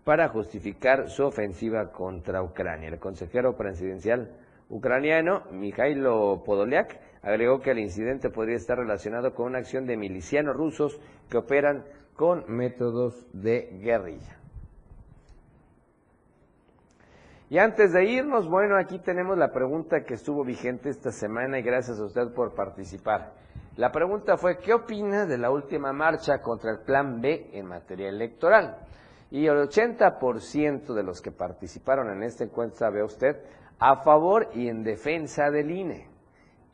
para 0.08 0.30
justificar 0.30 1.10
su 1.10 1.22
ofensiva 1.22 1.92
contra 1.92 2.42
Ucrania. 2.42 2.88
El 2.88 2.98
consejero 2.98 3.58
presidencial 3.58 4.30
ucraniano, 4.70 5.42
Mikhailo 5.52 6.42
Podolyak, 6.46 6.98
agregó 7.22 7.60
que 7.60 7.72
el 7.72 7.78
incidente 7.80 8.30
podría 8.30 8.56
estar 8.56 8.78
relacionado 8.78 9.34
con 9.34 9.48
una 9.48 9.58
acción 9.58 9.84
de 9.84 9.98
milicianos 9.98 10.56
rusos 10.56 10.98
que 11.28 11.36
operan 11.36 11.84
con 12.16 12.42
métodos 12.48 13.26
de 13.34 13.68
guerrilla. 13.82 14.38
Y 17.50 17.58
antes 17.58 17.92
de 17.92 18.06
irnos, 18.06 18.48
bueno, 18.48 18.78
aquí 18.78 18.98
tenemos 19.00 19.36
la 19.36 19.52
pregunta 19.52 20.04
que 20.04 20.14
estuvo 20.14 20.42
vigente 20.42 20.88
esta 20.88 21.12
semana 21.12 21.58
y 21.58 21.62
gracias 21.62 22.00
a 22.00 22.06
usted 22.06 22.32
por 22.32 22.54
participar. 22.54 23.34
La 23.76 23.92
pregunta 23.92 24.38
fue, 24.38 24.56
¿qué 24.56 24.72
opina 24.72 25.26
de 25.26 25.36
la 25.36 25.50
última 25.50 25.92
marcha 25.92 26.40
contra 26.40 26.70
el 26.70 26.78
Plan 26.78 27.20
B 27.20 27.50
en 27.52 27.66
materia 27.66 28.08
electoral? 28.08 28.88
Y 29.30 29.46
el 29.46 29.56
80% 29.56 30.94
de 30.94 31.02
los 31.02 31.20
que 31.20 31.32
participaron 31.32 32.10
en 32.10 32.22
esta 32.22 32.44
encuesta, 32.44 32.90
ve 32.90 33.02
usted, 33.02 33.36
a 33.78 33.96
favor 33.96 34.48
y 34.54 34.68
en 34.68 34.82
defensa 34.82 35.50
del 35.50 35.70
INE. 35.70 36.08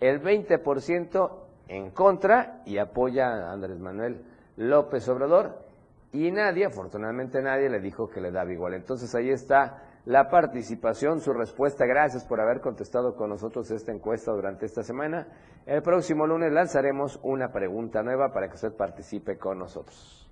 El 0.01 0.23
20% 0.23 1.31
en 1.69 1.91
contra 1.91 2.63
y 2.65 2.79
apoya 2.79 3.29
a 3.29 3.53
Andrés 3.53 3.79
Manuel 3.79 4.25
López 4.57 5.09
Obrador. 5.09 5.65
Y 6.13 6.31
nadie, 6.31 6.67
afortunadamente 6.67 7.43
nadie, 7.43 7.69
le 7.69 7.81
dijo 7.81 8.09
que 8.09 8.21
le 8.21 8.31
daba 8.31 8.53
igual. 8.53 8.75
Entonces 8.75 9.13
ahí 9.15 9.31
está 9.31 9.83
la 10.07 10.29
participación, 10.29 11.21
su 11.21 11.33
respuesta. 11.33 11.87
Gracias 11.87 12.25
por 12.25 12.41
haber 12.41 12.61
contestado 12.61 13.17
con 13.17 13.31
nosotros 13.31 13.71
esta 13.71 13.91
encuesta 13.91 14.31
durante 14.31 14.67
esta 14.67 14.85
semana. 14.85 15.27
El 15.67 15.83
próximo 15.83 16.27
lunes 16.27 16.53
lanzaremos 16.53 17.19
una 17.23 17.51
pregunta 17.51 18.03
nueva 18.03 18.33
para 18.33 18.49
que 18.49 18.55
usted 18.55 18.77
participe 18.77 19.37
con 19.39 19.59
nosotros. 19.59 20.24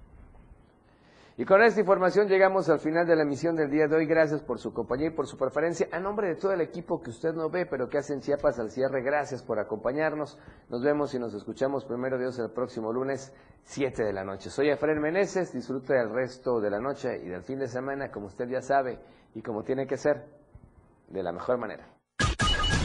Y 1.42 1.44
con 1.44 1.60
esta 1.60 1.80
información 1.80 2.28
llegamos 2.28 2.68
al 2.68 2.78
final 2.78 3.04
de 3.04 3.16
la 3.16 3.22
emisión 3.24 3.56
del 3.56 3.68
día 3.68 3.88
de 3.88 3.96
hoy. 3.96 4.06
Gracias 4.06 4.40
por 4.40 4.60
su 4.60 4.72
compañía 4.72 5.08
y 5.08 5.10
por 5.10 5.26
su 5.26 5.36
preferencia. 5.36 5.88
A 5.90 5.98
nombre 5.98 6.28
de 6.28 6.36
todo 6.36 6.52
el 6.52 6.60
equipo 6.60 7.02
que 7.02 7.10
usted 7.10 7.34
no 7.34 7.50
ve, 7.50 7.66
pero 7.66 7.88
que 7.88 7.98
hacen 7.98 8.20
Chiapas 8.20 8.60
al 8.60 8.70
cierre, 8.70 9.02
gracias 9.02 9.42
por 9.42 9.58
acompañarnos. 9.58 10.38
Nos 10.68 10.84
vemos 10.84 11.12
y 11.16 11.18
nos 11.18 11.34
escuchamos 11.34 11.84
primero 11.84 12.16
Dios 12.16 12.38
el 12.38 12.52
próximo 12.52 12.92
lunes, 12.92 13.34
7 13.64 14.04
de 14.04 14.12
la 14.12 14.22
noche. 14.22 14.50
Soy 14.50 14.70
Efraín 14.70 15.00
Meneses, 15.00 15.52
disfrute 15.52 15.94
del 15.94 16.10
resto 16.10 16.60
de 16.60 16.70
la 16.70 16.78
noche 16.78 17.18
y 17.20 17.28
del 17.28 17.42
fin 17.42 17.58
de 17.58 17.66
semana, 17.66 18.12
como 18.12 18.26
usted 18.26 18.48
ya 18.48 18.62
sabe 18.62 19.00
y 19.34 19.42
como 19.42 19.64
tiene 19.64 19.88
que 19.88 19.96
ser, 19.96 20.24
de 21.08 21.24
la 21.24 21.32
mejor 21.32 21.58
manera. 21.58 21.91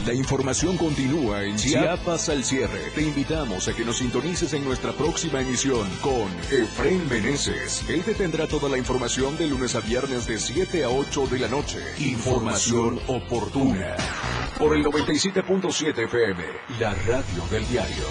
La 0.08 0.14
información 0.14 0.78
continúa 0.78 1.44
en 1.44 1.54
Chiapas 1.56 2.30
al 2.30 2.42
cierre. 2.42 2.80
Te 2.94 3.02
invitamos 3.02 3.68
a 3.68 3.74
que 3.74 3.84
nos 3.84 3.98
sintonices 3.98 4.54
en 4.54 4.64
nuestra 4.64 4.92
próxima 4.92 5.42
emisión 5.42 5.86
con 6.00 6.34
Efraín 6.50 7.06
Meneses. 7.10 7.84
Él 7.90 8.02
te 8.02 8.14
tendrá 8.14 8.46
toda 8.46 8.70
la 8.70 8.78
información 8.78 9.36
de 9.36 9.46
lunes 9.46 9.74
a 9.74 9.80
viernes 9.80 10.26
de 10.26 10.38
7 10.38 10.84
a 10.84 10.88
8 10.88 11.26
de 11.26 11.38
la 11.40 11.48
noche. 11.48 11.80
Información 11.98 12.98
oportuna. 13.06 13.96
Por 14.58 14.74
el 14.74 14.82
97.7 14.82 16.04
FM, 16.04 16.42
la 16.80 16.94
radio 16.94 17.44
del 17.50 17.68
diario. 17.68 18.04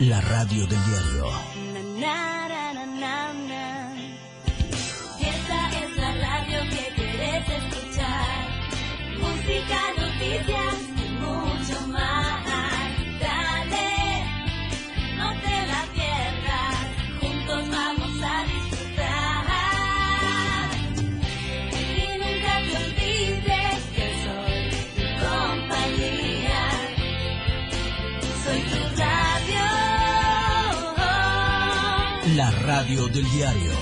La 0.00 0.20
radio 0.22 0.66
del 0.66 0.84
diario 0.86 1.58
radio 32.88 33.06
del 33.08 33.30
diario 33.30 33.72